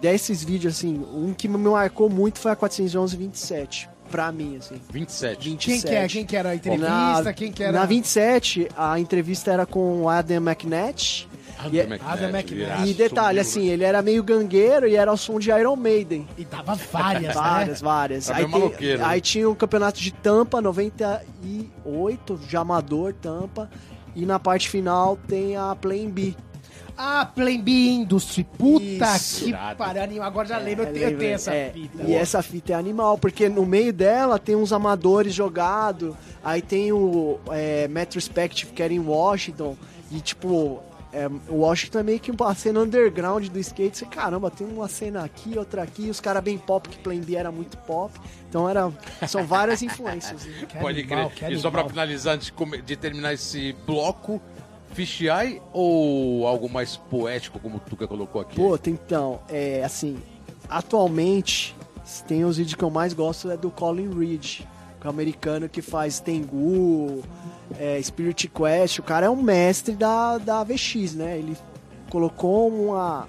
desses 0.02 0.44
vídeos, 0.44 0.76
assim, 0.76 1.06
um 1.14 1.34
que 1.34 1.48
me 1.48 1.58
marcou 1.58 2.10
muito 2.10 2.40
foi 2.40 2.52
a 2.52 2.56
411 2.56 3.16
27. 3.18 3.90
Pra 4.10 4.30
mim, 4.32 4.58
assim. 4.58 4.76
27. 4.92 5.50
27. 5.50 5.66
Quem 5.72 5.82
que 5.82 5.96
é? 5.96 6.08
Quem 6.08 6.26
que 6.26 6.36
era 6.36 6.50
a 6.50 6.56
entrevista? 6.56 7.24
Na, 7.24 7.34
Quem 7.34 7.52
que 7.52 7.64
era? 7.64 7.72
na 7.72 7.86
27, 7.86 8.68
a 8.78 9.00
entrevista 9.00 9.52
era 9.52 9.66
com 9.66 10.02
o 10.04 10.10
Adam 10.10 10.38
McNett. 10.38 11.30
Adam 11.58 11.72
E- 11.74 11.80
McNabb, 11.80 12.12
Adam 12.12 12.30
McNabb. 12.30 12.62
irado, 12.62 12.88
e 12.88 12.94
detalhe, 12.94 13.44
sumiu, 13.44 13.62
assim, 13.64 13.72
ele 13.72 13.84
era 13.86 14.02
meio 14.02 14.22
gangueiro 14.24 14.88
e 14.88 14.96
era 14.98 15.14
o 15.14 15.16
som 15.16 15.40
de 15.40 15.50
Iron 15.52 15.76
Maiden. 15.78 16.28
E 16.38 16.44
dava 16.44 16.74
várias, 16.92 17.36
Várias, 17.36 17.82
né? 17.82 17.86
várias. 17.88 18.26
Tá 18.26 18.36
Aí, 18.36 18.48
né? 18.48 19.04
aí 19.06 19.22
tinha 19.22 19.48
o 19.50 19.56
campeonato 19.56 20.00
de 20.02 20.12
Tampa, 20.12 20.60
98, 20.60 22.38
de 22.48 22.58
amador, 22.58 23.14
Tampa. 23.14 23.70
E 24.16 24.26
na 24.26 24.40
parte 24.40 24.70
final 24.70 25.18
tem 25.28 25.56
a 25.56 25.76
Plan 25.76 26.10
B. 26.10 26.36
Ah, 26.98 27.26
Plan 27.26 27.58
B 27.60 27.72
Industry. 27.72 28.44
Puta 28.44 28.84
Isso. 29.16 29.46
que 29.46 29.54
pariu. 29.78 30.22
Agora 30.22 30.48
já 30.48 30.58
lembro, 30.58 30.84
eu 30.84 30.90
É, 30.90 30.92
tenho, 30.92 31.04
eu 31.04 31.10
lembra? 31.10 31.24
tenho 31.26 31.36
essa 31.36 31.54
É, 31.54 31.72
fita. 31.72 32.04
E 32.04 32.14
essa 32.14 32.42
fita 32.44 32.74
é 32.74 32.76
animal, 32.76 33.18
porque 33.18 33.50
no 33.50 33.66
meio 33.66 33.92
dela 33.94 34.38
tem 34.38 34.56
uns 34.56 34.72
amadores 34.74 35.34
jogados, 35.34 36.14
aí 36.44 36.62
tem 36.62 36.92
o 36.92 37.40
é, 37.50 37.88
Met 37.88 38.16
Respective, 38.16 38.72
que 38.74 38.84
era 38.84 38.94
em 38.94 39.00
Washington, 39.00 39.76
e 40.12 40.20
tipo, 40.20 40.82
é, 41.14 41.28
o 41.50 41.56
Washington 41.58 42.00
é 42.00 42.04
meio 42.04 42.20
que 42.20 42.32
uma 42.32 42.56
cena 42.56 42.80
underground 42.80 43.48
do 43.48 43.60
skate. 43.60 43.98
Você, 43.98 44.06
caramba, 44.06 44.50
tem 44.50 44.66
uma 44.66 44.88
cena 44.88 45.24
aqui, 45.24 45.58
outra 45.58 45.84
aqui, 45.84 46.10
os 46.10 46.20
caras 46.20 46.44
bem 46.44 46.58
pop, 46.58 46.88
que 46.88 46.98
Plan 47.00 47.20
B 47.20 47.36
era 47.36 47.52
muito 47.52 47.78
pop. 47.78 48.14
Então 48.48 48.70
era, 48.70 48.92
são 49.28 49.46
várias 49.46 49.82
influências. 49.84 50.46
né? 50.46 50.68
Pode 50.80 51.02
animal, 51.02 51.30
crer. 51.30 51.50
que 51.50 51.56
E 51.56 51.60
só 51.60 51.70
pra 51.70 51.88
finalizar, 51.88 52.36
antes 52.36 52.54
de, 52.86 52.96
terminar 52.96 53.34
esse 53.34 53.74
bloco, 53.86 54.42
fisheye 54.94 55.62
ou 55.74 56.48
algo 56.48 56.70
mais 56.70 56.96
poético, 56.96 57.60
como 57.60 57.78
o 57.78 57.80
Tuca 57.80 58.08
colocou 58.08 58.42
aqui? 58.42 58.56
Puta, 58.56 58.90
então, 58.90 59.42
é 59.50 59.84
assim, 59.84 60.18
atualmente, 60.70 61.76
tem 62.28 62.46
os 62.46 62.58
vídeos 62.58 62.76
que 62.76 62.84
eu 62.84 62.90
mais 62.90 63.14
gosto 63.14 63.52
é 63.52 63.58
do 63.58 63.70
Colin 63.70 64.18
Reed, 64.18 64.62
americano 65.10 65.68
que 65.70 65.82
faz 65.82 66.20
Tengu, 66.20 67.24
é, 67.80 68.02
Spirit 68.02 68.48
Quest, 68.50 69.00
o 69.00 69.04
cara 69.04 69.26
é 69.26 69.30
um 69.30 69.42
mestre 69.42 69.96
da, 69.96 70.38
da 70.38 70.64
VX, 70.64 71.14
né? 71.16 71.38
Ele 71.38 71.58
colocou 72.10 72.70
uma... 72.70 73.28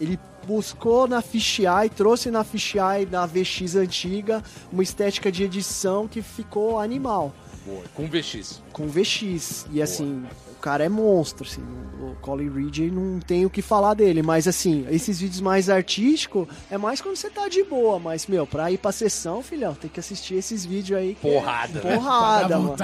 ele 0.00 0.18
buscou 0.46 1.06
na 1.06 1.20
fisheye, 1.20 1.90
trouxe 1.94 2.30
na 2.30 2.42
fisheye 2.42 3.04
da 3.04 3.26
VX 3.26 3.76
antiga 3.76 4.42
uma 4.72 4.82
estética 4.82 5.30
de 5.30 5.44
edição 5.44 6.08
que 6.08 6.22
ficou 6.22 6.80
animal 6.80 7.32
Boa, 7.64 7.82
com 7.94 8.06
VX. 8.06 8.62
com 8.72 8.88
VX. 8.88 9.66
E 9.70 9.82
assim, 9.82 10.24
o 10.49 10.49
cara 10.60 10.84
é 10.84 10.88
monstro, 10.88 11.46
assim. 11.46 11.62
O 12.00 12.14
Colin 12.20 12.50
Reed 12.50 12.92
não 12.92 13.18
tem 13.20 13.44
o 13.44 13.50
que 13.50 13.60
falar 13.62 13.94
dele. 13.94 14.22
Mas 14.22 14.46
assim, 14.46 14.86
esses 14.90 15.20
vídeos 15.20 15.40
mais 15.40 15.68
artísticos 15.68 16.46
é 16.70 16.78
mais 16.78 17.00
quando 17.00 17.16
você 17.16 17.28
tá 17.30 17.48
de 17.48 17.62
boa. 17.64 17.98
Mas, 17.98 18.26
meu, 18.26 18.46
pra 18.46 18.70
ir 18.70 18.78
pra 18.78 18.92
sessão, 18.92 19.42
filhão, 19.42 19.74
tem 19.74 19.90
que 19.90 19.98
assistir 20.00 20.34
esses 20.34 20.64
vídeos 20.64 20.98
aí. 20.98 21.16
que 21.20 21.28
é 21.28 21.32
Porrada, 21.40 21.80
né? 21.82 21.94
Porrada, 21.96 22.58
mano. 22.58 22.76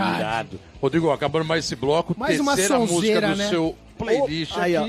Rodrigo, 0.81 1.11
acabando 1.11 1.45
mais 1.45 1.65
esse 1.65 1.77
bloco, 1.77 2.15
Mais 2.19 2.41
uma 2.41 2.55
terceira 2.57 2.79
música 2.81 2.95
sonzeira, 2.97 3.29
do 3.31 3.37
né? 3.37 3.49
seu 3.49 3.75
playlist 3.99 4.53
Oh, 4.57 4.61
aí, 4.61 4.77
ó. 4.77 4.87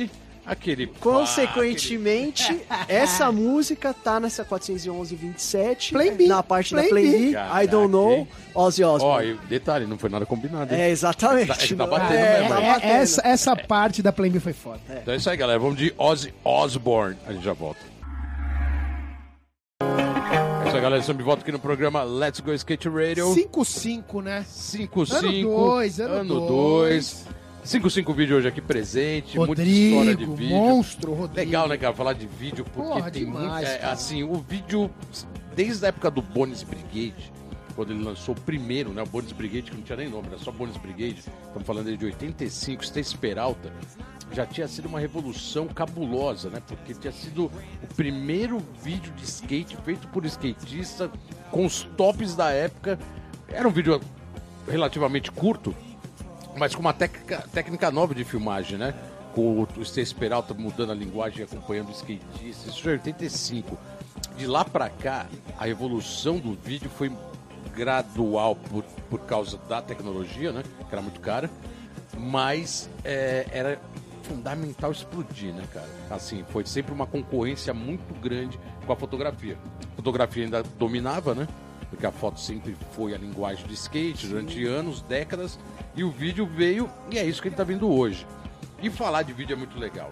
Aquele. 0.48 0.88
Consequentemente, 0.88 2.62
essa 2.88 3.30
música 3.34 3.94
tá 3.94 4.18
nessa 4.18 4.46
411-27. 4.46 5.92
Plan 5.92 6.14
B, 6.16 6.28
Na 6.28 6.42
parte 6.42 6.70
Plan 6.74 6.84
da 6.84 6.88
Play 6.90 7.04
B. 7.12 7.18
B. 7.18 7.30
I 7.30 7.34
Caraca, 7.34 7.68
don't 7.68 7.92
know. 7.92 8.12
hein? 8.14 8.28
Ozzy 8.56 8.84
Ó, 8.84 8.94
Osbourne. 8.96 9.32
e 9.44 9.48
detalhe, 9.48 9.86
não 9.86 9.98
foi 9.98 10.10
nada 10.10 10.26
combinado. 10.26 10.74
hein? 10.74 10.80
É, 10.80 10.90
exatamente. 10.90 11.52
É 11.52 11.56
que 11.56 11.76
tá 11.76 11.84
Não- 11.86 11.90
batendo 11.92 12.14
é, 12.14 12.40
mesmo, 12.40 12.50
tá 12.56 12.62
hein? 12.62 12.66
É, 12.70 12.74
batendo. 12.74 12.92
essa, 12.94 13.22
essa 13.28 13.56
parte 13.58 14.02
da 14.02 14.14
Plan 14.14 14.30
B 14.30 14.40
foi 14.40 14.54
foda. 14.54 14.80
Então 14.90 15.14
é 15.14 15.18
isso 15.18 15.30
aí, 15.30 15.36
galera. 15.36 15.60
Vamos 15.60 15.78
de 15.78 15.94
Ozzy 15.98 16.34
Osbourne. 16.46 17.18
A 17.28 17.34
gente 17.34 17.44
já 17.44 17.52
volta. 17.54 17.82
É 19.82 20.68
isso 20.68 20.76
aí, 20.76 20.82
galera. 20.82 21.00
Estamos 21.02 21.18
de 21.20 21.24
volta 21.26 21.42
aqui 21.44 21.52
no 21.52 21.60
programa 21.60 22.04
Let's 22.04 22.40
Go 22.40 22.54
Skate 22.54 22.88
Radio. 22.90 23.28
5-5, 23.36 24.22
né? 24.24 24.46
55. 24.48 25.18
Ano 25.28 25.42
dois, 25.42 26.00
ano 26.00 26.48
dois. 26.48 27.26
55 27.68 28.14
vídeo 28.14 28.38
hoje 28.38 28.48
aqui 28.48 28.62
presente. 28.62 29.38
muita 29.38 29.62
história 29.62 30.16
de 30.16 30.24
Rodrigo, 30.24 30.36
vídeo. 30.36 30.56
monstro, 30.56 31.14
Rodrigo. 31.14 31.36
Legal, 31.36 31.68
né, 31.68 31.78
cara, 31.78 31.94
falar 31.94 32.14
de 32.14 32.26
vídeo, 32.26 32.64
porque 32.64 32.88
Porra, 32.94 33.12
tem 33.12 33.26
demais, 33.26 33.68
muito. 33.68 33.84
é, 33.84 33.86
assim, 33.86 34.24
o 34.24 34.36
vídeo, 34.36 34.90
desde 35.54 35.84
a 35.86 35.90
época 35.90 36.10
do 36.10 36.22
Bones 36.22 36.64
Brigade, 36.64 37.30
quando 37.76 37.92
ele 37.92 38.02
lançou 38.02 38.34
o 38.34 38.40
primeiro, 38.40 38.92
né? 38.94 39.04
O 39.04 39.06
Bones 39.06 39.34
Brigade, 39.34 39.70
que 39.70 39.76
não 39.76 39.84
tinha 39.84 39.98
nem 39.98 40.08
nome, 40.10 40.28
era 40.28 40.38
só 40.38 40.50
Bones 40.50 40.78
Brigade. 40.78 41.20
Estamos 41.20 41.68
falando 41.68 41.96
de 41.96 42.06
85, 42.06 42.84
Stacy 42.86 43.18
Peralta. 43.18 43.70
Já 44.32 44.46
tinha 44.46 44.68
sido 44.70 44.88
uma 44.88 45.00
revolução 45.00 45.68
cabulosa, 45.68 46.50
né? 46.50 46.62
Porque 46.66 46.94
tinha 46.94 47.12
sido 47.12 47.46
o 47.84 47.94
primeiro 47.98 48.62
vídeo 48.82 49.12
de 49.18 49.26
skate 49.26 49.76
feito 49.84 50.08
por 50.08 50.26
skatista, 50.26 51.12
com 51.52 51.66
os 51.66 51.84
tops 51.98 52.34
da 52.34 52.50
época. 52.50 52.98
Era 53.50 53.68
um 53.68 53.72
vídeo 53.72 54.00
relativamente 54.70 55.32
curto, 55.32 55.76
mas 56.58 56.74
com 56.74 56.82
uma 56.82 56.94
técnica, 56.94 57.46
técnica 57.54 57.92
nova 57.92 58.14
de 58.14 58.24
filmagem, 58.24 58.78
né? 58.78 58.94
Com 59.34 59.62
o, 59.62 59.82
Stacy 59.82 60.16
Peralta 60.16 60.54
mudando 60.54 60.92
a 60.92 60.96
linguagem 60.96 61.40
e 61.40 61.44
acompanhando 61.44 61.90
o 61.90 61.92
skatista. 61.92 62.70
Isso 62.70 62.90
é 62.90 62.94
85. 62.94 63.78
De 64.36 64.48
lá 64.48 64.66
pra 64.66 64.90
cá, 64.90 65.28
a 65.58 65.70
evolução 65.70 66.40
do 66.40 66.54
vídeo 66.54 66.90
foi 66.90 67.12
gradual 67.76 68.56
por, 68.56 68.84
por 69.10 69.20
causa 69.22 69.58
da 69.70 69.82
tecnologia, 69.82 70.52
né? 70.52 70.64
Que 70.90 70.94
era 70.96 71.02
muito 71.02 71.20
cara. 71.20 71.50
Mas 72.18 72.90
é, 73.04 73.46
era 73.52 73.80
fundamental 74.24 74.92
explodir, 74.92 75.54
né, 75.54 75.64
cara? 75.72 75.88
Assim, 76.10 76.44
foi 76.50 76.66
sempre 76.66 76.92
uma 76.92 77.06
concorrência 77.06 77.74
muito 77.74 78.14
grande 78.20 78.60
com 78.86 78.92
a 78.92 78.96
fotografia. 78.96 79.58
A 79.94 79.96
fotografia 79.96 80.46
ainda 80.46 80.64
dominava, 80.64 81.36
né? 81.36 81.48
porque 81.90 82.06
a 82.06 82.12
foto 82.12 82.40
sempre 82.40 82.76
foi 82.92 83.14
a 83.14 83.18
linguagem 83.18 83.66
do 83.66 83.74
skate 83.74 84.28
durante 84.28 84.66
anos, 84.66 85.02
décadas, 85.02 85.58
e 85.98 86.04
o 86.04 86.12
vídeo 86.12 86.46
veio 86.46 86.90
e 87.12 87.18
é 87.18 87.26
isso 87.26 87.42
que 87.42 87.48
ele 87.50 87.54
está 87.54 87.64
vendo 87.66 87.90
hoje. 87.92 88.26
E 88.82 88.90
falar 88.90 89.24
de 89.24 89.34
vídeo 89.34 89.54
é 89.54 89.58
muito 89.58 89.78
legal. 89.78 90.12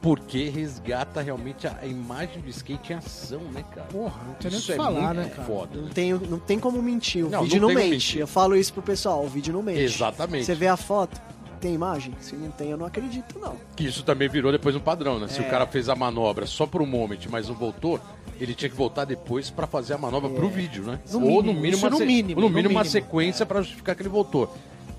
Porque 0.00 0.48
resgata 0.48 1.20
realmente 1.22 1.64
a, 1.68 1.78
a 1.80 1.86
imagem 1.86 2.40
do 2.42 2.48
skate 2.50 2.92
em 2.92 2.96
ação, 2.96 3.38
né, 3.52 3.64
cara? 3.72 3.86
Porra, 3.86 4.20
não 4.26 4.34
tem 4.34 4.50
nem 4.50 4.58
o 4.58 4.62
que 4.62 4.72
é 4.72 4.76
falar, 4.76 5.14
muito 5.14 5.16
né, 5.28 5.28
cara? 5.30 5.42
foda. 5.44 5.70
Não 5.78 5.84
né? 5.84 5.90
tem, 5.94 6.12
não 6.12 6.38
tem 6.40 6.58
como 6.58 6.82
mentir, 6.82 7.24
o 7.24 7.30
Não, 7.30 7.44
vídeo 7.44 7.60
não 7.60 7.68
não, 7.68 7.74
mente. 7.76 8.18
Eu 8.18 8.26
falo 8.26 8.56
isso 8.56 8.72
pro 8.72 8.82
pessoal, 8.82 9.24
o 9.24 9.28
vídeo 9.28 9.52
não 9.52 9.62
mente. 9.62 9.78
Exatamente. 9.80 10.44
Você 10.44 10.56
vê 10.56 10.66
a 10.66 10.76
foto, 10.76 11.20
tem 11.60 11.72
imagem? 11.72 12.12
Se 12.20 12.34
não 12.34 12.50
tem, 12.50 12.70
eu 12.70 12.76
não 12.76 12.84
acredito, 12.86 13.38
não. 13.38 13.54
Que 13.76 13.84
isso 13.84 14.02
também 14.02 14.28
virou 14.28 14.50
depois 14.50 14.74
um 14.74 14.80
padrão, 14.80 15.20
né? 15.20 15.28
Se 15.28 15.38
É. 15.40 15.46
o 15.46 15.48
cara 15.48 15.68
fez 15.68 15.88
a 15.88 15.94
manobra 15.94 16.46
só 16.46 16.66
por 16.66 16.82
um 16.82 16.86
moment, 16.86 17.20
mas 17.30 17.46
não 17.48 17.54
voltou, 17.54 18.00
ele 18.40 18.54
tinha 18.56 18.68
que 18.68 18.74
voltar 18.76 19.04
depois 19.04 19.50
pra 19.50 19.68
fazer 19.68 19.94
a 19.94 19.98
manobra 19.98 20.28
pro 20.30 20.48
vídeo, 20.48 20.82
né? 20.82 20.98
No 21.12 21.18
Ou 21.20 21.26
mínimo, 21.26 21.42
no 21.42 21.52
mínimo, 21.54 21.66
isso 21.76 21.84
uma, 21.84 21.90
no 21.90 21.96
se- 21.98 22.06
mínimo, 22.06 22.40
no 22.40 22.48
no 22.48 22.52
mínimo 22.52 22.74
uma 22.74 22.80
mínimo. 22.80 22.90
sequência 22.90 23.46
pra 23.46 23.60
justificar 23.62 23.94
que 23.94 24.02
ele 24.02 24.08
voltou. 24.08 24.52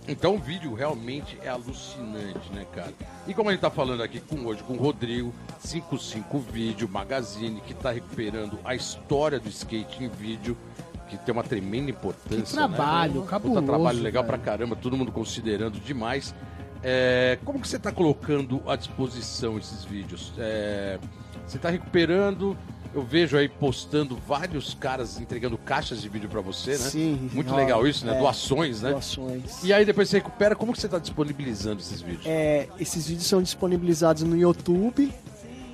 Então 0.08 0.36
o 0.36 0.38
vídeo 0.38 0.74
realmente 0.74 1.38
é 1.42 1.50
alucinante, 1.50 2.52
né, 2.54 2.66
cara? 2.74 2.94
E 3.26 3.34
como 3.34 3.50
a 3.50 3.54
gente 3.54 3.62
tá 3.62 3.70
falando 3.70 4.04
aqui 4.04 4.20
com 4.20 4.46
hoje 4.46 4.62
com 4.64 4.74
o 4.74 4.78
Rodrigo, 4.78 5.34
55 5.60 6.40
Vídeo 6.40 6.90
Magazine, 6.90 7.62
que 7.62 7.74
tá 7.74 7.92
recuperando 7.92 8.60
a 8.66 8.76
história 8.76 9.40
do 9.40 9.48
skate 9.48 10.04
em 10.04 10.10
vídeo, 10.10 10.58
que 11.10 11.18
tem 11.18 11.32
uma 11.32 11.44
tremenda 11.44 11.90
importância. 11.90 12.44
Que 12.44 12.54
trabalho, 12.54 13.14
né? 13.14 13.20
Puta 13.20 13.30
cabuloso, 13.30 13.66
trabalho 13.66 14.00
legal 14.02 14.24
velho. 14.24 14.38
pra 14.38 14.46
caramba, 14.46 14.76
todo 14.76 14.98
mundo 14.98 15.12
considerando 15.12 15.80
demais. 15.80 16.36
É, 16.84 17.40
como 17.46 17.62
que 17.62 17.68
você 17.68 17.78
está 17.78 17.92
colocando 17.92 18.62
à 18.68 18.76
disposição 18.76 19.58
esses 19.58 19.86
vídeos? 19.86 20.34
É, 20.38 21.00
você 21.46 21.56
está 21.56 21.70
recuperando? 21.70 22.58
Eu 22.94 23.02
vejo 23.02 23.36
aí 23.36 23.50
postando 23.50 24.16
vários 24.16 24.76
caras 24.76 25.20
entregando 25.20 25.58
caixas 25.58 26.02
de 26.02 26.08
vídeo 26.08 26.30
para 26.30 26.42
você, 26.42 26.72
né? 26.72 26.78
Sim. 26.78 27.30
Muito 27.34 27.52
ó, 27.52 27.56
legal 27.56 27.88
isso, 27.88 28.06
né? 28.06 28.16
é, 28.16 28.20
Doações, 28.20 28.82
né? 28.82 28.92
Doações. 28.92 29.64
E 29.64 29.74
aí 29.74 29.84
depois 29.84 30.10
você 30.10 30.18
recupera, 30.18 30.56
como 30.56 30.74
que 30.74 30.80
você 30.80 30.86
está 30.86 31.00
disponibilizando 31.00 31.82
esses 31.82 32.02
vídeos? 32.02 32.26
É, 32.26 32.68
esses 32.80 33.08
vídeos 33.08 33.26
são 33.26 33.42
disponibilizados 33.42 34.22
no 34.24 34.38
YouTube. 34.38 35.12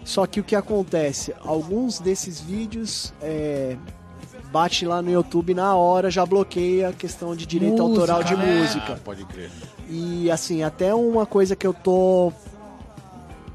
Só 0.05 0.25
que 0.25 0.39
o 0.39 0.43
que 0.43 0.55
acontece? 0.55 1.35
Alguns 1.41 1.99
desses 1.99 2.39
vídeos 2.39 3.13
é, 3.21 3.75
bate 4.51 4.85
lá 4.85 5.01
no 5.01 5.11
YouTube 5.11 5.53
na 5.53 5.75
hora, 5.75 6.09
já 6.09 6.25
bloqueia 6.25 6.89
a 6.89 6.93
questão 6.93 7.35
de 7.35 7.45
direito 7.45 7.83
Música, 7.83 8.13
autoral 8.13 8.23
de 8.23 8.35
né? 8.35 8.61
música. 8.61 8.93
Ah, 8.93 8.99
pode 9.03 9.25
crer. 9.25 9.51
E 9.89 10.31
assim, 10.31 10.63
até 10.63 10.93
uma 10.95 11.25
coisa 11.25 11.55
que 11.55 11.67
eu 11.67 11.73
tô 11.73 12.31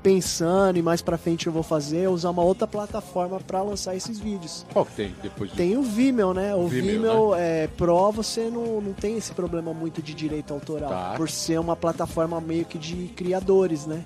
pensando 0.04 0.78
e 0.78 0.82
mais 0.82 1.00
pra 1.00 1.16
frente 1.16 1.46
eu 1.46 1.52
vou 1.52 1.62
fazer 1.62 2.02
é 2.02 2.08
usar 2.08 2.28
uma 2.30 2.42
outra 2.42 2.66
plataforma 2.66 3.40
pra 3.40 3.62
lançar 3.62 3.96
esses 3.96 4.20
vídeos. 4.20 4.64
Qual 4.72 4.84
que 4.84 4.92
tem 4.92 5.14
depois 5.22 5.50
disso? 5.50 5.56
Tem 5.56 5.76
o 5.78 5.82
Vimeo, 5.82 6.34
né? 6.34 6.54
O 6.54 6.68
Vimeo, 6.68 6.92
Vimeo, 7.00 7.34
é, 7.34 7.66
Pro 7.68 8.12
você 8.12 8.50
não, 8.50 8.80
não 8.82 8.92
tem 8.92 9.16
esse 9.16 9.32
problema 9.32 9.72
muito 9.72 10.02
de 10.02 10.12
direito 10.14 10.52
autoral, 10.52 10.90
Tá. 10.90 11.14
por 11.16 11.28
ser 11.30 11.58
uma 11.58 11.74
plataforma 11.74 12.40
meio 12.40 12.64
que 12.66 12.78
de 12.78 13.08
criadores, 13.16 13.86
né? 13.86 14.04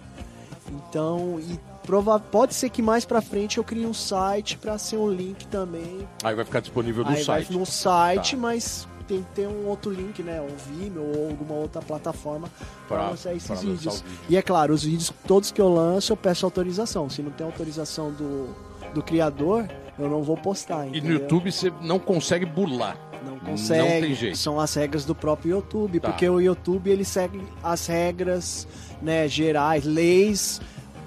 Então, 0.71 1.39
e 1.41 1.59
prova 1.85 2.19
pode 2.21 2.55
ser 2.55 2.69
que 2.71 2.81
mais 2.83 3.05
pra 3.05 3.21
frente 3.21 3.59
eu 3.59 3.65
crie 3.65 3.85
um 3.87 3.95
site 3.95 4.57
pra 4.59 4.79
ser 4.79 4.97
um 4.99 5.11
link 5.11 5.47
também. 5.49 6.07
Aí 6.23 6.35
vai 6.35 6.45
ficar 6.45 6.61
disponível 6.61 7.03
no 7.05 7.11
Aí 7.11 7.25
site. 7.25 7.49
vai 7.49 7.59
no 7.59 7.67
site, 7.67 8.37
Tá. 8.37 8.43
mas 8.43 8.88
tem 9.09 9.23
que 9.23 9.29
ter 9.35 9.49
um 9.49 9.67
outro 9.67 9.91
link, 9.91 10.23
né? 10.23 10.41
Um 10.41 10.55
Vimeo 10.57 11.03
ou 11.17 11.29
alguma 11.31 11.55
outra 11.55 11.81
plataforma 11.83 12.49
Pra- 12.87 13.11
lançar 13.11 13.35
esses 13.35 13.47
pra 13.47 13.57
lançar 13.57 13.69
vídeos. 13.69 14.01
vídeo. 14.03 14.19
E 14.29 14.37
é 14.37 14.43
claro, 14.43 14.75
os 14.75 14.83
vídeos 14.85 15.13
todos 15.27 15.51
que 15.51 15.61
eu 15.61 15.69
lanço 15.73 16.13
eu 16.13 16.17
peço 16.17 16.45
autorização. 16.47 17.09
Se 17.11 17.23
não 17.23 17.31
tem 17.31 17.45
autorização 17.47 18.13
do, 18.13 18.49
do 18.95 19.03
criador, 19.03 19.69
eu 19.99 20.09
não 20.09 20.23
vou 20.23 20.37
postar. 20.37 20.87
E 20.87 20.91
no 20.91 20.97
entendeu? 20.99 21.19
YouTube 21.21 21.51
você 21.51 21.73
não 21.81 21.99
consegue 21.99 22.45
burlar. 22.47 22.97
Não 23.25 23.39
consegue. 23.41 23.81
Não 23.95 24.01
tem 24.01 24.15
jeito. 24.15 24.39
São 24.39 24.61
as 24.61 24.73
regras 24.75 25.05
do 25.05 25.15
próprio 25.15 25.51
YouTube, 25.57 25.99
Tá. 25.99 26.09
porque 26.11 26.29
o 26.29 26.41
YouTube 26.41 26.89
ele 26.89 27.05
segue 27.05 27.43
as 27.63 27.87
regras, 27.87 28.67
né, 29.03 29.27
gerais, 29.27 29.85
leis 29.85 30.61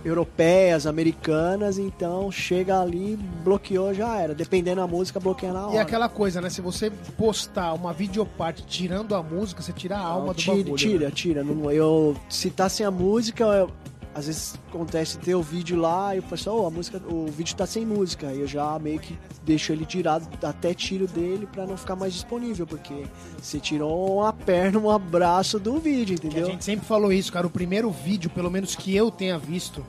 europeias, 0.03 0.85
americanas, 0.87 1.77
então 1.77 2.31
chega 2.31 2.79
ali, 2.79 3.15
bloqueou 3.43 3.93
já 3.93 4.17
era. 4.17 4.33
Dependendo 4.33 4.81
da 4.81 4.87
música, 4.87 5.19
bloqueia 5.19 5.53
na 5.53 5.67
hora. 5.67 5.75
E 5.75 5.79
aquela 5.79 6.09
coisa, 6.09 6.41
né? 6.41 6.49
Se 6.49 6.61
você 6.61 6.89
postar 7.17 7.73
uma 7.73 7.93
videoparte 7.93 8.63
tirando 8.65 9.15
a 9.15 9.21
música, 9.23 9.61
você 9.61 9.71
tira 9.73 9.97
a 9.97 10.01
alma 10.01 10.27
Não, 10.27 10.33
do 10.33 10.37
tira, 10.39 10.55
bagulho. 10.57 10.75
tira, 10.75 11.05
né? 11.05 11.11
tira. 11.13 11.43
Não, 11.43 11.71
eu, 11.71 12.15
se 12.29 12.49
tá 12.49 12.67
sem 12.69 12.85
a 12.85 12.91
música, 12.91 13.43
eu- 13.43 13.71
às 14.13 14.27
vezes 14.27 14.55
acontece 14.69 15.17
ter 15.17 15.35
o 15.35 15.41
vídeo 15.41 15.79
lá 15.79 16.15
e 16.15 16.19
o 16.19 16.23
pessoal, 16.23 16.61
"Oh, 16.63 16.67
a 16.67 16.69
música, 16.69 17.01
o 17.09 17.27
vídeo 17.27 17.55
tá 17.55 17.65
sem 17.65 17.85
música. 17.85 18.27
Aí 18.27 18.39
eu 18.41 18.47
já 18.47 18.77
meio 18.79 18.99
que 18.99 19.17
deixo 19.43 19.71
ele 19.71 19.85
tirado, 19.85 20.27
até 20.45 20.73
tiro 20.73 21.07
dele 21.07 21.47
pra 21.51 21.65
não 21.65 21.77
ficar 21.77 21.95
mais 21.95 22.13
disponível, 22.13 22.67
porque 22.67 23.05
você 23.41 23.59
tirou 23.59 24.17
uma 24.19 24.33
perna, 24.33 24.77
um 24.79 24.89
abraço 24.89 25.57
do 25.59 25.79
vídeo, 25.79 26.17
Que 26.19 26.27
a 26.27 26.29
entendeu? 26.29 26.47
gente 26.51 26.63
sempre 26.65 26.85
falou 26.85 27.11
isso, 27.13 27.31
cara. 27.31 27.47
O 27.47 27.49
primeiro 27.49 27.89
vídeo, 27.89 28.29
pelo 28.29 28.51
menos 28.51 28.75
que 28.75 28.95
eu 28.95 29.09
tenha 29.09 29.37
visto, 29.37 29.85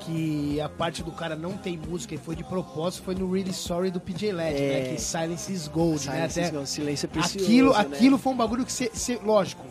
que 0.00 0.60
a 0.60 0.68
parte 0.68 1.02
do 1.02 1.12
cara 1.12 1.36
não 1.36 1.52
tem 1.52 1.76
música 1.78 2.14
e 2.14 2.18
foi 2.18 2.34
de 2.34 2.42
propósito, 2.42 3.04
foi 3.04 3.14
no 3.14 3.30
Really 3.30 3.52
Sorry 3.52 3.90
do 3.90 4.00
PJ 4.00 4.32
Led, 4.32 4.60
É. 4.60 4.82
né? 4.88 4.94
Que 4.94 5.00
Silence 5.00 5.52
is 5.52 5.68
Gold, 5.68 6.00
Silence 6.00 6.20
né? 6.20 6.26
is 6.26 6.38
Até 6.38 6.50
Gold, 6.56 6.68
silêncio 6.68 7.06
é 7.06 7.08
precioso, 7.08 7.44
aquilo, 7.46 7.72
né? 7.72 7.78
aquilo 7.78 8.18
foi 8.18 8.32
um 8.32 8.36
bagulho 8.36 8.64
que 8.64 8.72
você- 8.72 9.20
lógico, 9.24 9.62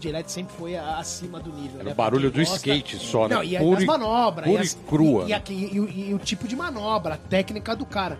o 0.00 0.02
PJ 0.02 0.12
Led 0.12 0.30
sempre 0.32 0.54
foi 0.56 0.76
a- 0.76 0.98
acima 0.98 1.38
do 1.40 1.52
nível. 1.52 1.76
Era 1.80 1.84
né? 1.84 1.92
o 1.92 1.94
barulho 1.94 2.30
do 2.30 2.38
gosta- 2.38 2.56
skate 2.56 2.96
só, 2.98 3.28
né? 3.28 3.34
Não, 3.36 3.44
e 3.44 3.58
Puro 3.58 3.76
as 3.76 3.82
e- 3.82 3.86
manobras. 3.86 4.46
pura 4.46 4.60
e, 4.62 4.64
e 4.64 4.66
as- 4.66 4.78
crua, 4.88 5.24
E, 5.24 5.28
né? 5.28 5.34
aqui- 5.34 5.70
e 5.72 5.80
o- 5.80 5.88
e 5.88 6.14
o 6.14 6.18
tipo 6.18 6.48
de 6.48 6.56
manobra, 6.56 7.14
a 7.14 7.16
técnica 7.16 7.76
do 7.76 7.84
cara. 7.84 8.18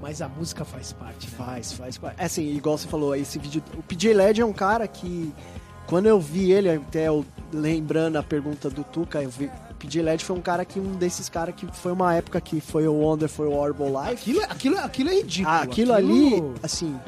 Mas 0.00 0.20
a 0.20 0.28
música 0.28 0.64
faz 0.64 0.92
parte, 0.92 1.28
né? 1.30 1.36
Faz, 1.36 1.72
faz. 1.72 1.96
faz. 1.96 2.14
É 2.18 2.24
assim, 2.24 2.42
igual 2.56 2.76
você 2.76 2.88
falou, 2.88 3.14
esse 3.14 3.38
vídeo. 3.38 3.62
O 3.78 3.82
PJ 3.82 4.12
Led 4.12 4.40
é 4.40 4.44
um 4.44 4.52
cara 4.52 4.86
que. 4.88 5.32
Quando 5.86 6.06
eu 6.06 6.18
vi 6.20 6.50
ele, 6.52 6.68
até 6.70 7.06
eu, 7.08 7.24
lembrando 7.52 8.16
a 8.16 8.22
pergunta 8.22 8.68
do 8.70 8.82
Tuca, 8.82 9.22
eu 9.22 9.30
vi. 9.30 9.46
O 9.70 9.74
PJ 9.78 10.02
Led 10.02 10.24
foi 10.24 10.36
um 10.36 10.40
cara 10.40 10.64
que. 10.64 10.80
Um 10.80 10.92
desses 10.96 11.28
caras 11.28 11.54
que 11.54 11.66
foi 11.72 11.92
uma 11.92 12.14
época 12.14 12.40
que 12.40 12.60
foi 12.60 12.86
o 12.88 12.94
Wonderful 12.94 13.52
Horrible 13.52 13.86
Life. 13.88 14.12
Aquilo, 14.12 14.42
aquilo, 14.44 14.78
aquilo 14.78 15.08
é 15.10 15.14
ridículo. 15.14 15.54
Ah, 15.54 15.62
aquilo 15.62 15.92
ali, 15.92 16.42
assim. 16.62 16.98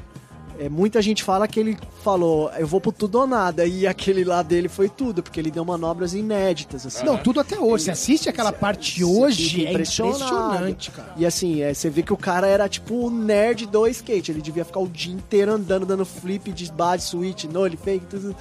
É, 0.58 0.68
muita 0.68 1.02
gente 1.02 1.24
fala 1.24 1.48
que 1.48 1.58
ele 1.58 1.76
falou, 2.02 2.50
eu 2.56 2.66
vou 2.66 2.80
pro 2.80 2.92
tudo 2.92 3.18
ou 3.18 3.26
nada. 3.26 3.66
E 3.66 3.86
aquele 3.86 4.24
lá 4.24 4.42
dele 4.42 4.68
foi 4.68 4.88
tudo, 4.88 5.22
porque 5.22 5.40
ele 5.40 5.50
deu 5.50 5.64
manobras 5.64 6.14
inéditas, 6.14 6.86
assim. 6.86 7.04
Não, 7.04 7.16
tudo 7.16 7.40
até 7.40 7.58
hoje. 7.58 7.84
Você 7.84 7.90
assiste 7.90 8.28
aquela 8.28 8.52
parte 8.52 9.02
hoje, 9.02 9.66
é 9.66 9.70
impressionante, 9.70 10.90
cara. 10.92 11.12
E 11.16 11.26
assim, 11.26 11.60
é, 11.60 11.74
você 11.74 11.90
vê 11.90 12.02
que 12.02 12.12
o 12.12 12.16
cara 12.16 12.46
era 12.46 12.68
tipo 12.68 12.94
o 12.94 13.10
nerd 13.10 13.66
do 13.66 13.86
skate. 13.88 14.30
Ele 14.30 14.40
devia 14.40 14.64
ficar 14.64 14.80
o 14.80 14.86
dia 14.88 15.12
inteiro 15.12 15.52
andando, 15.52 15.84
dando 15.84 16.04
flip 16.04 16.52
de 16.52 16.70
bad 16.70 17.02
switch, 17.02 17.44
no, 17.44 17.66
ele 17.66 17.76
fake, 17.76 18.06
tudo. 18.06 18.36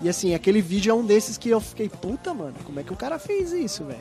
E 0.00 0.08
assim, 0.08 0.32
aquele 0.34 0.62
vídeo 0.62 0.90
é 0.90 0.94
um 0.94 1.04
desses 1.04 1.36
que 1.36 1.48
eu 1.48 1.60
fiquei, 1.60 1.88
puta, 1.88 2.32
mano, 2.32 2.54
como 2.64 2.78
é 2.78 2.82
que 2.82 2.92
o 2.92 2.96
cara 2.96 3.18
fez 3.18 3.52
isso, 3.52 3.84
velho? 3.84 3.98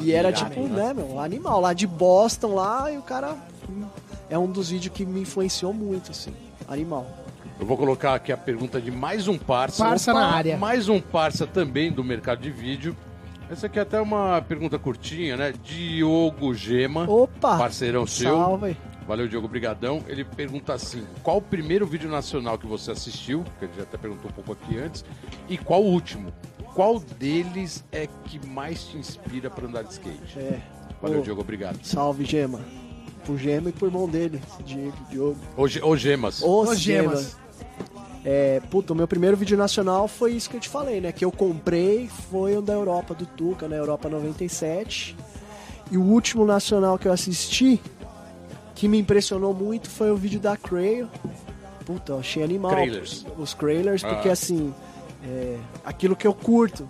E 0.00 0.12
era 0.12 0.32
tipo, 0.32 0.60
né? 0.68 0.86
né, 0.86 0.94
meu, 0.94 1.18
animal, 1.18 1.60
lá 1.60 1.72
de 1.72 1.86
Boston, 1.86 2.54
lá, 2.54 2.90
e 2.90 2.96
o 2.96 3.02
cara. 3.02 3.36
hum, 3.68 3.84
É 4.30 4.38
um 4.38 4.46
dos 4.50 4.70
vídeos 4.70 4.94
que 4.94 5.04
me 5.04 5.20
influenciou 5.20 5.74
muito, 5.74 6.10
assim. 6.12 6.32
Animal. 6.68 7.06
Eu 7.58 7.66
vou 7.66 7.76
colocar 7.76 8.14
aqui 8.14 8.32
a 8.32 8.36
pergunta 8.36 8.80
de 8.80 8.90
mais 8.90 9.28
um 9.28 9.38
parça. 9.38 9.84
Parça 9.84 10.12
na 10.12 10.26
área. 10.34 10.56
Mais 10.56 10.88
um 10.88 11.00
parça 11.00 11.46
também 11.46 11.92
do 11.92 12.02
mercado 12.02 12.40
de 12.40 12.50
vídeo. 12.50 12.96
Essa 13.50 13.66
aqui 13.66 13.78
é 13.78 13.82
até 13.82 14.00
uma 14.00 14.40
pergunta 14.42 14.78
curtinha, 14.78 15.36
né? 15.36 15.52
Diogo 15.62 16.54
Gema, 16.54 17.08
Opa! 17.08 17.58
parceirão 17.58 18.06
seu. 18.06 18.34
Salve! 18.34 18.76
Valeu, 19.06 19.28
Diogo, 19.28 19.46
brigadão. 19.46 20.02
Ele 20.06 20.24
pergunta 20.24 20.72
assim, 20.72 21.04
qual 21.22 21.38
o 21.38 21.42
primeiro 21.42 21.86
vídeo 21.86 22.08
nacional 22.08 22.56
que 22.56 22.66
você 22.66 22.92
assistiu? 22.92 23.44
Que 23.58 23.66
ele 23.66 23.72
já 23.76 23.82
até 23.82 23.98
perguntou 23.98 24.30
um 24.30 24.34
pouco 24.34 24.52
aqui 24.52 24.78
antes. 24.78 25.04
E 25.48 25.58
qual 25.58 25.82
o 25.82 25.86
último? 25.90 26.32
Qual 26.74 26.98
deles 26.98 27.84
é 27.92 28.08
que 28.24 28.44
mais 28.46 28.84
te 28.84 28.96
inspira 28.96 29.50
para 29.50 29.66
andar 29.66 29.82
de 29.82 29.92
skate? 29.92 30.38
É. 30.38 30.60
Valeu, 31.00 31.20
Ô, 31.20 31.22
Diogo, 31.22 31.40
obrigado. 31.42 31.78
Salve, 31.82 32.24
Gema. 32.24 32.60
Pro 33.24 33.36
Gema 33.38 33.68
e 33.68 33.72
pro 33.72 33.86
irmão 33.86 34.08
dele, 34.08 34.40
Diego, 34.64 34.92
Diogo. 35.10 35.36
Ô 35.56 35.96
Gemas. 35.96 36.42
Os, 36.42 36.70
Os 36.70 36.78
gemas. 36.80 37.20
gemas. 37.20 37.36
É, 38.24 38.60
puta, 38.70 38.92
o 38.92 38.96
meu 38.96 39.08
primeiro 39.08 39.36
vídeo 39.36 39.56
nacional 39.58 40.06
foi 40.06 40.32
isso 40.32 40.48
que 40.48 40.56
eu 40.56 40.60
te 40.60 40.68
falei, 40.68 41.00
né? 41.00 41.10
Que 41.12 41.24
eu 41.24 41.32
comprei 41.32 42.08
foi 42.30 42.56
o 42.56 42.62
da 42.62 42.72
Europa, 42.72 43.14
do 43.14 43.26
Tuca, 43.26 43.66
na 43.68 43.74
Europa 43.76 44.08
97. 44.08 45.16
E 45.90 45.96
o 45.98 46.02
último 46.02 46.44
nacional 46.44 46.96
que 46.98 47.08
eu 47.08 47.12
assisti, 47.12 47.80
que 48.74 48.86
me 48.86 48.98
impressionou 48.98 49.52
muito, 49.52 49.90
foi 49.90 50.10
o 50.10 50.16
vídeo 50.16 50.38
da 50.40 50.56
Crail. 50.56 51.08
Puta, 51.84 52.12
eu 52.12 52.18
achei 52.20 52.42
animal. 52.44 52.70
Crailers. 52.70 53.26
Os 53.36 53.54
Crailers, 53.54 54.02
porque 54.02 54.28
Ah. 54.28 54.32
assim, 54.32 54.72
é, 55.24 55.56
aquilo 55.84 56.14
que 56.14 56.26
eu 56.26 56.32
curto. 56.32 56.88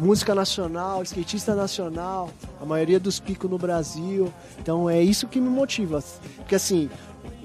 Música 0.00 0.34
nacional, 0.34 1.02
skatista 1.02 1.54
nacional, 1.54 2.30
a 2.60 2.64
maioria 2.64 2.98
dos 2.98 3.20
picos 3.20 3.50
no 3.50 3.58
Brasil. 3.58 4.32
Então 4.58 4.88
é 4.88 5.00
isso 5.02 5.28
que 5.28 5.38
me 5.40 5.48
motiva. 5.50 6.02
Porque 6.38 6.54
assim, 6.54 6.88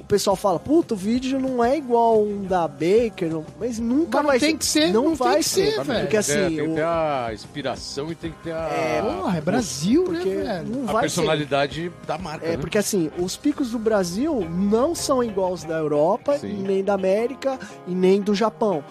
pessoal 0.07 0.35
fala, 0.35 0.59
puta, 0.59 0.93
o 0.93 0.97
vídeo 0.97 1.39
não 1.39 1.63
é 1.65 1.75
igual 1.77 2.21
um 2.21 2.43
da 2.43 2.67
Baker, 2.67 3.27
não- 3.29 3.43
mas 3.59 3.79
nunca 3.79 4.17
Mas 4.17 4.23
não 4.23 4.27
vai 4.29 4.39
tem 4.39 4.49
ser. 4.51 4.57
que 4.57 4.65
ser, 4.65 4.93
não, 4.93 5.01
não 5.03 5.07
tem 5.09 5.27
vai 5.27 5.37
que 5.37 5.43
ser, 5.43 5.71
ser, 5.73 5.83
velho. 5.83 5.99
Porque 6.01 6.17
assim, 6.17 6.31
É, 6.31 6.47
tem 6.47 6.55
que 6.55 6.61
o- 6.61 6.75
ter 6.75 6.83
a 6.85 7.29
inspiração 7.33 8.11
e 8.11 8.15
tem 8.15 8.31
que 8.31 8.37
ter 8.43 8.51
a, 8.53 8.69
É, 8.69 9.01
Porra, 9.01 9.37
é 9.37 9.41
Brasil, 9.41 10.03
porque 10.03 10.29
né, 10.29 10.43
velho? 10.63 10.69
não 10.69 10.81
a 10.89 10.93
vai 10.93 10.95
ser. 10.95 11.01
personalidade 11.01 11.91
da 12.05 12.17
marca. 12.19 12.45
É, 12.45 12.51
né? 12.51 12.57
porque 12.57 12.77
assim, 12.77 13.09
os 13.17 13.35
picos 13.35 13.71
do 13.71 13.79
Brasil 13.79 14.47
não 14.49 14.93
são 14.95 15.23
iguais 15.23 15.63
da 15.63 15.75
Europa, 15.75 16.37
Sim. 16.37 16.61
nem 16.61 16.83
da 16.83 16.93
América 16.93 17.59
e 17.87 17.95
nem 17.95 18.21
do 18.21 18.33
Japão. 18.35 18.83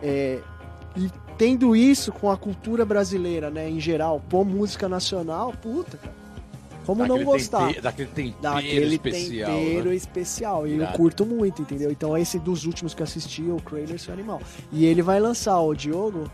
É, 0.00 0.38
e 0.96 1.10
tendo 1.42 1.74
isso 1.74 2.12
com 2.12 2.30
a 2.30 2.36
cultura 2.36 2.84
brasileira, 2.84 3.50
né, 3.50 3.68
em 3.68 3.80
geral, 3.80 4.22
pô, 4.28 4.44
música 4.44 4.88
nacional, 4.88 5.52
puta, 5.60 5.96
cara. 5.96 6.14
Como 6.86 7.00
não 7.02 7.08
Daquele 7.16 7.24
gostar? 7.24 7.66
tempero- 7.66 7.82
daquele 7.82 8.08
tempero 8.08 8.36
Daquele 8.42 8.94
especial. 8.94 9.50
tempero 9.58 9.88
né? 9.88 9.94
especial. 9.96 10.66
E 10.68 10.76
eu 10.78 10.86
curto 10.88 11.26
muito, 11.26 11.62
entendeu? 11.62 11.90
Então 11.90 12.16
esse 12.16 12.38
dos 12.38 12.64
últimos 12.64 12.94
que 12.94 13.02
assisti, 13.02 13.42
o 13.42 13.56
Kratos 13.56 14.04
foi 14.04 14.14
animal. 14.14 14.40
E 14.70 14.84
ele 14.84 15.02
vai 15.02 15.18
lançar, 15.18 15.58
o 15.60 15.74
Diogo, 15.74 16.30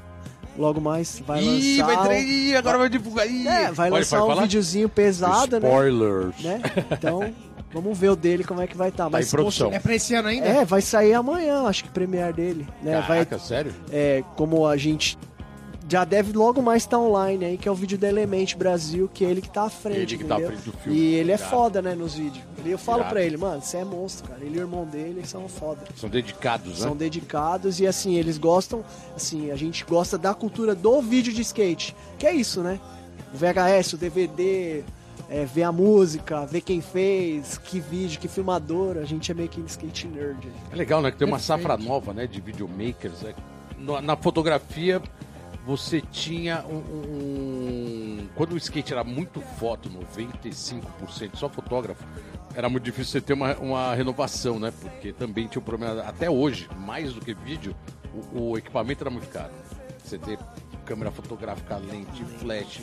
logo 0.58 0.78
mais 0.80 1.22
vai 1.26 1.42
Ih, 1.42 1.78
lançar. 1.80 1.86
vai 1.96 2.04
tra- 2.06 2.18
Ih, 2.20 2.54
agora 2.56 2.78
vai 2.78 2.88
divulgar. 2.90 3.26
Ih. 3.30 3.46
É, 3.48 3.72
vai 3.72 3.90
Olha, 3.90 3.98
lançar 4.00 4.18
pode 4.18 4.30
um 4.30 4.34
falar? 4.34 4.42
videozinho 4.42 4.88
pesado, 4.90 5.58
né? 5.60 5.68
Spoilers. 5.68 6.40
né? 6.42 6.60
Então, 6.92 7.34
vamos 7.72 7.96
ver 7.98 8.10
o 8.10 8.16
dele 8.16 8.44
como 8.44 8.60
é 8.60 8.66
que 8.66 8.76
vai 8.76 8.88
estar. 8.88 9.08
Tá 9.10 9.20
em 9.20 9.26
produção. 9.26 9.72
É 9.72 9.78
pra 9.78 9.94
esse 9.94 10.14
ano 10.14 10.28
ainda? 10.28 10.46
É, 10.46 10.64
vai 10.64 10.80
sair 10.82 11.14
amanhã, 11.14 11.62
acho 11.64 11.84
que 11.84 11.90
premiere 11.90 12.32
dele, 12.32 12.66
né? 12.82 12.92
Vai, 13.06 13.24
Caraca, 13.24 13.38
sério? 13.38 13.74
é, 13.90 14.22
como 14.36 14.66
a 14.66 14.76
gente 14.76 15.18
já 15.90 16.04
deve 16.04 16.36
logo 16.36 16.60
mais 16.60 16.82
estar 16.82 16.98
online 16.98 17.44
aí, 17.46 17.56
que 17.56 17.66
é 17.66 17.72
o 17.72 17.74
vídeo 17.74 17.96
da 17.96 18.06
Element 18.08 18.54
Brasil, 18.58 19.08
que 19.12 19.24
é 19.24 19.30
ele 19.30 19.40
que 19.40 19.48
tá 19.48 19.62
à 19.62 19.70
frente, 19.70 20.14
Ele 20.14 20.18
que 20.18 20.24
tá 20.24 20.34
à 20.34 20.38
entendeu? 20.38 20.58
frente 20.58 20.70
do 20.70 20.76
filme. 20.82 20.98
E 20.98 21.14
ele 21.14 21.32
é 21.32 21.38
foda, 21.38 21.80
né, 21.80 21.94
nos 21.94 22.12
vídeos. 22.14 22.44
E 22.62 22.70
eu 22.70 22.76
falo 22.76 22.98
Irado. 22.98 23.10
pra 23.14 23.22
ele, 23.22 23.38
mano, 23.38 23.62
você 23.62 23.78
é 23.78 23.84
monstro, 23.86 24.28
cara. 24.28 24.44
Ele 24.44 24.56
e 24.56 24.58
o 24.58 24.64
irmão 24.64 24.84
dele, 24.84 25.14
eles 25.20 25.30
são 25.30 25.48
foda. 25.48 25.80
São 25.96 26.10
dedicados, 26.10 26.80
né? 26.80 26.86
São 26.88 26.94
dedicados 26.94 27.80
e 27.80 27.86
assim, 27.86 28.16
eles 28.16 28.36
gostam, 28.36 28.84
assim, 29.16 29.50
a 29.50 29.56
gente 29.56 29.82
gosta 29.86 30.18
da 30.18 30.34
cultura 30.34 30.74
do 30.74 31.00
vídeo 31.00 31.32
de 31.32 31.40
skate. 31.40 31.96
Que 32.18 32.26
é 32.26 32.34
isso, 32.34 32.60
né? 32.60 32.78
O 33.32 33.38
VHS, 33.38 33.94
o 33.94 33.96
DVD, 33.96 34.84
é, 35.28 35.44
ver 35.44 35.62
a 35.64 35.72
música, 35.72 36.46
ver 36.46 36.60
quem 36.62 36.80
fez, 36.80 37.58
que 37.58 37.78
vídeo, 37.80 38.18
que 38.18 38.28
filmador, 38.28 38.96
a 38.96 39.04
gente 39.04 39.30
é 39.30 39.34
meio 39.34 39.48
que 39.48 39.60
skate 39.62 40.06
nerd. 40.08 40.48
É 40.72 40.76
legal, 40.76 41.02
né? 41.02 41.10
Que 41.10 41.18
tem 41.18 41.26
uma 41.28 41.36
Perfeito. 41.38 41.62
safra 41.62 41.76
nova, 41.76 42.12
né? 42.14 42.26
De 42.26 42.40
videomakers. 42.40 43.22
né? 43.22 43.34
No- 43.78 44.00
Na 44.00 44.16
fotografia, 44.16 45.02
você 45.66 46.00
tinha 46.00 46.64
um, 46.66 46.76
um- 46.76 48.28
Quando 48.34 48.52
o 48.52 48.56
skate 48.56 48.92
era 48.92 49.04
muito 49.04 49.40
foto, 49.40 49.90
95% 49.90 51.36
só 51.36 51.48
fotógrafo, 51.48 52.04
era 52.54 52.68
muito 52.68 52.84
difícil 52.84 53.12
você 53.12 53.20
ter 53.20 53.32
uma, 53.34 53.54
uma 53.56 53.94
renovação, 53.94 54.58
né? 54.58 54.72
Porque 54.80 55.12
também 55.12 55.46
tinha 55.46 55.60
o 55.60 55.64
problema. 55.64 56.00
Até 56.02 56.30
hoje, 56.30 56.68
mais 56.78 57.12
do 57.12 57.20
que 57.20 57.34
vídeo, 57.34 57.74
o, 58.32 58.50
o 58.52 58.58
equipamento 58.58 59.02
era 59.02 59.10
muito 59.10 59.28
caro. 59.28 59.52
Você 60.02 60.16
ter 60.18 60.38
câmera 60.88 61.10
fotográfica, 61.10 61.76
lente, 61.76 62.24
flash, 62.24 62.80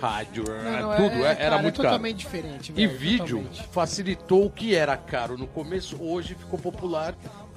rádio, 0.00 0.42
Não, 0.44 0.80
não, 0.82 0.92
é- 0.92 0.96
tudo, 0.96 1.24
é, 1.24 1.28
era 1.30 1.36
cara, 1.36 1.62
muito 1.62 1.80
é 1.80 1.84
caro. 1.84 1.88
totalmente 1.94 2.16
diferente, 2.16 2.72
E 2.72 2.86
velho, 2.86 2.98
vídeo 2.98 3.26
totalmente. 3.38 3.68
facilitou 3.68 4.46
o 4.46 4.50
que 4.50 4.74
era 4.74 4.96
caro 4.96 5.38
no 5.38 5.46
começo, 5.46 5.96
hoje 6.02 6.34
ficou 6.34 6.58
popular. 6.58 7.14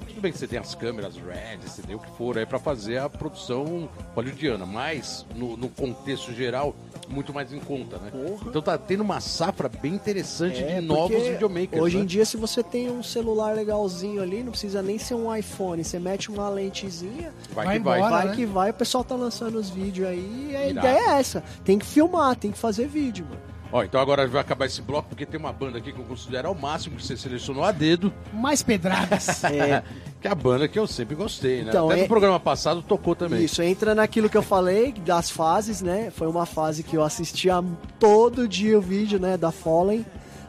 Tudo 0.08 0.20
bem 0.20 0.32
que 0.32 0.38
você 0.38 0.46
tem 0.46 0.58
as 0.58 0.74
câmeras 0.74 1.14
RED, 1.16 1.62
você 1.62 1.82
tem 1.82 1.94
o 1.94 1.98
que 1.98 2.10
for 2.16 2.38
aí 2.38 2.46
pra 2.46 2.58
fazer 2.58 2.98
a 2.98 3.08
produção 3.08 3.88
hollywoodiana, 4.14 4.66
mas 4.66 5.24
no, 5.34 5.56
no 5.56 5.68
contexto 5.68 6.32
geral, 6.32 6.74
muito 7.08 7.32
mais 7.32 7.52
em 7.52 7.60
conta, 7.60 7.98
né? 7.98 8.10
Porra. 8.10 8.48
Então 8.48 8.62
tá 8.62 8.76
tendo 8.76 9.02
uma 9.02 9.20
safra 9.20 9.68
bem 9.68 9.94
interessante 9.94 10.62
É, 10.62 10.80
de 10.80 10.86
novos 10.86 11.22
videomakers. 11.22 11.80
Hoje 11.80 11.96
né? 11.98 12.02
em 12.02 12.06
dia, 12.06 12.24
se 12.24 12.36
você 12.36 12.62
tem 12.62 12.90
um 12.90 13.02
celular 13.02 13.54
legalzinho 13.54 14.22
ali, 14.22 14.42
não 14.42 14.50
precisa 14.50 14.82
nem 14.82 14.98
ser 14.98 15.14
um 15.14 15.34
iPhone, 15.34 15.84
você 15.84 15.98
mete 15.98 16.30
uma 16.30 16.48
lentezinha, 16.48 17.32
vai, 17.52 17.66
vai 17.66 17.78
que 17.78 17.84
vai. 17.84 17.98
embora. 17.98 18.14
vai 18.14 18.26
né? 18.28 18.34
que 18.34 18.46
vai, 18.46 18.70
o 18.70 18.74
pessoal 18.74 19.04
tá 19.04 19.14
lançando 19.14 19.56
os 19.56 19.70
vídeos 19.70 20.08
aí, 20.08 20.48
e 20.50 20.56
a 20.56 20.68
ideia 20.68 20.98
é 20.98 21.20
essa. 21.20 21.42
Tem 21.64 21.78
que 21.78 21.86
filmar, 21.86 22.36
tem 22.36 22.50
que 22.50 22.58
fazer 22.58 22.86
vídeo, 22.88 23.26
mano. 23.28 23.57
Ó, 23.70 23.82
então 23.82 24.00
agora 24.00 24.26
vai 24.26 24.40
acabar 24.40 24.66
esse 24.66 24.80
bloco 24.80 25.08
porque 25.10 25.26
tem 25.26 25.38
uma 25.38 25.52
banda 25.52 25.78
aqui 25.78 25.92
que 25.92 25.98
eu 25.98 26.04
considero 26.04 26.48
ao 26.48 26.54
máximo 26.54 26.96
que 26.96 27.04
você 27.04 27.16
selecionou 27.16 27.64
a 27.64 27.70
dedo, 27.72 28.12
Mais 28.32 28.62
pedradas. 28.62 29.42
É, 29.48 29.82
que 30.20 30.28
é 30.28 30.30
a 30.30 30.34
banda 30.34 30.68
que 30.68 30.78
eu 30.78 30.86
sempre 30.86 31.14
gostei, 31.14 31.62
né? 31.62 31.70
Então, 31.70 31.88
Até 31.90 32.00
é- 32.00 32.02
no 32.02 32.08
programa 32.08 32.40
passado 32.40 32.82
tocou 32.82 33.14
também. 33.14 33.44
Isso, 33.44 33.62
entra 33.62 33.94
naquilo 33.94 34.28
que 34.28 34.36
eu 34.36 34.42
falei, 34.42 34.92
das 34.92 35.30
fases, 35.30 35.80
né? 35.82 36.10
Foi 36.10 36.26
uma 36.26 36.46
fase 36.46 36.82
que 36.82 36.96
eu 36.96 37.02
assistia 37.02 37.62
todo 37.98 38.48
dia 38.48 38.78
o 38.78 38.80
vídeo, 38.80 39.18
né? 39.18 39.36
Da 39.36 39.50
Fallen, 39.50 40.04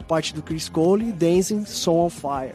parte 0.08 0.34
do 0.34 0.42
Chris 0.42 0.68
Cole, 0.68 1.12
Dancing 1.12 1.64
Soul 1.64 2.06
on 2.06 2.10
Fire. 2.10 2.54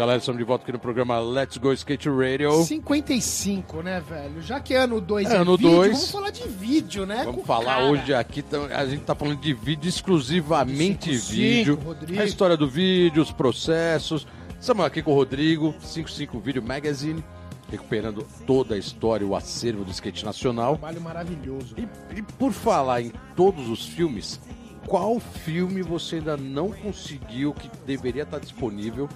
É 0.00 0.02
galera. 0.02 0.18
Estamos 0.18 0.38
de 0.38 0.44
volta 0.46 0.62
aqui 0.64 0.72
no 0.72 0.78
programa 0.78 1.18
Let's 1.20 1.58
Go 1.58 1.74
Skate 1.74 2.08
Radio. 2.08 2.62
55, 2.64 3.82
né, 3.82 4.00
velho? 4.00 4.40
Já 4.40 4.58
que 4.58 4.72
ano 4.72 4.98
2 4.98 5.30
É, 5.30 5.34
é, 5.34 5.36
ano 5.36 5.58
vídeo, 5.58 5.70
dois. 5.72 5.92
vamos 5.92 6.10
falar 6.10 6.30
de 6.30 6.48
vídeo, 6.48 7.04
né? 7.04 7.22
Vamos 7.26 7.44
falar 7.44 7.74
cara. 7.74 7.84
hoje 7.84 8.14
aqui, 8.14 8.40
tam- 8.40 8.64
a 8.74 8.86
gente 8.86 9.02
tá 9.02 9.14
falando 9.14 9.38
de 9.38 9.52
vídeo, 9.52 9.86
exclusivamente 9.90 11.18
55, 11.18 11.30
vídeo. 11.30 11.78
Rodrigo. 11.84 12.22
A 12.22 12.24
história 12.24 12.56
do 12.56 12.66
vídeo, 12.66 13.22
os 13.22 13.30
processos. 13.30 14.26
Estamos 14.58 14.86
aqui 14.86 15.02
com 15.02 15.10
o 15.12 15.14
Rodrigo, 15.14 15.74
55 15.82 16.40
Video 16.40 16.62
Magazine, 16.62 17.22
recuperando 17.70 18.26
toda 18.46 18.76
a 18.76 18.78
história, 18.78 19.26
o 19.26 19.36
acervo 19.36 19.84
do 19.84 19.90
skate 19.90 20.24
nacional. 20.24 20.78
Trabalho 20.78 21.00
maravilhoso. 21.02 21.74
E, 21.76 21.86
e 22.16 22.22
por 22.22 22.52
falar 22.52 23.02
em 23.02 23.12
todos 23.36 23.68
os 23.68 23.84
filmes, 23.84 24.40
qual 24.86 25.20
filme 25.20 25.82
você 25.82 26.16
ainda 26.16 26.38
não 26.38 26.70
conseguiu 26.70 27.52
que 27.52 27.70
deveria 27.84 28.22
estar 28.22 28.38
disponível, 28.38 29.06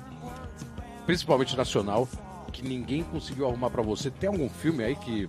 principalmente 1.07 1.57
nacional, 1.57 2.09
que 2.53 2.63
ninguém 2.67 3.03
conseguiu 3.03 3.47
arrumar 3.47 3.71
pra 3.71 3.83
você? 3.83 4.11
Tem 4.11 4.29
algum 4.29 4.49
filme 4.49 4.85
aí 4.85 4.95
que 4.97 5.29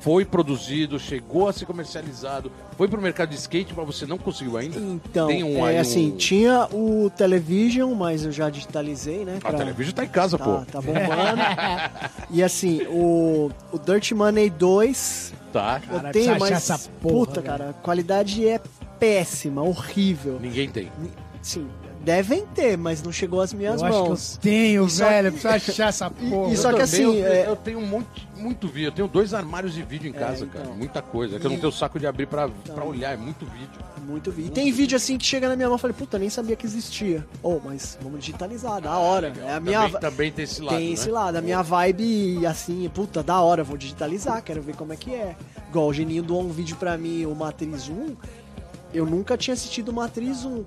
foi 0.00 0.24
produzido, 0.24 0.96
chegou 0.98 1.48
a 1.48 1.52
ser 1.52 1.66
comercializado, 1.66 2.52
foi 2.76 2.86
pro 2.86 3.00
mercado 3.02 3.30
de 3.30 3.34
skate, 3.36 3.74
mas 3.76 3.84
você 3.84 4.06
não 4.06 4.16
conseguiu 4.16 4.56
ainda? 4.56 4.78
Então, 4.78 5.26
Tem 5.26 5.42
um 5.42 5.66
é 5.66 5.70
aí, 5.70 5.78
assim, 5.78 6.12
um- 6.12 6.16
tinha 6.16 6.68
o 6.72 7.10
Television, 7.10 7.92
mas 7.94 8.24
eu 8.24 8.30
já 8.30 8.48
digitalizei, 8.48 9.24
né? 9.24 9.38
A 9.38 9.40
pra- 9.50 9.58
televisão 9.58 9.92
tá 9.92 10.04
em 10.04 10.08
casa, 10.08 10.38
Tá, 10.38 10.44
pô. 10.44 10.64
tá 10.70 10.80
bombando. 10.80 11.02
e 12.30 12.42
assim, 12.44 12.82
o, 12.88 13.50
o 13.72 13.78
Dirt 13.78 14.12
Money 14.12 14.50
2, 14.50 15.32
Tá. 15.52 15.80
eu 15.90 15.96
Cara, 15.96 16.12
tenho, 16.12 16.38
mas. 16.38 16.52
essa 16.52 16.78
porra, 17.00 17.14
puta, 17.26 17.40
velho. 17.40 17.46
cara, 17.46 17.70
a 17.70 17.72
qualidade 17.72 18.46
é 18.48 18.60
péssima, 19.00 19.62
horrível. 19.62 20.38
Ninguém 20.40 20.68
tem. 20.68 20.92
Sim, 21.42 21.68
devem 22.04 22.46
ter, 22.46 22.76
mas 22.78 23.02
não 23.02 23.12
chegou 23.12 23.40
às 23.40 23.52
minhas 23.52 23.80
eu 23.80 23.86
acho 23.86 23.98
mãos. 23.98 24.38
que 24.40 24.48
eu 24.48 24.52
tenho, 24.52 24.86
E 24.86 24.90
só- 24.90 25.08
velho. 25.08 25.32
Precisa 25.32 25.54
achar 25.54 25.88
essa 25.88 26.10
porra. 26.10 26.52
e 26.52 26.56
só 26.56 26.70
Eu 26.70 26.76
que 26.76 26.84
também, 26.84 27.04
assim, 27.06 27.16
eu, 27.20 27.26
é- 27.26 27.46
eu 27.48 27.56
tenho 27.56 27.78
um 27.78 27.86
monte, 27.86 28.28
muito 28.36 28.68
vídeo. 28.68 28.88
Eu 28.88 28.92
tenho 28.92 29.08
dois 29.08 29.34
armários 29.34 29.74
de 29.74 29.82
vídeo 29.82 30.08
em 30.08 30.12
casa, 30.12 30.44
então. 30.44 30.62
cara. 30.62 30.74
Muita 30.74 31.02
coisa. 31.02 31.36
É 31.36 31.38
que 31.38 31.46
eu 31.46 31.50
não 31.50 31.56
E- 31.56 31.60
tenho 31.60 31.72
saco 31.72 31.98
de 31.98 32.06
abrir 32.06 32.26
pra, 32.26 32.48
pra 32.48 32.84
olhar, 32.84 33.12
é 33.12 33.16
muito 33.16 33.44
vídeo. 33.46 33.68
Muito 34.06 34.30
vi. 34.30 34.46
E 34.46 34.50
tem 34.50 34.72
vídeo 34.72 34.96
assim 34.96 35.18
que 35.18 35.26
chega 35.26 35.48
na 35.48 35.54
minha 35.56 35.68
mão 35.68 35.76
e 35.76 35.80
falei, 35.80 35.94
puta, 35.94 36.18
nem 36.18 36.30
sabia 36.30 36.56
que 36.56 36.64
existia. 36.64 37.26
Oh, 37.42 37.58
mas 37.62 37.98
vamos 38.00 38.20
digitalizar, 38.20 38.80
da 38.80 38.96
hora. 38.96 39.32
É 39.46 39.52
a 39.54 39.60
minha. 39.60 39.82
também, 39.82 40.00
também 40.00 40.32
tem 40.32 40.44
esse 40.44 40.62
lado, 40.62 40.76
tem 40.78 40.86
né? 40.88 40.92
esse 40.94 41.10
lado. 41.10 41.36
A 41.36 41.42
minha 41.42 41.60
vibe, 41.62 42.46
assim, 42.46 42.88
puta, 42.94 43.22
da 43.22 43.38
hora, 43.40 43.62
vou 43.62 43.76
digitalizar, 43.76 44.42
quero 44.42 44.62
ver 44.62 44.74
como 44.76 44.92
é 44.94 44.96
que 44.96 45.12
é. 45.12 45.36
Igual 45.68 45.88
o 45.88 45.92
Geninho 45.92 46.22
doou 46.22 46.42
um 46.42 46.48
vídeo 46.48 46.76
pra 46.76 46.96
mim, 46.96 47.26
o 47.26 47.34
Matriz 47.34 47.88
1. 47.90 48.16
Eu 48.94 49.04
nunca 49.04 49.36
tinha 49.36 49.52
assistido 49.52 49.90
o 49.90 49.92
Matriz 49.92 50.44
1. 50.46 50.64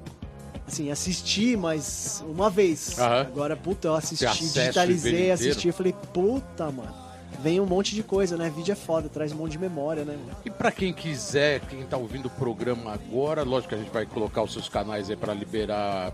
Assim, 0.71 0.89
assisti, 0.89 1.57
mas 1.57 2.23
uma 2.25 2.49
vez. 2.49 2.97
Agora, 2.97 3.57
puta, 3.57 3.89
eu 3.89 3.95
assisti, 3.95 4.25
digitalizei, 4.25 5.29
assisti. 5.29 5.67
Eu 5.67 5.73
falei, 5.73 5.93
puta, 6.13 6.71
mano. 6.71 7.01
Vem 7.43 7.59
um 7.59 7.65
monte 7.65 7.93
de 7.93 8.03
coisa, 8.03 8.37
né? 8.37 8.51
Vídeo 8.55 8.71
é 8.71 8.75
foda, 8.75 9.09
traz 9.09 9.33
um 9.33 9.35
monte 9.35 9.53
de 9.53 9.59
memória, 9.59 10.05
né? 10.05 10.17
E 10.45 10.49
pra 10.49 10.71
quem 10.71 10.93
quiser, 10.93 11.59
quem 11.61 11.83
tá 11.83 11.97
ouvindo 11.97 12.27
o 12.27 12.29
programa 12.29 12.93
agora, 12.93 13.43
lógico 13.43 13.69
que 13.69 13.75
a 13.75 13.77
gente 13.79 13.91
vai 13.91 14.05
colocar 14.05 14.43
os 14.43 14.53
seus 14.53 14.69
canais 14.69 15.09
aí 15.09 15.15
pra 15.15 15.33
liberar 15.33 16.13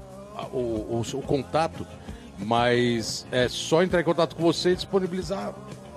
o, 0.52 0.58
o, 0.58 1.02
o 1.02 1.22
contato, 1.22 1.86
mas 2.40 3.28
é 3.32 3.48
só 3.50 3.84
entrar 3.84 4.02
em 4.02 4.06
contato 4.06 4.36
com 4.36 4.42
você 4.42 4.72
e 4.72 4.76
disponibilizar 4.76 5.54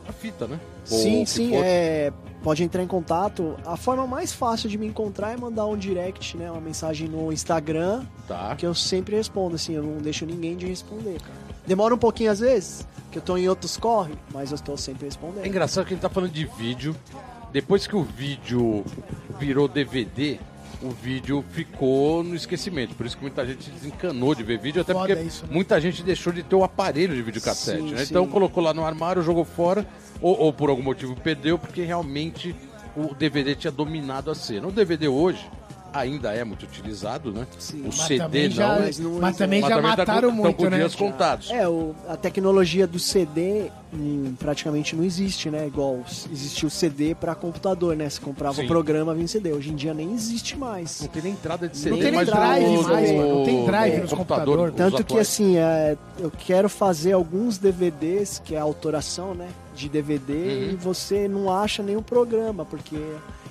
a 0.06 0.12
fita, 0.12 0.46
né? 0.46 0.58
Ou 0.90 0.98
Sim, 0.98 1.24
sim, 1.24 1.50
for. 1.50 1.64
é, 1.64 2.12
pode 2.42 2.62
entrar 2.62 2.82
em 2.82 2.86
contato. 2.86 3.56
A 3.66 3.76
forma 3.76 4.06
mais 4.06 4.32
fácil 4.32 4.68
de 4.68 4.78
me 4.78 4.86
encontrar 4.86 5.32
é 5.32 5.36
mandar 5.36 5.66
um 5.66 5.76
direct, 5.76 6.36
né? 6.36 6.50
Uma 6.50 6.60
mensagem 6.60 7.08
no 7.08 7.32
Instagram, 7.32 8.04
Tá. 8.26 8.54
que 8.56 8.66
eu 8.66 8.74
sempre 8.74 9.16
respondo, 9.16 9.56
assim, 9.56 9.74
eu 9.74 9.82
não 9.82 9.98
deixo 9.98 10.24
ninguém 10.26 10.56
de 10.56 10.66
responder, 10.66 11.20
cara. 11.20 11.50
Demora 11.66 11.94
um 11.94 11.98
pouquinho 11.98 12.30
às 12.30 12.40
vezes, 12.40 12.86
que 13.12 13.18
eu 13.18 13.22
tô 13.22 13.36
em 13.36 13.48
outros 13.48 13.76
corre, 13.76 14.14
mas 14.32 14.50
eu 14.50 14.54
estou 14.56 14.76
sempre 14.76 15.04
respondendo. 15.06 15.44
É 15.44 15.48
engraçado 15.48 15.84
que 15.84 15.92
a 15.92 15.96
gente 15.96 16.02
tá 16.02 16.08
falando 16.08 16.32
de 16.32 16.44
vídeo. 16.46 16.96
Depois 17.52 17.86
que 17.86 17.94
o 17.96 18.02
vídeo 18.02 18.84
virou 19.38 19.66
DVD, 19.68 20.38
o 20.82 20.90
vídeo 20.90 21.44
ficou 21.50 22.22
no 22.24 22.34
esquecimento. 22.34 22.94
Por 22.94 23.04
isso 23.04 23.16
que 23.16 23.22
muita 23.22 23.44
gente 23.46 23.70
desencanou 23.70 24.34
de 24.34 24.42
ver 24.42 24.58
vídeo, 24.58 24.80
até 24.80 24.92
Foda 24.94 25.08
porque 25.14 25.22
isso, 25.26 25.44
né? 25.46 25.50
muita 25.52 25.80
gente 25.80 26.02
deixou 26.02 26.32
de 26.32 26.42
ter 26.42 26.54
o 26.54 26.64
aparelho 26.64 27.14
de 27.14 27.20
videocassete, 27.22 27.82
Sim, 27.82 27.90
né? 27.90 27.98
sim. 27.98 28.10
Então 28.10 28.26
colocou 28.26 28.62
lá 28.62 28.72
no 28.72 28.84
armário, 28.84 29.20
jogou 29.22 29.44
fora, 29.44 29.86
ou, 30.22 30.38
ou 30.38 30.52
por 30.52 30.70
algum 30.70 30.82
motivo 30.82 31.14
perdeu, 31.16 31.58
porque 31.58 31.82
realmente 31.82 32.54
o 32.96 33.14
DVD 33.14 33.54
tinha 33.54 33.70
dominado 33.70 34.30
a 34.30 34.34
cena. 34.34 34.66
O 34.68 34.72
DVD 34.72 35.06
hoje, 35.08 35.48
ainda 35.92 36.32
é 36.32 36.44
muito 36.44 36.62
utilizado, 36.64 37.32
né? 37.32 37.46
Sim. 37.58 37.80
O 37.82 37.84
Mas 37.86 37.94
CD 37.96 38.18
também 38.18 38.48
não. 38.48 38.54
já, 38.54 38.68
mas 38.68 38.80
mas, 38.80 38.98
não- 38.98 39.32
também 39.32 39.60
mas 39.60 39.70
já 39.70 39.76
também 39.76 39.90
tá 39.90 39.96
mataram 39.98 40.30
com, 40.30 40.36
muito, 40.36 40.56
com 40.56 40.70
né? 40.70 40.76
dias 40.78 40.94
contados. 40.94 41.50
É, 41.50 41.68
o- 41.68 41.94
a 42.08 42.16
tecnologia 42.16 42.86
do 42.86 42.98
CD 42.98 43.70
hum, 43.92 44.34
praticamente 44.38 44.94
não 44.94 45.02
existe, 45.02 45.50
né? 45.50 45.66
Igual 45.66 45.98
existiu 46.30 46.68
o 46.68 46.70
CD 46.70 47.12
para 47.14 47.34
computador, 47.34 47.96
né? 47.96 48.08
Você 48.08 48.20
comprava 48.20 48.54
Sim. 48.54 48.64
o 48.64 48.68
programa 48.68 49.12
vinha 49.14 49.24
em 49.24 49.28
CD. 49.28 49.52
Hoje 49.52 49.70
em 49.70 49.74
dia 49.74 49.92
nem 49.94 50.12
existe 50.12 50.56
mais. 50.56 51.00
Não 51.00 51.08
tem 51.08 51.22
nem 51.22 51.32
entrada 51.32 51.68
de 51.68 51.76
Não 51.76 51.82
CD, 51.82 51.96
tem 51.96 52.04
nem 52.04 52.12
mas 52.12 52.26
drive 52.28 52.82
mais, 52.84 53.10
mano. 53.12 53.34
Não 53.36 53.44
tem 53.44 53.64
drive 53.64 53.98
o 53.98 54.00
nos 54.02 54.10
computador, 54.12 54.58
computador. 54.58 54.72
Tanto 54.90 54.96
que 55.04 55.12
atuais. 55.14 55.28
assim, 55.28 55.56
é, 55.56 55.96
eu 56.20 56.30
quero 56.30 56.68
fazer 56.68 57.12
alguns 57.14 57.58
DVDs, 57.58 58.40
que 58.44 58.54
é 58.54 58.58
a 58.58 58.62
autoração, 58.62 59.34
né? 59.34 59.48
De 59.80 59.88
DVD, 59.88 60.32
Uhum. 60.32 60.70
e 60.72 60.76
você 60.76 61.26
não 61.28 61.50
acha 61.50 61.82
nenhum 61.82 62.02
programa, 62.02 62.64
porque 62.64 62.96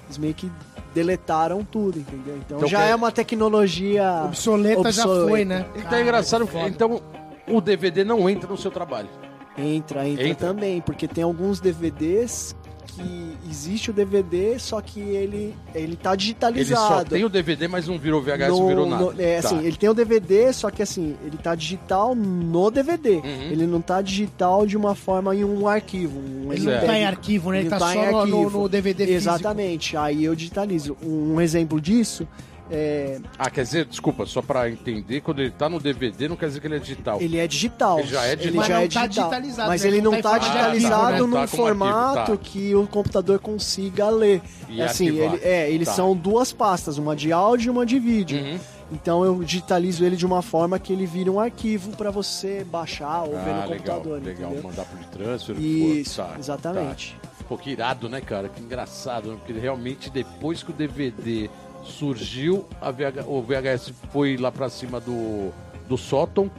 eles 0.05 0.17
meio 0.17 0.33
que 0.33 0.51
deletaram 0.93 1.63
tudo, 1.63 1.99
entendeu? 1.99 2.37
Então, 2.37 2.57
Então 2.57 2.69
já 2.69 2.79
quer- 2.79 2.91
é 2.91 2.95
uma 2.95 3.11
tecnologia. 3.11 4.23
Obsoleta, 4.25 4.91
já 4.91 5.03
Obsoleta. 5.03 5.29
foi, 5.29 5.45
né? 5.45 5.65
Então 5.71 5.81
é 5.81 5.83
Cara, 5.85 6.01
engraçado, 6.01 6.47
foda. 6.47 6.67
então 6.67 7.01
o 7.47 7.61
DVD 7.61 8.03
não 8.03 8.29
entra 8.29 8.49
no 8.49 8.57
seu 8.57 8.71
trabalho. 8.71 9.09
Entra, 9.57 10.07
entra, 10.07 10.27
Entra. 10.27 10.47
também, 10.47 10.79
porque 10.81 11.07
tem 11.07 11.23
alguns 11.23 11.59
DVDs 11.59 12.55
que 13.03 13.37
existe 13.49 13.89
o 13.89 13.93
DVD, 13.93 14.59
só 14.59 14.79
que 14.81 14.99
ele, 14.99 15.55
ele 15.73 15.95
tá 15.95 16.11
Ele 16.11 16.17
digitalizado. 16.17 16.87
só 16.95 17.03
tem 17.03 17.23
o 17.25 17.29
DVD, 17.29 17.67
mas 17.67 17.87
não 17.87 17.97
virou 17.97 18.21
VHS, 18.21 18.49
No- 18.49 18.59
não 18.59 18.67
virou 18.67 18.85
nada. 18.85 19.03
no- 19.05 19.21
é, 19.21 19.41
Tá. 19.41 19.47
assim, 19.47 19.59
ele 19.65 19.75
tem 19.77 19.89
o 19.89 19.93
DVD, 19.93 20.53
só 20.53 20.69
que 20.69 20.81
assim, 20.81 21.15
ele 21.25 21.37
tá 21.37 21.55
digital 21.55 22.13
no 22.13 22.69
DVD. 22.69 23.15
Uhum. 23.17 23.23
Ele 23.51 23.65
não 23.65 23.81
tá 23.81 24.01
digital 24.01 24.65
de 24.65 24.77
uma 24.77 24.93
forma 24.95 25.35
em 25.35 25.43
um 25.43 25.67
arquivo. 25.67 26.19
Um 26.19 26.51
Ele 26.53 26.65
não 26.65 26.85
tá 26.85 26.97
em 26.97 27.05
arquivo, 27.05 27.51
né? 27.51 27.57
Ele, 27.57 27.63
Ele 27.63 27.69
tá 27.69 27.79
tá 27.79 27.93
só 27.93 27.93
em 27.93 28.05
no, 28.05 28.11
no, 28.11 28.19
arquivo. 28.19 28.59
no 28.61 28.69
DVD 28.69 29.05
físico. 29.05 29.17
Exatamente. 29.17 29.97
Aí 29.97 30.23
eu 30.23 30.35
digitalizo. 30.35 30.95
Um 31.03 31.39
exemplo 31.41 31.79
disso 31.81 32.27
é, 32.71 33.19
Ah, 33.37 33.49
quer 33.49 33.63
dizer, 33.63 33.85
desculpa, 33.85 34.25
só 34.25 34.41
pra 34.41 34.69
entender, 34.69 35.21
quando 35.21 35.39
ele 35.41 35.51
tá 35.51 35.67
no 35.69 35.79
DVD, 35.79 36.27
não 36.27 36.35
quer 36.35 36.47
dizer 36.47 36.59
que 36.59 36.67
ele 36.67 36.75
é 36.75 36.79
digital. 36.79 37.21
ele 37.21 37.37
é 37.37 37.47
digital. 37.47 37.99
Ele 37.99 38.07
já 38.07 38.25
é 38.25 38.35
digital. 38.35 38.47
Ele 38.49 38.57
Mas 38.57 38.67
já 38.67 38.73
não 38.75 38.81
é 38.81 38.87
tá 38.87 38.87
digital. 39.07 39.29
digitalizado, 39.29 39.69
Mas 39.69 39.81
né? 39.83 39.87
ele 39.87 40.01
Não 40.01 40.11
tá 40.21 40.29
tá 40.31 40.37
digitalizado 40.37 41.11
né? 41.13 41.19
num 41.19 41.31
Tá 41.31 41.35
como 41.35 41.47
formato 41.47 42.19
arquivo, 42.19 42.37
tá. 42.37 42.43
que 42.43 42.75
o 42.75 42.87
computador 42.87 43.39
consiga 43.39 44.09
ler. 44.09 44.41
E 44.69 44.81
assim, 44.81 45.07
arquivar. 45.07 45.33
ele, 45.35 45.43
é, 45.43 45.71
eles 45.71 45.87
Tá. 45.87 45.93
são 45.95 46.15
duas 46.15 46.51
pastas, 46.51 46.97
uma 46.97 47.15
de 47.15 47.31
áudio 47.31 47.67
e 47.67 47.69
uma 47.71 47.85
de 47.85 47.99
vídeo. 47.99 48.39
Uhum. 48.39 48.59
Então 48.91 49.23
eu 49.23 49.43
digitalizo 49.43 50.03
ele 50.03 50.15
de 50.15 50.25
uma 50.25 50.41
forma 50.41 50.79
que 50.79 50.91
ele 50.91 51.05
vira 51.05 51.31
um 51.31 51.39
arquivo 51.39 51.91
para 51.95 52.09
você 52.09 52.63
baixar 52.63 53.21
ou 53.21 53.31
ver 53.31 53.51
Ah, 53.51 53.61
no 53.65 53.69
legal, 53.69 53.97
computador. 53.97 54.21
legal. 54.23 54.49
entendeu? 54.51 54.63
Mandar 54.63 54.85
por 54.85 54.99
transfer. 55.05 55.55
Isso, 55.59 56.21
Tá, 56.21 56.35
exatamente. 56.39 57.15
Tá. 57.21 57.29
Pô, 57.47 57.55
que 57.57 57.69
irado, 57.71 58.09
né, 58.09 58.19
cara? 58.21 58.49
Que 58.49 58.61
engraçado, 58.61 59.29
né? 59.31 59.37
Porque 59.43 59.59
realmente 59.59 60.09
depois 60.09 60.61
que 60.63 60.71
o 60.71 60.73
DVD 60.73 61.49
surgiu, 61.83 62.65
a 62.81 62.91
VH 62.91 63.25
o 63.27 63.41
VHS 63.41 63.93
foi 64.11 64.37
lá 64.37 64.51
pra 64.51 64.69
cima 64.69 64.99
do, 64.99 65.51
do 65.87 65.97
sótão, 65.97 66.49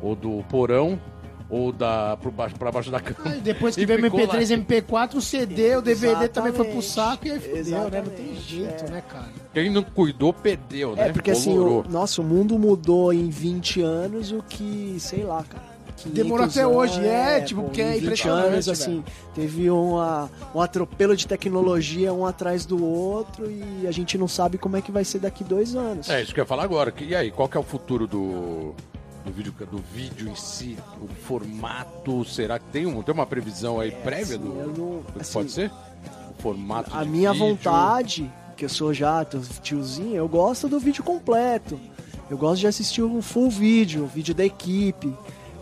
ou 0.00 0.16
do 0.16 0.42
porão, 0.48 0.98
ou 1.52 1.70
da, 1.70 2.16
pro 2.16 2.30
baixo, 2.30 2.56
pra 2.56 2.72
baixo 2.72 2.90
da 2.90 2.98
cama. 2.98 3.30
Aí 3.30 3.40
depois 3.40 3.76
que 3.76 3.84
veio 3.84 4.00
o 4.00 4.02
ficou 4.02 4.20
MP3 4.20 4.50
e 4.50 4.64
MP4, 4.64 5.14
o 5.14 5.20
CD, 5.20 5.76
o 5.76 5.82
DVD 5.82 6.26
também 6.28 6.52
foi 6.52 6.64
pro 6.66 6.78
Exatamente. 6.78 6.86
saco 6.86 7.26
e 7.26 7.30
aí 7.30 7.40
fudeu, 7.40 7.90
né? 7.90 8.02
Não 8.02 8.10
tem 8.10 8.30
Exatamente, 8.30 8.40
jeito, 8.40 8.84
é. 8.84 8.90
né, 8.90 9.02
cara? 9.06 9.28
Quem 9.52 9.70
não 9.70 9.82
cuidou, 9.82 10.32
perdeu, 10.32 10.96
né? 10.96 11.08
É, 11.08 11.12
porque 11.12 11.30
assim, 11.30 11.52
Colorou. 11.52 11.84
o, 11.86 11.90
nossa, 11.90 12.22
o 12.22 12.24
mundo 12.24 12.58
mudou 12.58 13.12
em 13.12 13.28
20 13.28 13.82
anos 13.82 14.32
o 14.32 14.42
que, 14.42 14.96
sei 14.98 15.24
lá, 15.24 15.44
cara. 15.44 15.71
500 15.96 16.12
Demorou 16.12 16.46
até 16.46 16.62
anos, 16.62 16.76
hoje, 16.76 17.04
é, 17.06 17.40
tipo, 17.40 17.62
porque 17.62 17.80
é 17.82 17.90
em 17.90 17.92
20 17.94 18.02
impressionante, 18.02 18.46
anos, 18.48 18.68
assim, 18.68 19.04
teve 19.34 19.70
uma, 19.70 20.30
um 20.54 20.60
atropelo 20.60 21.16
de 21.16 21.26
tecnologia 21.26 22.12
um 22.12 22.26
atrás 22.26 22.64
do 22.66 22.84
outro 22.84 23.50
e 23.50 23.86
a 23.86 23.90
gente 23.92 24.16
não 24.18 24.26
sabe 24.28 24.58
como 24.58 24.76
é 24.76 24.82
que 24.82 24.90
vai 24.90 25.04
ser 25.04 25.18
daqui 25.20 25.44
dois 25.44 25.74
anos. 25.76 26.08
É, 26.10 26.20
isso 26.22 26.34
que 26.34 26.40
eu 26.40 26.42
ia 26.42 26.46
falar 26.48 26.64
agora. 26.64 26.92
E 27.00 27.14
aí, 27.14 27.30
qual 27.30 27.48
que 27.48 27.56
é 27.56 27.60
o 27.60 27.62
futuro 27.62 28.06
do, 28.06 28.74
do, 29.24 29.32
vídeo, 29.32 29.54
do 29.70 29.78
vídeo 29.94 30.28
em 30.28 30.34
si? 30.34 30.76
O 31.00 31.08
formato, 31.08 32.24
será 32.24 32.58
que 32.58 32.64
tem, 32.66 32.86
um, 32.86 33.02
tem 33.02 33.14
uma 33.14 33.26
previsão 33.26 33.78
aí 33.80 33.90
prévia 33.90 34.36
assim, 34.36 34.38
do, 34.38 34.54
não- 34.54 34.72
do 35.00 35.12
que 35.12 35.20
assim, 35.20 35.32
pode 35.32 35.52
ser? 35.52 35.70
O 36.38 36.42
formato 36.42 36.90
A 36.96 37.04
de 37.04 37.10
minha 37.10 37.32
vídeo? 37.32 37.46
vontade, 37.48 38.32
que 38.56 38.64
eu 38.64 38.68
sou 38.68 38.92
já 38.92 39.24
tiozinho, 39.62 40.16
eu 40.16 40.28
gosto 40.28 40.68
do 40.68 40.78
vídeo 40.80 41.04
completo. 41.04 41.78
Eu 42.30 42.38
gosto 42.38 42.60
de 42.60 42.66
assistir 42.66 43.02
um 43.02 43.20
full 43.20 43.50
vídeo, 43.50 44.04
um 44.04 44.06
vídeo 44.06 44.34
da 44.34 44.44
equipe. 44.44 45.12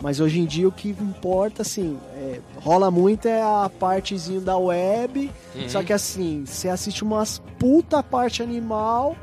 Mas 0.01 0.18
hoje 0.18 0.40
em 0.40 0.46
dia 0.46 0.66
o 0.66 0.72
que 0.72 0.90
importa, 0.90 1.62
assim, 1.62 1.98
é, 2.14 2.40
rola 2.57 2.90
muito 2.90 3.28
é 3.28 3.42
a 3.42 3.70
partezinha 3.78 4.40
da 4.40 4.57
web. 4.57 5.30
Uhum. 5.55 5.68
Só 5.68 5.82
que 5.82 5.92
assim, 5.92 6.44
você 6.46 6.68
assiste 6.68 7.03
umas 7.03 7.40
puta 7.59 8.03
parte 8.03 8.42
animal 8.42 9.14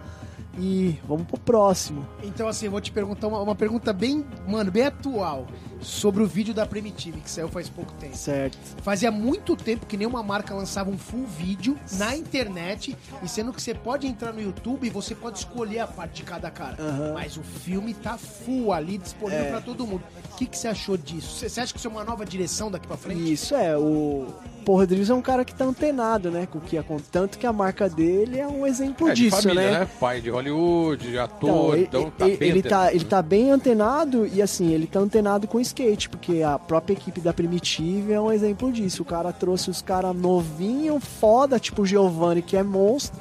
e 0.60 1.00
vamos 1.08 1.26
pro 1.28 1.38
próximo. 1.38 2.06
Então, 2.24 2.48
assim, 2.48 2.66
eu 2.66 2.72
vou 2.72 2.82
te 2.82 2.92
perguntar 2.92 3.28
uma, 3.28 3.42
uma 3.42 3.56
pergunta 3.56 3.92
bem, 3.92 4.26
mano, 4.48 4.72
bem 4.72 4.86
atual 4.86 5.48
sobre 5.82 6.24
o 6.24 6.28
vídeo 6.28 6.54
da 6.54 6.66
Primitive, 6.66 7.22
que 7.22 7.30
saiu 7.30 7.48
faz 7.50 7.70
pouco 7.70 7.92
tempo. 7.94 8.16
Certo. 8.18 8.58
Fazia 8.82 9.12
muito 9.12 9.56
tempo 9.56 9.86
que 9.86 9.96
nenhuma 9.98 10.22
marca 10.24 10.54
lançava 10.54 10.90
um 10.90 10.98
full 10.98 11.26
vídeo 11.26 11.78
na 11.94 12.16
internet, 12.16 12.96
e 13.24 13.28
sendo 13.28 13.54
que 13.54 13.62
você 13.62 13.74
pode 13.74 14.08
entrar 14.08 14.34
no 14.34 14.42
YouTube 14.42 14.88
e 14.88 14.90
você 14.90 15.14
pode 15.16 15.40
escolher 15.40 15.80
a 15.80 15.88
parte 15.88 16.16
de 16.18 16.24
cada 16.24 16.50
cara. 16.52 16.82
Aham. 16.82 17.14
Mas 17.14 17.38
o 17.38 17.44
filme 17.44 17.94
tá 17.94 18.18
full 18.18 18.74
ali, 18.74 18.98
disponível 18.98 19.46
É. 19.46 19.50
pra 19.52 19.62
todo 19.62 19.86
mundo. 19.86 20.04
O 20.34 20.36
que, 20.38 20.46
que 20.46 20.58
você 20.58 20.68
achou 20.68 20.98
disso? 20.98 21.36
Você- 21.38 21.50
Você 21.50 21.62
acha 21.62 21.74
que 21.74 21.80
isso 21.80 21.88
é 21.88 21.92
uma 21.92 22.04
nova 22.04 22.26
direção 22.26 22.70
daqui 22.70 22.88
pra 22.88 22.98
frente? 22.98 23.32
Isso 23.32 23.56
é, 23.56 23.78
o 23.78 24.28
Paul 24.68 24.80
Rodrigues 24.80 25.10
é 25.10 25.14
um 25.14 25.22
cara 25.22 25.46
que 25.46 25.56
tá 25.56 25.64
antenado, 25.64 26.30
né? 26.30 26.46
Com 26.52 26.58
o 26.58 26.62
que 26.62 26.78
acontece. 26.78 27.08
Tanto 27.10 27.38
que 27.38 27.48
a 27.48 27.54
marca 27.54 27.88
dele 27.88 28.38
é 28.38 28.46
um 28.46 28.68
exemplo 28.68 29.08
É, 29.08 29.14
de 29.14 29.24
disso, 29.30 29.42
família, 29.42 29.72
né? 29.72 29.80
né? 29.80 29.88
Pai 29.98 30.20
de 30.20 30.30
Hollywood, 30.30 31.18
ator, 31.18 31.76
ele, 31.76 31.84
então 31.86 32.12
tá 32.12 32.28
ele- 32.28 32.36
bem 32.36 32.50
ele, 32.50 32.62
tá, 32.62 32.68
antenado, 32.68 32.92
ele 32.96 33.04
né? 33.06 33.10
tá 33.10 33.22
bem 33.22 33.52
antenado 33.52 34.28
e 34.28 34.42
assim, 34.42 34.74
ele 34.74 34.86
tá 34.86 35.00
antenado 35.00 35.48
com 35.48 35.58
skate, 35.62 36.10
porque 36.10 36.44
a 36.44 36.60
própria 36.60 36.94
equipe 36.96 37.22
da 37.22 37.32
Primitive 37.32 38.12
é 38.12 38.20
um 38.20 38.30
exemplo 38.30 38.70
disso. 38.70 39.04
O 39.04 39.06
cara 39.06 39.32
trouxe 39.32 39.70
os 39.70 39.82
caras 39.82 40.14
novinho, 40.14 41.00
foda, 41.00 41.58
tipo 41.58 41.84
o 41.84 41.86
Giovanni, 41.86 42.42
que 42.42 42.58
é 42.58 42.62
monstro, 42.64 43.18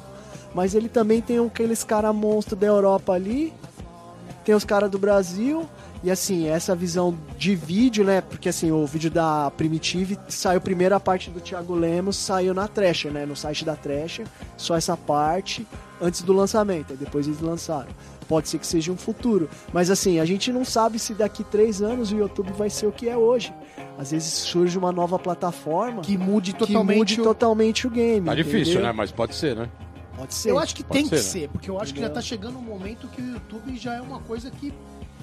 mas 0.53 0.75
ele 0.75 0.89
também 0.89 1.21
tem 1.21 1.39
aqueles 1.39 1.81
caras 1.81 2.13
monstro 2.13 2.57
da 2.57 2.67
Europa 2.67 3.13
ali, 3.13 3.53
tem 4.43 4.53
os 4.53 4.65
caras 4.65 4.91
do 4.91 4.99
Brasil. 4.99 5.65
E 6.03 6.11
assim, 6.11 6.47
essa 6.47 6.75
visão 6.75 7.17
de 7.37 7.55
vídeo, 7.55 8.03
né? 8.03 8.21
Porque 8.21 8.49
assim, 8.49 8.71
o 8.71 8.85
vídeo 8.85 9.09
da 9.09 9.51
Primitive 9.51 10.17
saiu 10.29 10.61
primeiro 10.61 10.95
a 10.95 10.99
parte 10.99 11.29
do 11.29 11.39
Thiago 11.39 11.73
Lemos, 11.73 12.15
saiu 12.17 12.53
na 12.53 12.67
Thrasher, 12.67 13.11
né? 13.11 13.25
No 13.25 13.35
site 13.35 13.65
da 13.65 13.75
Thrasher, 13.75 14.27
só 14.55 14.75
essa 14.75 14.95
parte 14.95 15.65
antes 15.99 16.21
do 16.21 16.33
lançamento, 16.33 16.91
aí 16.91 16.97
depois 16.97 17.25
eles 17.27 17.41
lançaram. 17.41 17.89
Pode 18.27 18.49
ser 18.49 18.59
que 18.59 18.67
seja 18.67 18.91
um 18.91 18.97
futuro. 18.97 19.49
Mas 19.73 19.89
assim, 19.89 20.19
a 20.19 20.25
gente 20.25 20.51
não 20.51 20.65
sabe 20.65 20.99
se 20.99 21.13
daqui 21.13 21.43
três 21.43 21.81
anos 21.81 22.11
o 22.11 22.17
YouTube 22.17 22.51
vai 22.51 22.69
ser 22.69 22.85
o 22.85 22.91
que 22.91 23.07
é 23.07 23.17
hoje. 23.17 23.53
Às 23.97 24.11
vezes 24.11 24.31
surge 24.31 24.77
uma 24.77 24.91
nova 24.91 25.17
plataforma 25.17 26.01
que, 26.01 26.11
Que 26.11 26.17
mude 26.17 26.53
totalmente 26.53 26.97
mude 26.97 27.21
o... 27.21 27.23
totalmente 27.23 27.87
o 27.87 27.89
game. 27.89 28.25
Tá 28.25 28.35
difícil, 28.35 28.73
entendeu? 28.73 28.83
né? 28.83 28.91
Mas 28.91 29.11
pode 29.11 29.33
ser, 29.33 29.55
né? 29.55 29.69
Pode 30.15 30.33
ser. 30.33 30.49
Eu 30.51 30.59
acho 30.59 30.75
que 30.75 30.83
Pode 30.83 30.99
tem 30.99 31.09
que 31.09 31.17
ser, 31.17 31.39
né? 31.39 31.41
ser, 31.45 31.49
porque 31.49 31.69
eu 31.69 31.79
acho 31.79 31.93
que 31.93 32.01
já 32.01 32.09
tá 32.09 32.21
chegando 32.21 32.57
um 32.57 32.61
momento 32.61 33.07
que 33.07 33.21
o 33.21 33.33
YouTube 33.33 33.77
já 33.77 33.95
é 33.95 34.01
uma 34.01 34.19
coisa 34.19 34.51
que. 34.51 34.73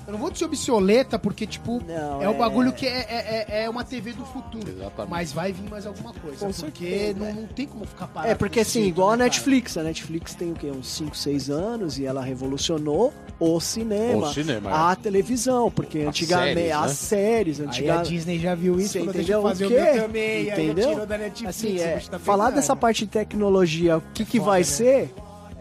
Eu 0.07 0.13
não 0.13 0.19
vou 0.21 0.31
dizer 0.31 0.45
obsoleta, 0.45 1.19
porque, 1.19 1.47
tipo, 1.47 1.83
Não, 1.87 2.23
é 2.23 2.29
o 2.29 2.35
é- 2.35 2.39
bagulho 2.39 2.73
que 2.73 2.87
é, 2.87 2.91
é, 3.09 3.47
é- 3.49 3.65
é 3.65 3.71
uma 3.71 3.83
TV 3.85 4.13
do 4.13 4.25
futuro. 4.27 4.69
Exatamente. 4.69 5.11
Mas 5.11 5.33
vai 5.33 5.53
vir 5.53 5.69
mais 5.71 5.87
alguma 5.87 6.13
coisa. 6.13 6.37
Com 6.39 6.53
porque 6.53 6.85
certeza, 6.89 7.19
não, 7.21 7.27
é. 7.27 7.33
não 7.33 7.47
tem 7.47 7.67
como 7.67 7.87
ficar 7.87 8.07
parado. 8.09 8.31
É, 8.31 8.35
porque 8.35 8.61
assim, 8.61 8.81
jeito, 8.83 8.89
igual 8.95 9.09
a 9.09 9.13
né, 9.13 9.25
cara? 9.25 9.31
Netflix. 9.31 9.77
A 9.79 9.83
Netflix 9.83 10.35
tem 10.35 10.53
o 10.53 10.55
quê? 10.55 10.71
Uns 10.71 10.89
5, 10.89 11.17
6 11.17 11.49
anos 11.49 11.99
e 11.99 12.05
ela 12.05 12.23
revolucionou 12.23 13.13
o 13.41 13.59
cinema. 13.61 14.29
O 14.29 14.33
cinema, 14.35 14.71
é. 14.71 14.75
A 14.75 14.95
televisão, 14.97 15.71
porque 15.71 16.01
As 16.01 16.09
antigamente. 16.09 16.55
séries, 16.55 16.69
né? 16.69 16.73
As 16.73 16.93
séries, 16.93 17.61
Aí 17.61 17.67
a 17.67 17.69
antigamente. 17.71 18.09
Disney 18.11 18.39
já 18.39 18.55
viu 18.55 18.79
isso, 18.79 18.89
Você 18.93 19.01
entendeu 19.01 19.43
fazer 19.43 19.65
o 19.65 19.69
o, 19.69 19.71
quê? 19.71 19.81
meu 19.81 20.03
também. 20.03 20.49
Entendeu? 20.51 20.91
tirou 20.91 21.07
da 21.07 21.19
Netflix. 21.19 21.57
Assim, 21.57 21.77
o 21.79 21.81
é, 21.81 21.99
tá 22.11 22.19
falar 22.19 22.51
dessa 22.51 22.77
parte 22.77 23.05
de 23.07 23.11
tecnologia, 23.11 23.97
o 23.99 24.03
que, 24.13 24.25
que 24.25 24.39
foda, 24.39 24.51
vai 24.51 24.61
né? 24.61 24.65
ser, 24.65 25.15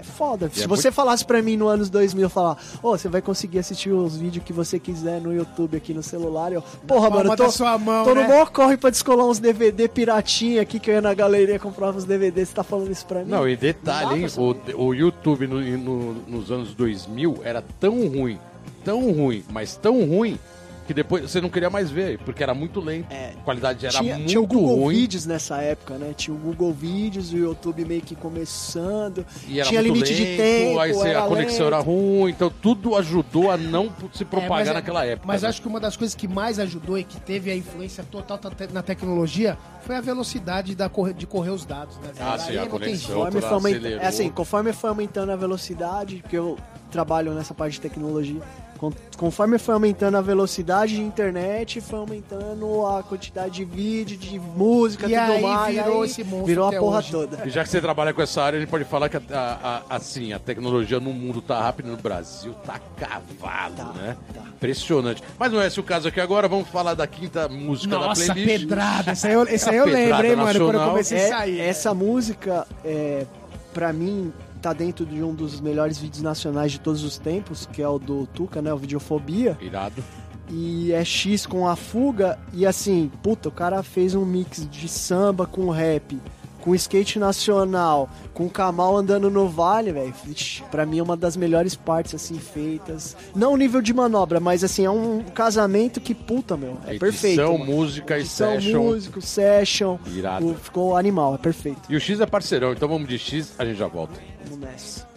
é 0.10 0.14
foda. 0.14 0.50
Se 0.54 0.64
é 0.64 0.68
você 0.68 0.92
falasse 0.92 1.26
pra 1.26 1.42
mim 1.42 1.56
no 1.58 1.68
anos 1.68 1.90
2000, 1.90 2.30
falar, 2.30 2.58
ô, 2.82 2.98
você 2.98 3.08
vai 3.08 3.22
conseguir 3.22 3.60
assistir 3.60 3.92
os 3.92 4.18
vídeos 4.18 4.44
que 4.46 4.52
você 4.54 4.78
quiser 4.80 5.22
no 5.22 5.34
YouTube 5.34 5.78
aqui 5.78 5.94
no 5.94 6.04
celular, 6.04 6.52
eu, 6.52 6.62
porra, 6.88 7.10
mano, 7.10 7.32
eu 7.32 7.36
tô, 7.38 7.50
sua 7.52 7.78
mão, 7.78 8.04
tô 8.04 8.14
né? 8.14 8.24
no 8.24 8.30
maior 8.30 8.50
corre 8.52 8.78
pra 8.78 8.90
descolar 8.90 9.26
uns 9.26 9.40
DVD 9.40 9.88
piratinha 9.88 10.62
aqui, 10.62 10.80
que 10.80 10.90
eu 10.92 10.96
ia 10.96 11.02
na 11.02 11.14
galeria 11.14 11.58
comprar 11.60 11.92
uns 11.92 12.04
DVD, 12.04 12.46
você 12.46 12.54
tá 12.54 12.64
falando 12.64 12.92
isso 12.92 13.06
pra 13.06 13.24
mim? 13.24 13.30
Não, 13.32 13.48
e 13.48 13.56
detalhe, 13.56 14.22
hein? 14.24 14.28
O, 14.38 14.86
o 14.88 14.94
YouTube 14.94 15.48
no- 15.48 15.62
no- 15.78 16.14
nos 16.28 16.52
anos 16.52 16.74
2000 16.74 17.40
era 17.44 17.64
tão 17.80 18.08
ruim, 18.08 18.40
tão 18.84 19.12
ruim, 19.12 19.44
mas 19.52 19.76
tão 19.76 20.04
ruim, 20.06 20.38
que 20.86 20.94
depois 20.94 21.30
você 21.30 21.40
não 21.40 21.50
queria 21.50 21.70
mais 21.70 21.90
ver, 21.90 22.20
porque 22.20 22.44
era 22.44 22.54
muito 22.54 22.80
lento. 22.82 23.12
É. 23.12 23.34
A 23.40 23.44
qualidade 23.44 23.86
era 23.86 23.98
tinha, 24.00 24.16
muito 24.16 24.28
tinha 24.30 24.42
o 24.42 24.46
Google 24.48 24.76
ruim. 24.76 24.96
Vídeos 24.96 25.26
nessa 25.26 25.58
época, 25.62 25.96
né? 25.98 26.14
Tinha 26.16 26.36
o 26.36 26.38
Google 26.38 26.74
Vídeos, 26.74 27.32
o 27.32 27.38
YouTube 27.38 27.86
meio 27.86 28.02
que 28.02 28.16
começando. 28.16 29.26
E 29.48 29.60
era 29.60 29.70
tinha 29.70 29.82
muito 29.82 29.94
limite 29.96 30.14
de 30.16 30.24
lento, 30.24 30.38
tempo, 30.38 30.80
aí 30.80 30.94
você- 30.94 31.10
a 31.14 31.22
conexão 31.24 31.66
lento. 31.66 31.74
era 31.76 31.80
ruim, 31.80 32.30
então 32.32 32.52
tudo 32.62 32.96
ajudou 32.98 33.50
a 33.52 33.58
não 33.58 33.90
se 34.14 34.24
É, 34.24 34.26
propagar 34.26 34.50
mas 34.60 34.68
é- 34.68 34.74
naquela 34.74 35.06
época. 35.06 35.28
Mas 35.28 35.42
né? 35.42 35.50
acho 35.50 35.62
que 35.62 35.68
uma 35.68 35.80
das 35.80 35.96
coisas 35.98 36.16
que 36.16 36.28
mais 36.28 36.60
ajudou 36.60 36.98
e 36.98 37.04
que 37.04 37.20
teve 37.20 37.50
a 37.52 37.56
influência 37.56 38.04
total 38.04 38.40
na 38.72 38.82
tecnologia 38.84 39.58
foi 39.86 39.96
a 39.96 40.02
velocidade 40.02 40.76
da 40.76 40.90
corre- 40.90 41.14
de 41.14 41.26
correr 41.26 41.52
os 41.52 41.66
dados, 41.66 41.98
né? 41.98 42.10
Ah, 42.20 42.38
sim, 42.38 42.58
a 42.58 42.66
conexão. 42.66 43.16
Conforme 43.26 43.42
foi 43.42 43.94
é 43.94 44.06
assim, 44.06 44.30
conforme 44.30 44.74
foi 44.74 44.90
aumentando 44.90 45.32
a 45.32 45.36
velocidade, 45.36 46.18
porque 46.22 46.38
eu 46.38 46.58
trabalho 46.92 47.34
nessa 47.34 47.54
parte 47.54 47.74
de 47.74 47.82
tecnologia, 47.82 48.42
conforme 49.18 49.58
foi 49.58 49.74
aumentando 49.74 50.18
a 50.18 50.22
velocidade 50.22 50.96
de 50.96 51.02
internet, 51.02 51.80
foi 51.82 52.00
aumentando 52.00 52.86
a 52.88 53.04
quantidade 53.04 53.54
de 53.56 53.66
vídeo, 53.66 54.18
de 54.18 54.40
música, 54.40 55.06
E 55.06 55.10
tudo 55.10 55.32
aí 55.32 55.42
mais. 55.42 55.76
virou 55.76 56.02
aí 56.02 56.10
esse 56.10 56.24
monstro 56.24 56.46
virou 56.46 56.68
a 56.68 56.72
porra 56.74 56.98
hoje. 57.00 57.12
toda. 57.12 57.46
E 57.46 57.50
já 57.50 57.64
que 57.64 57.70
você 57.70 57.80
trabalha 57.82 58.14
com 58.14 58.22
essa 58.22 58.42
área, 58.42 58.58
a 58.58 58.60
gente 58.60 58.70
pode 58.70 58.86
falar 58.86 59.10
que 59.10 59.18
a, 59.18 59.22
a- 59.32 59.82
a- 59.90 59.96
assim, 59.96 60.34
a 60.34 60.40
tecnologia 60.40 61.00
no 61.00 61.14
mundo 61.14 61.42
tá 61.42 61.60
rápida, 61.62 61.90
no 61.90 61.98
Brasil 61.98 62.54
tá 62.66 62.80
cavalo, 62.98 63.76
Tá, 63.76 63.94
né? 63.94 64.18
tá. 64.34 64.42
Impressionante. 64.54 65.22
Mas 65.38 65.52
não 65.52 65.62
é 65.62 65.68
esse 65.68 65.80
o 65.80 65.84
caso 65.84 66.08
aqui 66.08 66.20
agora, 66.22 66.48
vamos 66.48 66.68
falar 66.70 66.94
da 66.94 67.06
quinta 67.06 67.48
música 67.50 67.96
Nossa, 67.98 68.28
da 68.28 68.34
playlist. 68.34 68.60
pedrada. 68.62 69.12
Esse 69.12 69.28
aí 69.28 69.34
eu, 69.34 69.44
esse 69.44 69.70
aí 69.70 69.76
eu 69.76 69.88
hein, 69.96 70.36
mano, 70.36 70.60
quando 70.60 70.74
eu 70.76 70.90
comecei 70.90 71.18
a 71.18 71.22
É, 71.22 71.28
sair. 71.30 71.60
essa 71.60 71.94
música, 71.94 72.66
é, 72.84 73.26
pra 73.74 73.92
mim, 73.92 74.32
tá 74.64 74.74
dentro 74.74 75.06
de 75.06 75.22
um 75.22 75.36
dos 75.36 75.60
melhores 75.60 75.98
vídeos 75.98 76.22
nacionais 76.22 76.72
de 76.72 76.80
todos 76.80 77.04
os 77.04 77.18
tempos, 77.18 77.68
que 77.72 77.82
é 77.82 77.88
o 77.88 78.00
do 78.00 78.26
Tuca, 78.28 78.62
né? 78.62 78.74
O 78.74 78.78
Videofobia. 78.78 79.58
Irado. 79.62 80.02
E 80.50 80.92
é 80.94 81.04
X 81.04 81.46
com 81.46 81.68
a 81.68 81.76
fuga. 81.76 82.40
E 82.54 82.66
assim, 82.66 83.12
puta, 83.22 83.50
o 83.50 83.52
cara 83.52 83.84
fez 83.84 84.16
um 84.16 84.26
mix 84.26 84.68
de 84.70 84.88
samba 84.88 85.46
com 85.46 85.70
rap, 85.70 86.18
com 86.64 86.74
skate 86.74 87.20
nacional, 87.20 88.10
com 88.34 88.50
Kamal 88.50 88.96
andando 88.96 89.30
no 89.30 89.50
vale, 89.50 89.92
velho. 89.92 90.14
Pra 90.72 90.86
mim 90.86 91.00
é 91.00 91.04
uma 91.04 91.18
das 91.18 91.36
melhores 91.36 91.76
partes, 91.76 92.16
assim, 92.16 92.40
feitas. 92.40 93.18
Não 93.36 93.52
o 93.52 93.58
nível 93.58 93.82
de 93.82 93.94
manobra, 93.94 94.40
mas 94.40 94.64
assim, 94.64 94.86
é 94.86 94.90
um 94.90 95.22
casamento 95.24 96.00
que, 96.00 96.14
puta, 96.16 96.56
meu, 96.56 96.78
é 96.88 96.92
Edição, 96.96 97.00
perfeito. 97.00 97.42
mano. 97.52 97.66
música 97.66 98.18
e 98.18 98.22
Edição, 98.22 98.54
session. 98.62 98.82
músico, 98.84 99.22
session. 99.22 99.98
Irado. 100.08 100.48
O- 100.48 100.56
ficou 100.56 100.96
animal, 100.96 101.36
é 101.36 101.38
perfeito. 101.38 101.82
E 101.90 101.96
o 101.98 102.00
X 102.00 102.20
é 102.22 102.26
parceirão, 102.26 102.72
então 102.72 102.88
vamos 102.88 103.08
de 103.10 103.20
X, 103.20 103.54
a 103.60 103.66
gente 103.66 103.78
já 103.78 103.88
volta. 103.88 104.14
Vamos 104.46 104.60
nessa. 104.60 105.13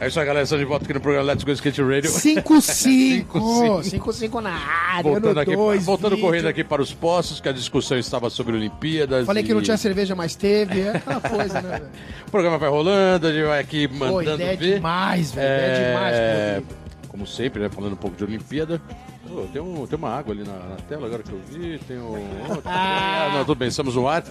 É 0.00 0.06
isso 0.06 0.20
aí, 0.20 0.26
galera. 0.26 0.44
Estamos 0.44 0.60
de 0.64 0.68
volta 0.68 0.84
aqui 0.84 0.94
no 0.94 1.00
programa 1.00 1.26
Let's 1.32 1.42
Go 1.42 1.50
Skate 1.50 1.82
Radio. 1.82 2.10
5-5. 2.12 3.26
5-5 3.26 4.32
na 4.40 4.50
área, 4.52 5.02
Voltando, 5.02 5.40
aqui, 5.40 5.56
dois, 5.56 5.84
voltando 5.84 6.10
vídeo. 6.10 6.24
correndo 6.24 6.46
aqui 6.46 6.62
para 6.62 6.80
os 6.80 6.92
postos, 6.94 7.40
que 7.40 7.48
a 7.48 7.52
discussão 7.52 7.98
estava 7.98 8.30
sobre 8.30 8.54
Olimpíadas. 8.54 9.26
Falei 9.26 9.42
que 9.42 9.50
e 9.50 9.54
não 9.54 9.60
tinha 9.60 9.76
cerveja, 9.76 10.14
mas 10.14 10.36
teve. 10.36 10.82
É 10.82 10.90
aquela 10.96 11.20
coisa, 11.20 11.60
né, 11.60 11.68
velho? 11.70 11.86
O 12.28 12.30
programa 12.30 12.58
vai 12.58 12.70
rolando, 12.70 13.26
a 13.26 13.32
gente 13.32 13.44
vai 13.44 13.58
aqui 13.60 13.88
Pô, 13.88 13.94
mandando 13.96 14.34
ideia 14.36 14.56
ver. 14.56 14.74
demais, 14.76 15.32
velho. 15.32 15.46
Ideia 15.46 15.72
É, 15.72 16.54
demais. 16.54 16.64
pô. 16.68 16.74
Como 17.08 17.26
sempre, 17.26 17.60
né? 17.62 17.68
Falando 17.68 17.94
um 17.94 17.96
pouco 17.96 18.16
de 18.16 18.22
Olimpíada. 18.22 18.80
Pô, 19.28 19.42
tem, 19.52 19.60
um, 19.60 19.84
tem 19.84 19.98
uma 19.98 20.10
água 20.16 20.32
ali 20.32 20.44
na, 20.44 20.52
na 20.52 20.76
tela 20.88 21.06
agora 21.08 21.24
que 21.24 21.32
eu 21.32 21.40
vi. 21.50 21.78
Tem 21.88 21.98
um. 21.98 22.24
Ah, 22.64 23.30
não, 23.34 23.44
tudo 23.44 23.58
bem, 23.58 23.66
estamos 23.68 23.96
no 23.96 24.06
ar. 24.06 24.22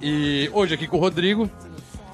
E 0.00 0.48
hoje 0.54 0.72
aqui 0.72 0.86
com 0.86 0.96
o 0.96 1.00
Rodrigo, 1.00 1.50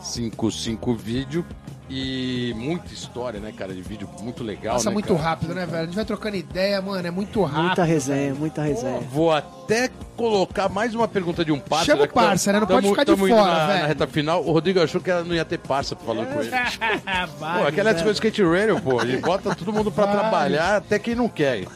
55 0.00 0.92
vídeo 0.94 1.46
e 1.88 2.52
muita 2.56 2.92
história, 2.92 3.38
né, 3.38 3.52
cara, 3.56 3.72
de 3.72 3.80
vídeo 3.80 4.08
muito 4.20 4.42
legal, 4.42 4.74
Passa 4.74 4.90
né, 4.90 4.94
muito 4.94 5.14
cara? 5.14 5.28
rápido, 5.28 5.54
né, 5.54 5.64
velho? 5.66 5.82
A 5.82 5.84
gente 5.86 5.94
vai 5.94 6.04
trocando 6.04 6.36
ideia, 6.36 6.82
mano. 6.82 7.06
É 7.06 7.10
muito 7.10 7.42
rápido. 7.42 7.66
Muita 7.66 7.84
resenha, 7.84 8.34
muita 8.34 8.62
resenha. 8.62 9.00
Vou 9.12 9.32
até 9.32 9.88
colocar 10.16 10.68
mais 10.68 10.94
uma 10.94 11.06
pergunta 11.06 11.44
de 11.44 11.52
um 11.52 11.60
parça. 11.60 11.86
Chama 11.86 12.04
já 12.04 12.10
o 12.10 12.12
parça, 12.12 12.52
né? 12.52 12.60
Não 12.60 12.66
pode 12.66 12.80
tamo- 12.82 12.94
ficar 12.94 13.04
de 13.04 13.16
fora, 13.16 13.34
na, 13.34 13.66
velho. 13.66 13.80
na 13.82 13.86
reta 13.86 14.06
final. 14.06 14.42
O 14.44 14.50
Rodrigo 14.52 14.82
achou 14.82 15.00
que 15.00 15.12
não 15.12 15.34
ia 15.34 15.44
ter 15.44 15.58
parça 15.58 15.94
falando 15.94 16.26
com 16.32 16.40
ele. 16.40 16.50
Pô, 17.38 17.66
aquela 17.68 17.90
é 17.90 17.94
velho. 17.94 18.10
Skate 18.10 18.42
Radio, 18.42 18.80
pô. 18.80 19.00
Ele 19.02 19.18
bota 19.18 19.54
todo 19.54 19.72
mundo 19.72 19.92
pra 19.92 20.06
Vai. 20.06 20.14
trabalhar, 20.16 20.76
até 20.76 20.98
quem 20.98 21.14
não 21.14 21.28
quer. 21.28 21.66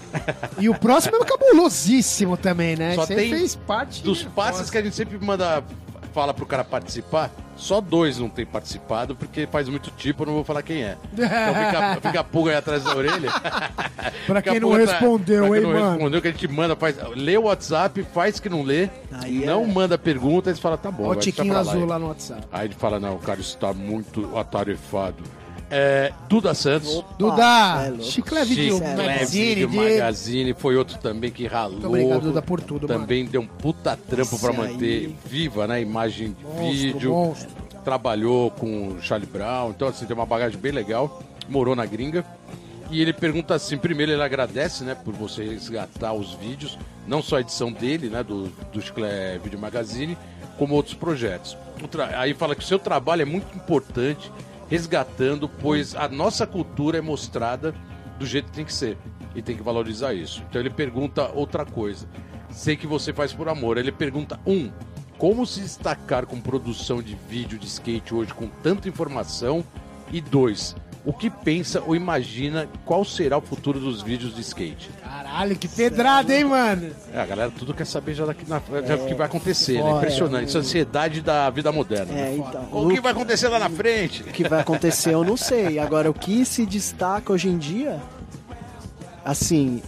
E 0.59 0.69
o 0.69 0.75
próximo 0.75 1.17
é 1.17 1.25
cabulosíssimo 1.25 2.37
também, 2.37 2.77
né? 2.77 2.95
Só 2.95 3.07
Você 3.07 3.15
tem 3.15 3.31
fez 3.31 3.55
parte 3.55 4.03
Dos 4.03 4.23
parças 4.25 4.71
que 4.71 4.79
a 4.79 4.83
gente 4.83 4.97
sempre 4.97 5.19
manda, 5.25 5.63
fala 6.13 6.33
pro 6.35 6.45
cara 6.47 6.65
participar, 6.65 7.31
só 7.57 7.81
dois 7.81 8.19
não 8.19 8.29
tem 8.29 8.45
participado, 8.47 9.15
porque 9.15 9.47
faz 9.47 9.69
muito 9.69 9.91
tipo, 9.93 10.23
eu 10.23 10.27
não 10.27 10.35
vou 10.35 10.45
falar 10.45 10.63
quem 10.63 10.83
é. 10.83 10.97
Então 11.13 11.27
fica, 11.27 11.99
fica 12.09 12.21
a 12.21 12.25
pulga 12.25 12.51
aí 12.53 12.57
atrás 12.57 12.83
da 12.85 12.95
orelha. 12.97 13.31
Pra 14.27 14.41
quem 14.43 14.61
não 14.61 14.73
respondeu, 14.73 15.47
pra 15.49 15.57
hein, 15.57 15.63
quem 15.65 15.73
não 15.73 15.79
mano? 15.81 15.91
respondeu, 15.93 16.23
que 16.23 16.29
a 16.29 16.31
gente 16.33 16.49
manda, 16.49 16.75
faz, 16.77 16.97
lê 17.15 17.37
o 17.37 17.43
WhatsApp, 17.43 18.03
faz 18.15 18.39
que 18.41 18.49
não 18.49 18.63
lê, 18.63 18.89
Aí 19.13 19.45
não 19.45 19.63
é- 19.65 19.67
manda 19.67 19.99
pergunta, 19.99 20.51
eles 20.51 20.61
falam, 20.61 20.79
tá 20.79 20.91
bom, 20.91 21.05
Ó, 21.09 21.11
o 21.13 21.17
tiquinho 21.17 21.49
pra 21.53 21.63
lá 21.63 21.71
azul 21.71 21.83
aí. 21.83 21.89
lá 21.89 21.99
no 21.99 22.09
WhatsApp. 22.09 22.43
Aí 22.53 22.67
ele 22.67 22.75
fala, 22.75 22.99
não, 23.01 23.17
o 23.17 23.19
cara 23.19 23.41
está 23.41 23.73
muito 23.73 24.37
atarefado. 24.39 25.23
É, 25.71 26.13
Duda 26.29 26.53
Santos. 26.53 26.97
Opa, 26.97 27.15
Duda, 27.17 27.95
é. 28.01 28.03
Chicleve 28.03 28.55
de 28.55 28.73
Chicleve 28.73 28.97
Magazine, 28.97 29.55
Video 29.55 29.69
de... 29.69 29.77
Magazine 29.77 30.55
foi 30.55 30.77
outro 30.77 30.99
também 30.99 31.31
que 31.31 31.47
ralou. 31.47 31.75
Muito 31.75 31.87
obrigado, 31.87 32.21
Duda, 32.23 32.43
por 32.43 32.61
tudo, 32.61 32.89
mano. 32.89 33.01
Também 33.01 33.25
deu 33.25 33.41
um 33.41 33.47
puta 33.47 33.97
trampo 33.97 34.39
pra 34.39 34.53
manter 34.53 35.07
aí. 35.07 35.17
viva, 35.25 35.67
né? 35.69 35.81
Imagem 35.81 36.33
de 36.33 36.45
Monstro, 36.45 36.67
vídeo. 36.71 37.11
monstro. 37.13 37.49
Trabalhou 37.85 38.51
com 38.51 38.89
o 38.89 39.03
Charlie 39.03 39.29
Brown. 39.31 39.71
Então, 39.71 39.87
assim, 39.89 40.05
tem 40.07 40.15
uma 40.15 40.27
bagagem 40.27 40.59
bem 40.59 40.73
legal. 40.73 41.23
Morou 41.49 41.77
na 41.77 41.87
gringa. 41.87 42.25
E 42.91 43.01
ele 43.01 43.13
pergunta 43.13 43.55
assim, 43.55 43.79
primeiro 43.79 44.11
ele 44.11 44.23
agradece, 44.23 44.83
né, 44.83 44.97
por 44.97 45.15
você 45.15 45.45
resgatar 45.45 46.13
os 46.13 46.35
vídeos, 46.35 46.77
não 47.07 47.23
só 47.23 47.37
a 47.37 47.41
edição 47.41 47.71
dele, 47.71 48.09
né, 48.09 48.25
do, 48.25 48.49
do 48.73 48.83
Chiclé 48.83 49.39
Video 49.39 49.61
Magazine, 49.61 50.19
como 50.59 50.75
outros 50.75 50.95
projetos. 50.95 51.57
Aí 52.17 52.35
fala 52.35 52.57
que 52.57 52.65
o 52.65 52.67
seu 52.67 52.81
trabalho 52.81 53.23
é 53.23 53.25
muito 53.25 53.57
importante, 53.57 54.31
resgatando, 54.71 55.49
pois 55.49 55.97
a 55.97 56.09
nossa 56.09 56.47
cultura 56.47 56.97
é 56.97 57.01
mostrada 57.01 57.75
do 58.19 58.25
jeito 58.25 58.47
que 58.47 58.53
tem 58.53 58.65
que 58.65 58.73
ser. 58.73 58.97
E 59.35 59.43
tem 59.43 59.57
que 59.57 59.63
valorizar 59.63 60.15
isso. 60.15 60.43
Então 60.49 60.61
ele 60.61 60.71
pergunta 60.71 61.31
outra 61.35 61.67
coisa. 61.67 62.09
Sei 62.51 62.77
que 62.77 62.87
você 62.87 63.13
faz 63.13 63.33
por 63.33 63.49
amor. 63.49 63.79
Ele 63.79 63.93
pergunta, 63.93 64.39
um, 64.47 64.71
como 65.19 65.45
se 65.45 65.61
destacar 65.61 66.25
com 66.27 66.41
produção 66.41 67.03
de 67.03 67.17
vídeo 67.29 67.59
de 67.59 67.67
skate 67.67 68.15
hoje 68.15 68.33
com 68.33 68.47
tanta 68.47 68.89
informação? 68.89 69.65
E 70.13 70.21
dois, 70.21 70.75
o 71.05 71.13
que 71.13 71.31
pensa 71.31 71.83
ou 71.87 71.97
imagina 71.97 72.69
qual 72.85 73.05
será 73.05 73.39
o 73.39 73.41
futuro 73.41 73.81
dos 73.81 74.03
vídeos 74.03 74.35
de 74.35 74.43
skate? 74.43 74.91
Caralho, 75.03 75.57
que 75.57 75.67
pedrada, 75.67 76.35
hein, 76.35 76.45
mano? 76.45 76.91
É, 77.13 77.21
a 77.21 77.25
galera 77.25 77.51
tudo 77.51 77.73
quer 77.73 77.87
saber 77.87 78.15
já 78.15 78.27
daqui 78.27 78.49
na 78.49 78.61
já 78.87 78.97
o 78.97 79.07
que 79.07 79.15
vai 79.15 79.27
acontecer, 79.27 79.83
né? 79.83 79.91
Impressionante. 79.93 80.55
É 80.55 80.59
a 80.59 80.61
ansiedade 80.61 81.23
da 81.23 81.49
vida 81.49 81.73
moderna. 81.73 82.13
É, 82.13 82.15
né? 82.15 82.37
então. 82.37 82.69
O 82.71 82.91
que 82.91 83.01
vai 83.01 83.13
acontecer 83.13 83.49
lá 83.49 83.59
na 83.59 83.71
frente? 83.71 84.23
O 84.23 84.27
que 84.27 84.47
vai 84.47 84.61
acontecer 84.61 85.15
eu 85.15 85.25
não 85.25 85.37
sei. 85.37 85.79
Agora, 85.79 86.11
o 86.11 86.15
que 86.15 86.45
se 86.45 86.67
destaca 86.67 87.33
hoje 87.33 87.49
em 87.49 87.57
dia, 87.57 87.99
assim, 89.25 89.83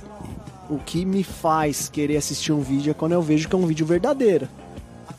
o 0.71 0.79
que 0.79 1.05
me 1.05 1.23
faz 1.23 1.91
querer 1.91 2.17
assistir 2.17 2.53
um 2.53 2.63
vídeo 2.63 2.91
é 2.91 2.95
quando 2.95 3.13
eu 3.13 3.21
vejo 3.21 3.49
que 3.49 3.55
é 3.55 3.59
um 3.59 3.67
vídeo 3.67 3.85
verdadeiro. 3.85 4.49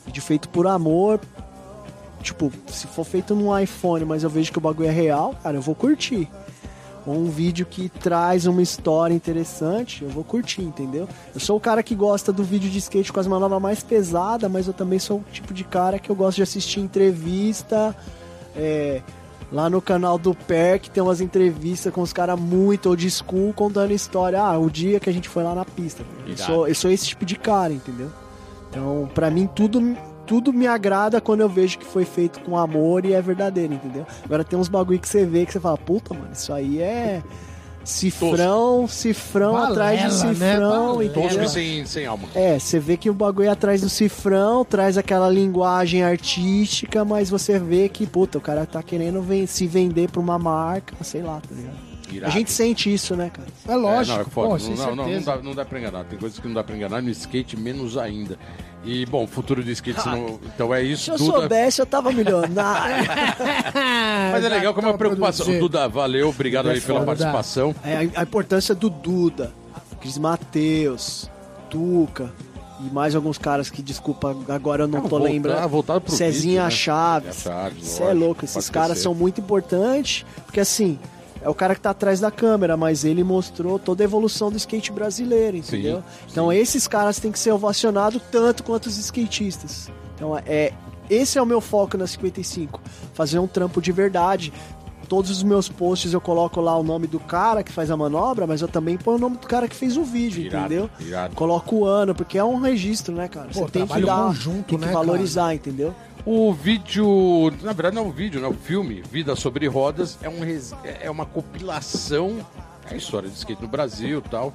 Vídeo 0.07 0.23
feito 0.23 0.49
por 0.49 0.65
amor. 0.65 1.19
Tipo, 2.23 2.51
se 2.67 2.87
for 2.87 3.03
feito 3.03 3.35
num 3.35 3.57
iPhone, 3.57 4.05
mas 4.05 4.23
eu 4.23 4.29
vejo 4.29 4.51
que 4.51 4.57
o 4.57 4.61
bagulho 4.61 4.89
é 4.89 4.91
real, 4.91 5.35
cara, 5.43 5.57
eu 5.57 5.61
vou 5.61 5.75
curtir. 5.75 6.27
Ou 7.05 7.15
um 7.15 7.29
vídeo 7.29 7.65
que 7.65 7.89
traz 7.89 8.45
uma 8.47 8.61
história 8.61 9.13
interessante, 9.13 10.03
eu 10.03 10.09
vou 10.09 10.23
curtir, 10.23 10.61
entendeu? 10.61 11.07
Eu 11.35 11.39
sou 11.39 11.57
o 11.57 11.59
cara 11.59 11.83
que 11.83 11.93
gosta 11.93 12.31
do 12.31 12.43
vídeo 12.43 12.69
de 12.69 12.77
skate 12.77 13.11
com 13.11 13.19
as 13.19 13.27
manobras 13.27 13.61
mais 13.61 13.83
pesadas, 13.83 14.49
mas 14.49 14.67
eu 14.67 14.73
também 14.73 14.99
sou 14.99 15.17
o 15.17 15.25
tipo 15.31 15.53
de 15.53 15.65
cara 15.65 15.99
que 15.99 16.09
eu 16.09 16.15
gosto 16.15 16.37
de 16.37 16.43
assistir 16.43 16.79
entrevista. 16.79 17.95
é, 18.55 19.01
lá 19.51 19.69
no 19.69 19.79
canal 19.81 20.17
do 20.17 20.33
PER, 20.33 20.79
que 20.79 20.89
tem 20.89 21.03
umas 21.03 21.21
entrevistas 21.21 21.93
com 21.93 22.01
os 22.01 22.11
caras 22.11 22.39
muito 22.39 22.89
old 22.89 23.09
school 23.11 23.53
contando 23.53 23.91
história. 23.91 24.41
Ah, 24.41 24.57
o 24.57 24.69
dia 24.69 24.99
que 24.99 25.09
a 25.09 25.13
gente 25.13 25.29
foi 25.29 25.43
lá 25.43 25.53
na 25.53 25.63
pista. 25.63 26.03
Eu 26.25 26.37
sou, 26.37 26.67
eu 26.67 26.75
sou 26.75 26.89
esse 26.89 27.05
tipo 27.05 27.23
de 27.23 27.35
cara, 27.35 27.71
entendeu? 27.71 28.09
Então, 28.69 29.07
pra 29.13 29.29
mim, 29.29 29.47
tudo, 29.47 29.95
tudo 30.25 30.51
me 30.53 30.67
agrada 30.67 31.19
quando 31.21 31.41
eu 31.41 31.49
vejo 31.49 31.77
que 31.77 31.85
foi 31.85 32.05
feito 32.05 32.39
com 32.41 32.57
amor 32.57 33.05
e 33.05 33.13
é 33.13 33.21
verdadeiro, 33.21 33.73
entendeu? 33.73 34.05
Agora 34.23 34.43
tem 34.43 34.57
uns 34.57 34.67
bagulho 34.69 34.99
que 34.99 35.07
você 35.09 35.25
vê 35.25 35.45
que 35.45 35.51
você 35.53 35.59
fala, 35.59 35.77
puta, 35.77 36.13
mano, 36.13 36.29
isso 36.33 36.51
aí 36.53 36.81
é 36.81 37.21
cifrão, 37.83 38.87
cifrão 38.87 39.51
Balela, 39.53 39.71
atrás 39.71 39.99
de 39.99 40.25
né? 40.27 40.33
cifrão, 40.33 40.95
Balela. 40.95 41.09
Tosco 41.13 41.27
entendeu? 41.27 41.49
sem, 41.49 41.85
sem 41.85 42.05
alma. 42.05 42.27
É, 42.33 42.57
você 42.57 42.79
vê 42.79 42.95
que 42.97 43.09
o 43.09 43.13
bagulho 43.13 43.47
é 43.47 43.51
atrás 43.51 43.81
do 43.81 43.89
cifrão, 43.89 44.63
traz 44.63 44.97
aquela 44.97 45.29
linguagem 45.29 46.03
artística, 46.03 47.03
mas 47.03 47.29
você 47.29 47.59
vê 47.59 47.89
que, 47.89 48.07
puta, 48.07 48.37
o 48.37 48.41
cara 48.41 48.65
tá 48.65 48.81
querendo 48.81 49.21
ven- 49.21 49.45
se 49.45 49.67
vender 49.67 50.09
pra 50.09 50.21
uma 50.21 50.39
marca, 50.39 50.95
sei 51.03 51.21
lá, 51.21 51.41
tá 51.41 51.53
ligado? 51.53 51.92
A 52.13 52.17
Irado. 52.17 52.33
gente 52.33 52.51
sente 52.51 52.93
isso, 52.93 53.15
né, 53.15 53.29
cara? 53.33 53.47
É 53.67 53.75
lógico, 53.75 54.13
É, 54.13 54.15
não, 54.15 54.21
é 54.21 54.25
foda. 54.25 54.47
pô, 54.49 54.57
não, 54.57 54.75
não, 54.75 54.95
não, 54.95 55.09
não 55.09 55.21
dá, 55.21 55.37
não 55.37 55.55
dá 55.55 55.65
pra 55.65 55.79
enganar. 55.79 56.03
Tem 56.05 56.17
coisas 56.19 56.39
que 56.39 56.47
não 56.47 56.53
dá 56.55 56.63
pra 56.63 56.75
enganar. 56.75 57.01
No 57.01 57.09
skate, 57.09 57.57
menos 57.57 57.97
ainda. 57.97 58.37
E, 58.85 59.05
bom, 59.05 59.25
futuro 59.25 59.63
do 59.63 59.71
skate, 59.71 60.01
se 60.01 60.07
não- 60.09 60.39
então 60.45 60.73
é 60.73 60.81
Se 60.81 60.91
isso. 60.91 61.11
eu 61.11 61.17
Duda. 61.17 61.31
soubesse, 61.39 61.81
eu 61.81 61.85
tava 61.85 62.11
milionário. 62.11 63.05
Mas 64.31 64.43
é 64.43 64.49
legal 64.49 64.73
como 64.73 64.87
é 64.87 64.91
uma 64.91 64.93
tava 64.93 64.97
preocupação. 64.97 65.45
produzindo. 65.45 65.69
Duda, 65.69 65.87
valeu, 65.87 66.29
obrigado 66.29 66.63
Duda 66.65 66.75
é 66.75 66.77
aí 66.77 66.81
pela 66.81 66.99
foda. 66.99 67.05
participação. 67.11 67.75
É 67.83 67.95
a, 68.15 68.19
a 68.21 68.23
importância 68.23 68.75
do 68.75 68.89
Duda. 68.89 69.51
Cris 70.01 70.17
Mateus, 70.17 71.29
Tuca 71.69 72.29
e 72.85 72.93
mais 72.93 73.15
alguns 73.15 73.37
caras 73.37 73.69
que, 73.69 73.81
desculpa, 73.81 74.35
agora 74.49 74.83
eu 74.83 74.87
não 74.87 74.99
Ah, 74.99 75.01
tô 75.03 75.07
voltar- 75.07 75.25
lembrando. 75.31 75.69
voltado 75.69 76.01
pro 76.01 76.13
Cezinha 76.13 76.63
vídeo, 76.63 76.63
né? 76.63 76.69
Chaves. 76.71 77.29
É, 77.29 77.49
Chaves, 77.49 77.87
Você 77.87 78.01
é 78.01 78.05
lógico, 78.07 78.25
louco, 78.25 78.45
esses 78.45 78.69
caras 78.69 78.99
são 78.99 79.15
muito 79.15 79.39
importantes, 79.39 80.25
porque 80.45 80.59
assim, 80.59 80.99
é 81.43 81.49
o 81.49 81.53
cara 81.53 81.75
que 81.75 81.81
tá 81.81 81.89
atrás 81.89 82.19
da 82.19 82.31
câmera, 82.31 82.77
mas 82.77 83.03
ele 83.03 83.23
mostrou 83.23 83.77
toda 83.77 84.03
a 84.03 84.05
evolução 84.05 84.49
do 84.49 84.57
skate 84.57 84.91
brasileiro, 84.91 85.57
entendeu? 85.57 85.97
Sim, 85.97 86.27
então 86.31 86.49
sim. 86.49 86.55
esses 86.55 86.87
caras 86.87 87.19
têm 87.19 87.31
que 87.31 87.39
ser 87.39 87.51
ovacionados 87.51 88.21
tanto 88.31 88.63
quanto 88.63 88.87
os 88.87 88.97
skatistas. 88.97 89.91
Então 90.15 90.37
é 90.45 90.71
esse 91.09 91.37
é 91.37 91.41
o 91.41 91.45
meu 91.45 91.59
foco 91.59 91.97
na 91.97 92.07
55, 92.07 92.81
fazer 93.13 93.39
um 93.39 93.47
trampo 93.47 93.81
de 93.81 93.91
verdade. 93.91 94.53
Todos 95.09 95.29
os 95.29 95.43
meus 95.43 95.67
posts 95.67 96.13
eu 96.13 96.21
coloco 96.21 96.61
lá 96.61 96.75
o 96.77 96.81
nome 96.81 97.07
do 97.07 97.19
cara 97.19 97.61
que 97.61 97.71
faz 97.71 97.91
a 97.91 97.97
manobra, 97.97 98.47
mas 98.47 98.61
eu 98.61 98.69
também 98.69 98.97
ponho 98.97 99.17
o 99.17 99.19
nome 99.19 99.37
do 99.37 99.45
cara 99.45 99.67
que 99.67 99.75
fez 99.75 99.97
o 99.97 100.03
vídeo, 100.03 100.45
Irado, 100.45 100.65
entendeu? 100.65 100.89
irado. 100.99 101.35
Coloco 101.35 101.75
o 101.75 101.85
ano, 101.85 102.15
porque 102.15 102.37
é 102.37 102.43
um 102.43 102.57
registro, 102.59 103.13
né, 103.13 103.27
cara? 103.27 103.49
Pô, 103.53 103.59
Você 103.59 103.65
tem 103.71 103.85
que 103.85 104.01
dar, 104.01 104.27
conjunto, 104.27 104.63
tem 104.63 104.79
que 104.79 104.85
né, 104.85 104.91
valorizar, 104.91 105.53
entendeu? 105.53 105.93
O 106.25 106.53
vídeo, 106.53 107.51
na 107.61 107.73
verdade 107.73 107.95
não 107.95 108.03
é 108.03 108.07
um 108.07 108.11
vídeo, 108.11 108.39
né? 108.39 108.47
O 108.47 108.53
filme 108.53 109.01
Vida 109.11 109.35
sobre 109.35 109.67
Rodas 109.67 110.17
é, 110.21 110.29
um, 110.29 110.39
é 111.01 111.09
uma 111.09 111.25
compilação, 111.25 112.45
é 112.89 112.93
a 112.93 112.97
história 112.97 113.27
de 113.27 113.35
skate 113.35 113.61
no 113.61 113.67
Brasil 113.67 114.23
e 114.25 114.29
tal, 114.29 114.53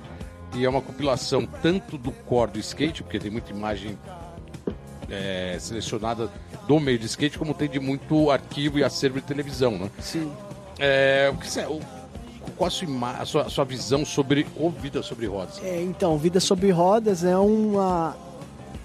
e 0.55 0.65
é 0.65 0.69
uma 0.69 0.81
compilação 0.81 1.47
tanto 1.61 1.99
do 1.99 2.11
core 2.11 2.53
do 2.53 2.59
skate, 2.59 3.03
porque 3.03 3.19
tem 3.19 3.31
muita 3.31 3.51
imagem 3.51 3.99
é, 5.11 5.59
selecionada 5.61 6.31
do 6.67 6.81
meio 6.81 6.99
de 6.99 7.07
skate, 7.07 7.39
como 7.39 7.53
tem 7.53 7.69
de 7.69 7.79
muito 7.79 8.31
arquivo 8.31 8.79
e 8.79 8.85
acervo 8.85 9.21
de 9.21 9.27
televisão, 9.27 9.73
né? 9.73 9.91
Sim. 10.01 10.33
É, 10.79 11.31
o 11.33 11.37
que 11.37 11.51
você, 11.51 11.67
o, 11.67 11.81
qual 12.57 12.69
a 12.69 12.71
sua, 12.71 13.11
a 13.11 13.25
sua, 13.27 13.43
a 13.43 13.51
sua 13.51 13.65
visão 13.65 14.05
sobre 14.05 14.47
o 14.57 14.71
Vida 14.71 15.03
sobre 15.03 15.27
Rodas? 15.27 15.61
É, 15.63 15.83
então, 15.83 16.17
Vida 16.19 16.41
sobre 16.41 16.71
Rodas 16.71 17.25
é 17.25 17.37
uma. 17.37 18.17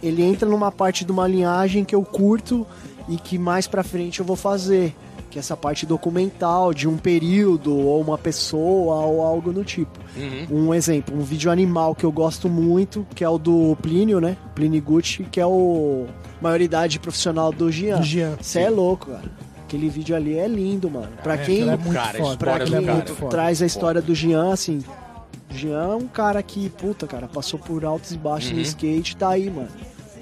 Ele 0.04 0.22
entra 0.22 0.48
numa 0.48 0.72
parte 0.72 1.04
de 1.06 1.12
uma 1.12 1.28
linhagem 1.28 1.84
que 1.86 1.96
eu 1.96 2.04
curto 2.04 2.68
e 3.10 3.16
que 3.18 3.38
mais 3.40 3.66
pra 3.66 3.82
frente 3.84 4.20
eu 4.20 4.26
vou 4.26 4.36
fazer. 4.36 4.94
Que 5.32 5.40
é 5.40 5.42
essa 5.42 5.58
parte 5.58 5.84
documental 5.88 6.72
de 6.76 6.88
um 6.88 6.96
período, 6.96 7.76
ou 7.76 8.00
uma 8.02 8.20
pessoa, 8.20 8.98
ou 9.06 9.24
algo 9.24 9.52
do 9.52 9.64
tipo. 9.64 9.98
Uhum. 10.16 10.68
Um 10.68 10.74
exemplo, 10.76 11.18
um 11.18 11.22
vídeo 11.22 11.50
animal 11.50 11.96
que 11.96 12.04
eu 12.04 12.12
gosto 12.12 12.48
muito, 12.48 13.04
que 13.16 13.24
é 13.24 13.30
o 13.30 13.40
do 13.40 13.76
Plínio, 13.82 14.20
né? 14.22 14.38
Plínio 14.54 14.80
Gucci, 14.80 15.24
que 15.24 15.40
é 15.40 15.46
o 15.46 16.06
maioridade 16.40 17.00
profissional 17.00 17.52
do 17.52 17.72
Jean. 17.72 17.98
Do 17.98 18.04
Jean, 18.04 18.36
Você 18.40 18.60
é 18.60 18.70
louco, 18.70 19.08
cara. 19.10 19.32
Aquele 19.64 19.90
vídeo 19.90 20.16
ali 20.16 20.38
é 20.38 20.48
lindo, 20.48 20.88
mano. 20.88 21.10
Pra 21.24 21.34
É, 21.34 21.38
quem 21.38 21.62
é 21.68 21.78
muito 21.78 21.94
Cara, 21.94 22.18
foda. 22.20 22.38
Pra 22.38 22.60
quem 22.60 22.72
cara. 22.84 22.94
muito 22.94 23.16
foda. 23.16 23.32
traz 23.32 23.60
a 23.60 23.66
história 23.66 24.02
do 24.04 24.14
Jean, 24.14 24.54
assim. 24.54 24.84
Jean 25.50 25.94
é 25.94 25.96
um 25.96 26.08
cara 26.08 26.44
que, 26.44 26.70
puta, 26.70 27.08
cara, 27.08 27.28
passou 27.28 27.58
por 27.58 27.84
altos 27.84 28.12
e 28.12 28.18
baixos 28.18 28.52
Uhum. 28.52 28.58
no 28.58 28.62
skate, 28.62 29.18
tá 29.18 29.30
aí, 29.30 29.50
mano. 29.50 29.70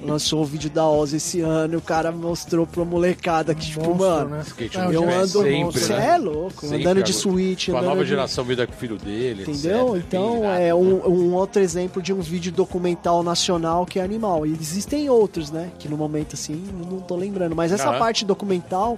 Lançou 0.03 0.41
o 0.41 0.45
vídeo 0.45 0.69
da 0.69 0.87
Oz 0.87 1.13
esse 1.13 1.41
ano 1.41 1.75
e 1.75 1.77
o 1.77 1.81
cara 1.81 2.11
mostrou 2.11 2.65
pra 2.65 2.83
molecada 2.83 3.53
que, 3.53 3.67
tipo, 3.67 3.81
Monstro, 3.81 3.97
mano. 4.07 4.29
né? 4.31 4.43
Skate 4.45 4.77
É, 4.77 4.85
Eu 4.87 4.91
Jean 4.91 5.01
Jean 5.09 5.17
ando. 5.19 5.27
sempre, 5.43 5.79
Você 5.79 5.93
né? 5.93 6.07
é 6.07 6.17
louco, 6.17 6.61
Sempre, 6.61 6.77
andando 6.77 7.03
de 7.03 7.13
suíte, 7.13 7.71
Com 7.71 7.77
a 7.77 7.81
nova 7.81 8.03
de- 8.03 8.09
geração 8.09 8.43
vida 8.43 8.65
com 8.65 8.73
o 8.73 8.75
filho 8.75 8.97
dele, 8.97 9.43
Entendeu? 9.43 9.95
etc. 9.95 10.05
Então 10.07 10.43
é 10.51 10.73
um, 10.73 11.07
um 11.07 11.33
outro 11.33 11.61
exemplo 11.61 12.01
de 12.01 12.11
um 12.13 12.19
vídeo 12.21 12.51
documental 12.51 13.21
nacional 13.23 13.85
que 13.85 13.99
é 13.99 14.03
animal. 14.03 14.45
E 14.45 14.51
existem 14.53 15.09
outros, 15.09 15.51
né? 15.51 15.69
Que 15.77 15.87
no 15.87 15.97
momento 15.97 16.33
assim 16.33 16.63
não 16.89 16.99
tô 16.99 17.15
lembrando. 17.15 17.55
Mas 17.55 17.71
essa 17.71 17.89
Aham. 17.89 17.99
parte 17.99 18.25
documental 18.25 18.97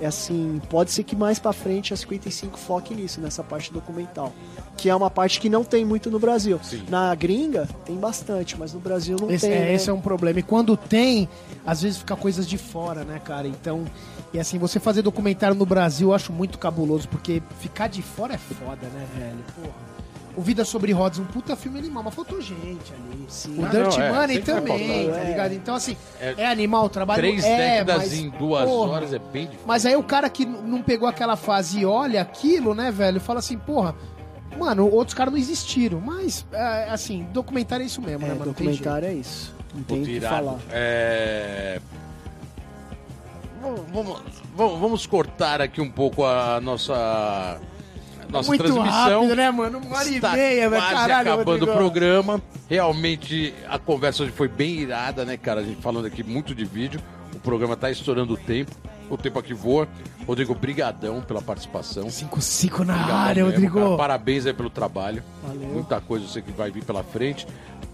é 0.00 0.06
assim, 0.06 0.60
pode 0.70 0.90
ser 0.90 1.04
que 1.04 1.14
mais 1.14 1.38
pra 1.38 1.52
frente 1.52 1.92
a 1.92 1.96
55 1.96 2.58
foque 2.58 2.94
nisso, 2.94 3.20
nessa 3.20 3.42
parte 3.44 3.72
documental. 3.72 4.32
Que 4.80 4.88
é 4.88 4.94
uma 4.96 5.10
parte 5.10 5.38
que 5.40 5.48
não 5.50 5.62
tem 5.62 5.84
muito 5.84 6.10
no 6.10 6.18
Brasil. 6.18 6.58
Sim. 6.62 6.84
Na 6.88 7.14
gringa 7.14 7.68
tem 7.84 7.96
bastante, 7.96 8.56
mas 8.58 8.72
no 8.72 8.80
Brasil 8.80 9.16
não 9.20 9.30
Esse, 9.30 9.46
tem. 9.46 9.56
é, 9.56 9.60
né? 9.60 9.74
esse 9.74 9.90
é 9.90 9.92
um 9.92 10.00
problema. 10.00 10.38
E 10.40 10.42
quando 10.42 10.74
tem, 10.76 11.28
às 11.66 11.82
vezes 11.82 11.98
fica 11.98 12.16
coisas 12.16 12.46
de 12.48 12.56
fora, 12.56 13.04
né, 13.04 13.20
cara? 13.22 13.46
Então, 13.46 13.84
e 14.32 14.40
assim, 14.40 14.58
você 14.58 14.80
fazer 14.80 15.02
documentário 15.02 15.54
no 15.54 15.66
Brasil 15.66 16.08
eu 16.08 16.14
acho 16.14 16.32
muito 16.32 16.58
cabuloso, 16.58 17.06
porque 17.08 17.42
ficar 17.58 17.88
de 17.88 18.00
fora 18.00 18.34
é 18.34 18.38
foda, 18.38 18.86
né, 18.88 19.06
velho? 19.18 19.38
Porra. 19.54 19.90
O 20.36 20.42
Vida 20.42 20.64
sobre 20.64 20.92
Rodas, 20.92 21.18
um 21.18 21.24
puta 21.24 21.56
filme 21.56 21.78
animal, 21.78 22.04
mas 22.04 22.14
faltou 22.14 22.40
gente 22.40 22.56
ali. 22.94 23.26
Sim. 23.28 23.58
O 23.58 23.66
Ah, 23.66 23.68
Dirty 23.68 23.98
não, 23.98 24.06
é, 24.06 24.12
Money 24.12 24.38
também, 24.42 25.04
faltar. 25.06 25.14
tá 25.14 25.26
É. 25.26 25.30
ligado? 25.30 25.52
Então, 25.52 25.74
assim, 25.74 25.96
É, 26.20 26.34
é, 26.38 26.46
animal 26.46 26.84
o 26.84 26.88
trabalho. 26.88 27.20
Três 27.20 27.44
é, 27.44 27.56
décadas 27.80 27.96
mas, 27.98 28.14
em 28.14 28.30
duas 28.30 28.64
porra, 28.64 28.92
horas 28.92 29.12
é 29.12 29.18
bem 29.18 29.42
difícil. 29.46 29.66
Mas 29.66 29.84
aí 29.84 29.96
o 29.96 30.02
cara 30.04 30.30
que 30.30 30.46
não 30.46 30.80
pegou 30.80 31.08
aquela 31.08 31.36
fase 31.36 31.80
e 31.80 31.84
olha 31.84 32.22
aquilo, 32.22 32.74
né, 32.76 32.90
velho, 32.92 33.20
fala 33.20 33.40
assim, 33.40 33.58
porra, 33.58 33.94
mano, 34.60 34.88
outros 34.88 35.14
caras 35.14 35.32
não 35.32 35.38
existiram. 35.40 36.00
Mas, 36.00 36.46
é, 36.52 36.88
assim, 36.90 37.26
documentário 37.32 37.82
é 37.82 37.86
isso 37.86 38.00
mesmo, 38.00 38.24
É, 38.24 38.28
né, 38.28 38.34
mano? 38.34 38.46
Não 38.46 38.52
tem 38.54 38.66
jeito. 38.68 38.78
documentário 38.78 39.08
é 39.08 39.14
isso. 39.14 39.54
Não 39.74 39.82
tem 39.82 40.02
o 40.02 40.04
que 40.04 40.20
falar. 40.20 40.58
É... 40.70 41.80
Vamos, 43.92 44.22
vamos- 44.56 44.80
vamos- 44.80 45.06
cortar 45.06 45.60
aqui 45.60 45.80
um 45.80 45.90
pouco 45.90 46.24
a 46.24 46.60
nossa, 46.62 47.60
nossa 48.30 48.48
Muito 48.48 48.62
transmissão. 48.64 48.90
rápido, 49.20 49.36
né, 49.36 49.50
mano? 49.50 49.78
Uma 49.78 49.96
hora 49.98 50.08
e 50.08 50.20
meia, 50.20 50.70
velho. 50.70 50.82
quase 50.82 50.94
Caralho, 50.94 51.28
acabando 51.32 51.50
Rodrigo. 51.66 51.72
o 51.72 51.76
programa. 51.76 52.42
Realmente 52.68 53.52
a 53.68 53.78
conversa 53.78 54.22
hoje 54.22 54.32
foi 54.32 54.48
bem 54.48 54.78
irada, 54.80 55.24
né, 55.26 55.36
cara? 55.36 55.60
A 55.60 55.64
gente 55.64 55.80
falando 55.82 56.06
aqui 56.06 56.22
muito 56.22 56.54
de 56.54 56.64
vídeo. 56.64 57.00
O 57.34 57.38
programa 57.40 57.76
tá 57.76 57.90
estourando 57.90 58.32
o 58.34 58.36
tempo. 58.36 58.70
O 59.10 59.16
tempo 59.18 59.38
aqui 59.38 59.52
voa. 59.52 59.88
Rodrigo, 60.26 60.54
brigadão 60.54 61.20
pela 61.20 61.42
participação. 61.42 62.06
5-5 62.06 62.84
na 62.84 62.94
Obrigado 62.94 63.10
área, 63.16 63.44
mesmo, 63.44 63.58
Rodrigo. 63.60 63.80
cara. 63.80 63.96
Parabéns 63.96 64.46
aí 64.46 64.54
pelo 64.54 64.70
trabalho. 64.70 65.22
Valeu. 65.42 65.68
Muita 65.68 66.00
coisa 66.00 66.26
sei 66.28 66.40
que 66.42 66.52
vai 66.52 66.70
vir 66.70 66.84
pela 66.84 67.02
frente. 67.02 67.46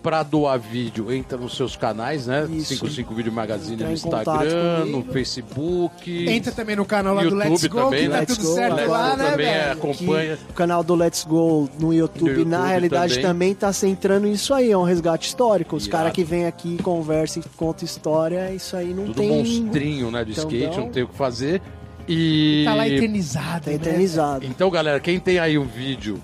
Pra 0.07 0.23
doar 0.23 0.57
vídeo, 0.57 1.13
entra 1.13 1.37
nos 1.37 1.57
seus 1.57 1.75
canais, 1.75 2.29
né? 2.29 2.47
Isso. 2.49 2.67
55 2.77 3.13
Vídeo 3.13 3.33
Magazine 3.33 3.83
no 3.83 3.91
Instagram, 3.91 4.85
no. 4.85 5.03
Facebook. 5.03 6.29
Entra 6.29 6.53
também 6.53 6.77
no 6.77 6.85
canal 6.85 7.13
lá 7.13 7.23
do 7.23 7.31
YouTube 7.31 7.49
Let's 7.51 7.67
Go, 7.67 7.79
também, 7.81 8.03
que 8.05 8.09
tá 8.11 8.17
né? 8.21 8.27
tudo 8.27 8.37
Let's 8.39 8.49
Go, 8.49 8.55
certo 8.55 8.75
Let's 8.77 8.89
lá, 8.89 9.11
Go 9.11 9.17
né, 9.17 9.31
também 9.31 9.47
velho? 9.47 9.73
acompanha. 9.73 10.39
O 10.49 10.53
canal 10.53 10.85
do 10.85 10.95
Let's 10.95 11.25
Go 11.25 11.69
no 11.81 11.93
YouTube, 11.93 12.23
No 12.23 12.29
YouTube 12.29 12.49
na 12.49 12.67
realidade 12.69 13.15
também. 13.15 13.27
também, 13.27 13.55
tá 13.57 13.73
centrando 13.73 14.29
isso 14.29 14.55
aí, 14.55 14.71
é 14.71 14.79
um 14.79 14.85
resgate 14.85 15.27
histórico. 15.27 15.75
Os 15.75 15.89
caras 15.89 16.13
que 16.13 16.23
vêm 16.23 16.47
aqui, 16.47 16.79
conversam 16.85 17.43
e 17.45 17.49
contam 17.57 17.85
história, 17.85 18.53
isso 18.55 18.77
aí 18.77 18.95
não 18.95 19.07
Tudo 19.07 19.17
tem. 19.17 19.29
monstrinho, 19.29 20.11
né? 20.13 20.25
Do 20.25 20.31
Então, 20.31 20.45
skate, 20.45 20.77
não. 20.77 20.85
não 20.85 20.93
tem 20.93 21.03
o 21.03 21.09
que 21.09 21.17
fazer. 21.17 21.61
E. 22.07 22.63
Tá 22.65 22.75
lá 22.75 22.89
eternizado, 22.89 23.65
Tá 23.65 23.71
né? 23.71 23.77
eternizado. 23.77 24.47
Então, 24.47 24.71
galera, 24.71 25.01
quem 25.01 25.19
tem 25.19 25.41
aí 25.41 25.59
um 25.59 25.67
vídeo 25.67 26.23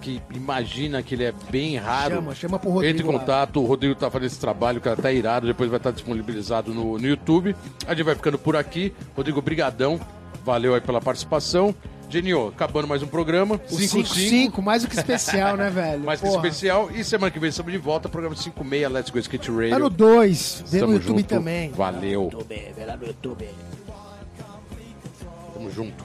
que, 0.00 0.20
que 0.20 0.36
imagina 0.36 1.02
que 1.02 1.14
ele 1.14 1.24
é 1.24 1.32
bem 1.50 1.76
raro. 1.76 2.16
Chama, 2.16 2.34
chama 2.34 2.58
pro 2.58 2.70
Rodrigo 2.70 2.92
Entre 2.98 3.06
em 3.08 3.12
lá. 3.12 3.18
contato, 3.20 3.60
o 3.60 3.66
Rodrigo 3.66 3.94
tá 3.94 4.10
fazendo 4.10 4.26
esse 4.26 4.40
trabalho, 4.40 4.78
o 4.78 4.80
cara 4.80 4.96
tá 4.96 5.10
irado, 5.12 5.46
depois 5.46 5.68
vai 5.70 5.78
estar 5.78 5.90
disponibilizado 5.90 6.72
no, 6.74 6.98
no 6.98 7.06
YouTube. 7.06 7.54
A 7.86 7.94
gente 7.94 8.04
vai 8.04 8.14
ficando 8.14 8.38
por 8.38 8.56
aqui. 8.56 8.92
Rodrigo, 9.16 9.40
brigadão. 9.42 10.00
Valeu 10.44 10.74
aí 10.74 10.80
pela 10.80 11.00
participação. 11.00 11.74
Genio, 12.10 12.48
acabando 12.48 12.86
mais 12.86 13.02
um 13.02 13.06
programa. 13.06 13.54
O 13.70 13.76
5-5. 13.76 14.50
5-5, 14.52 14.62
mais 14.62 14.82
do 14.82 14.88
que 14.88 14.96
especial, 14.96 15.56
né, 15.56 15.70
velho? 15.70 16.02
Mais 16.04 16.20
que 16.20 16.26
Porra. 16.26 16.46
especial. 16.46 16.90
E 16.94 17.02
semana 17.02 17.30
que 17.30 17.38
vem 17.38 17.48
estamos 17.48 17.72
de 17.72 17.78
volta, 17.78 18.06
programa 18.06 18.36
56, 18.36 18.92
Let's 18.92 19.10
Go 19.10 19.18
Skate 19.18 19.50
Radio. 19.50 19.70
Tá 19.70 19.78
no 19.78 19.88
2, 19.88 20.64
vê 20.66 20.80
no 20.82 20.92
YouTube 20.92 21.18
junto. 21.20 21.24
também. 21.28 21.70
Valeu. 21.70 22.30
Vê 22.48 22.84
lá 22.84 22.96
no 22.98 23.06
YouTube. 23.06 23.48
Tamo 25.54 25.70
junto. 25.70 26.04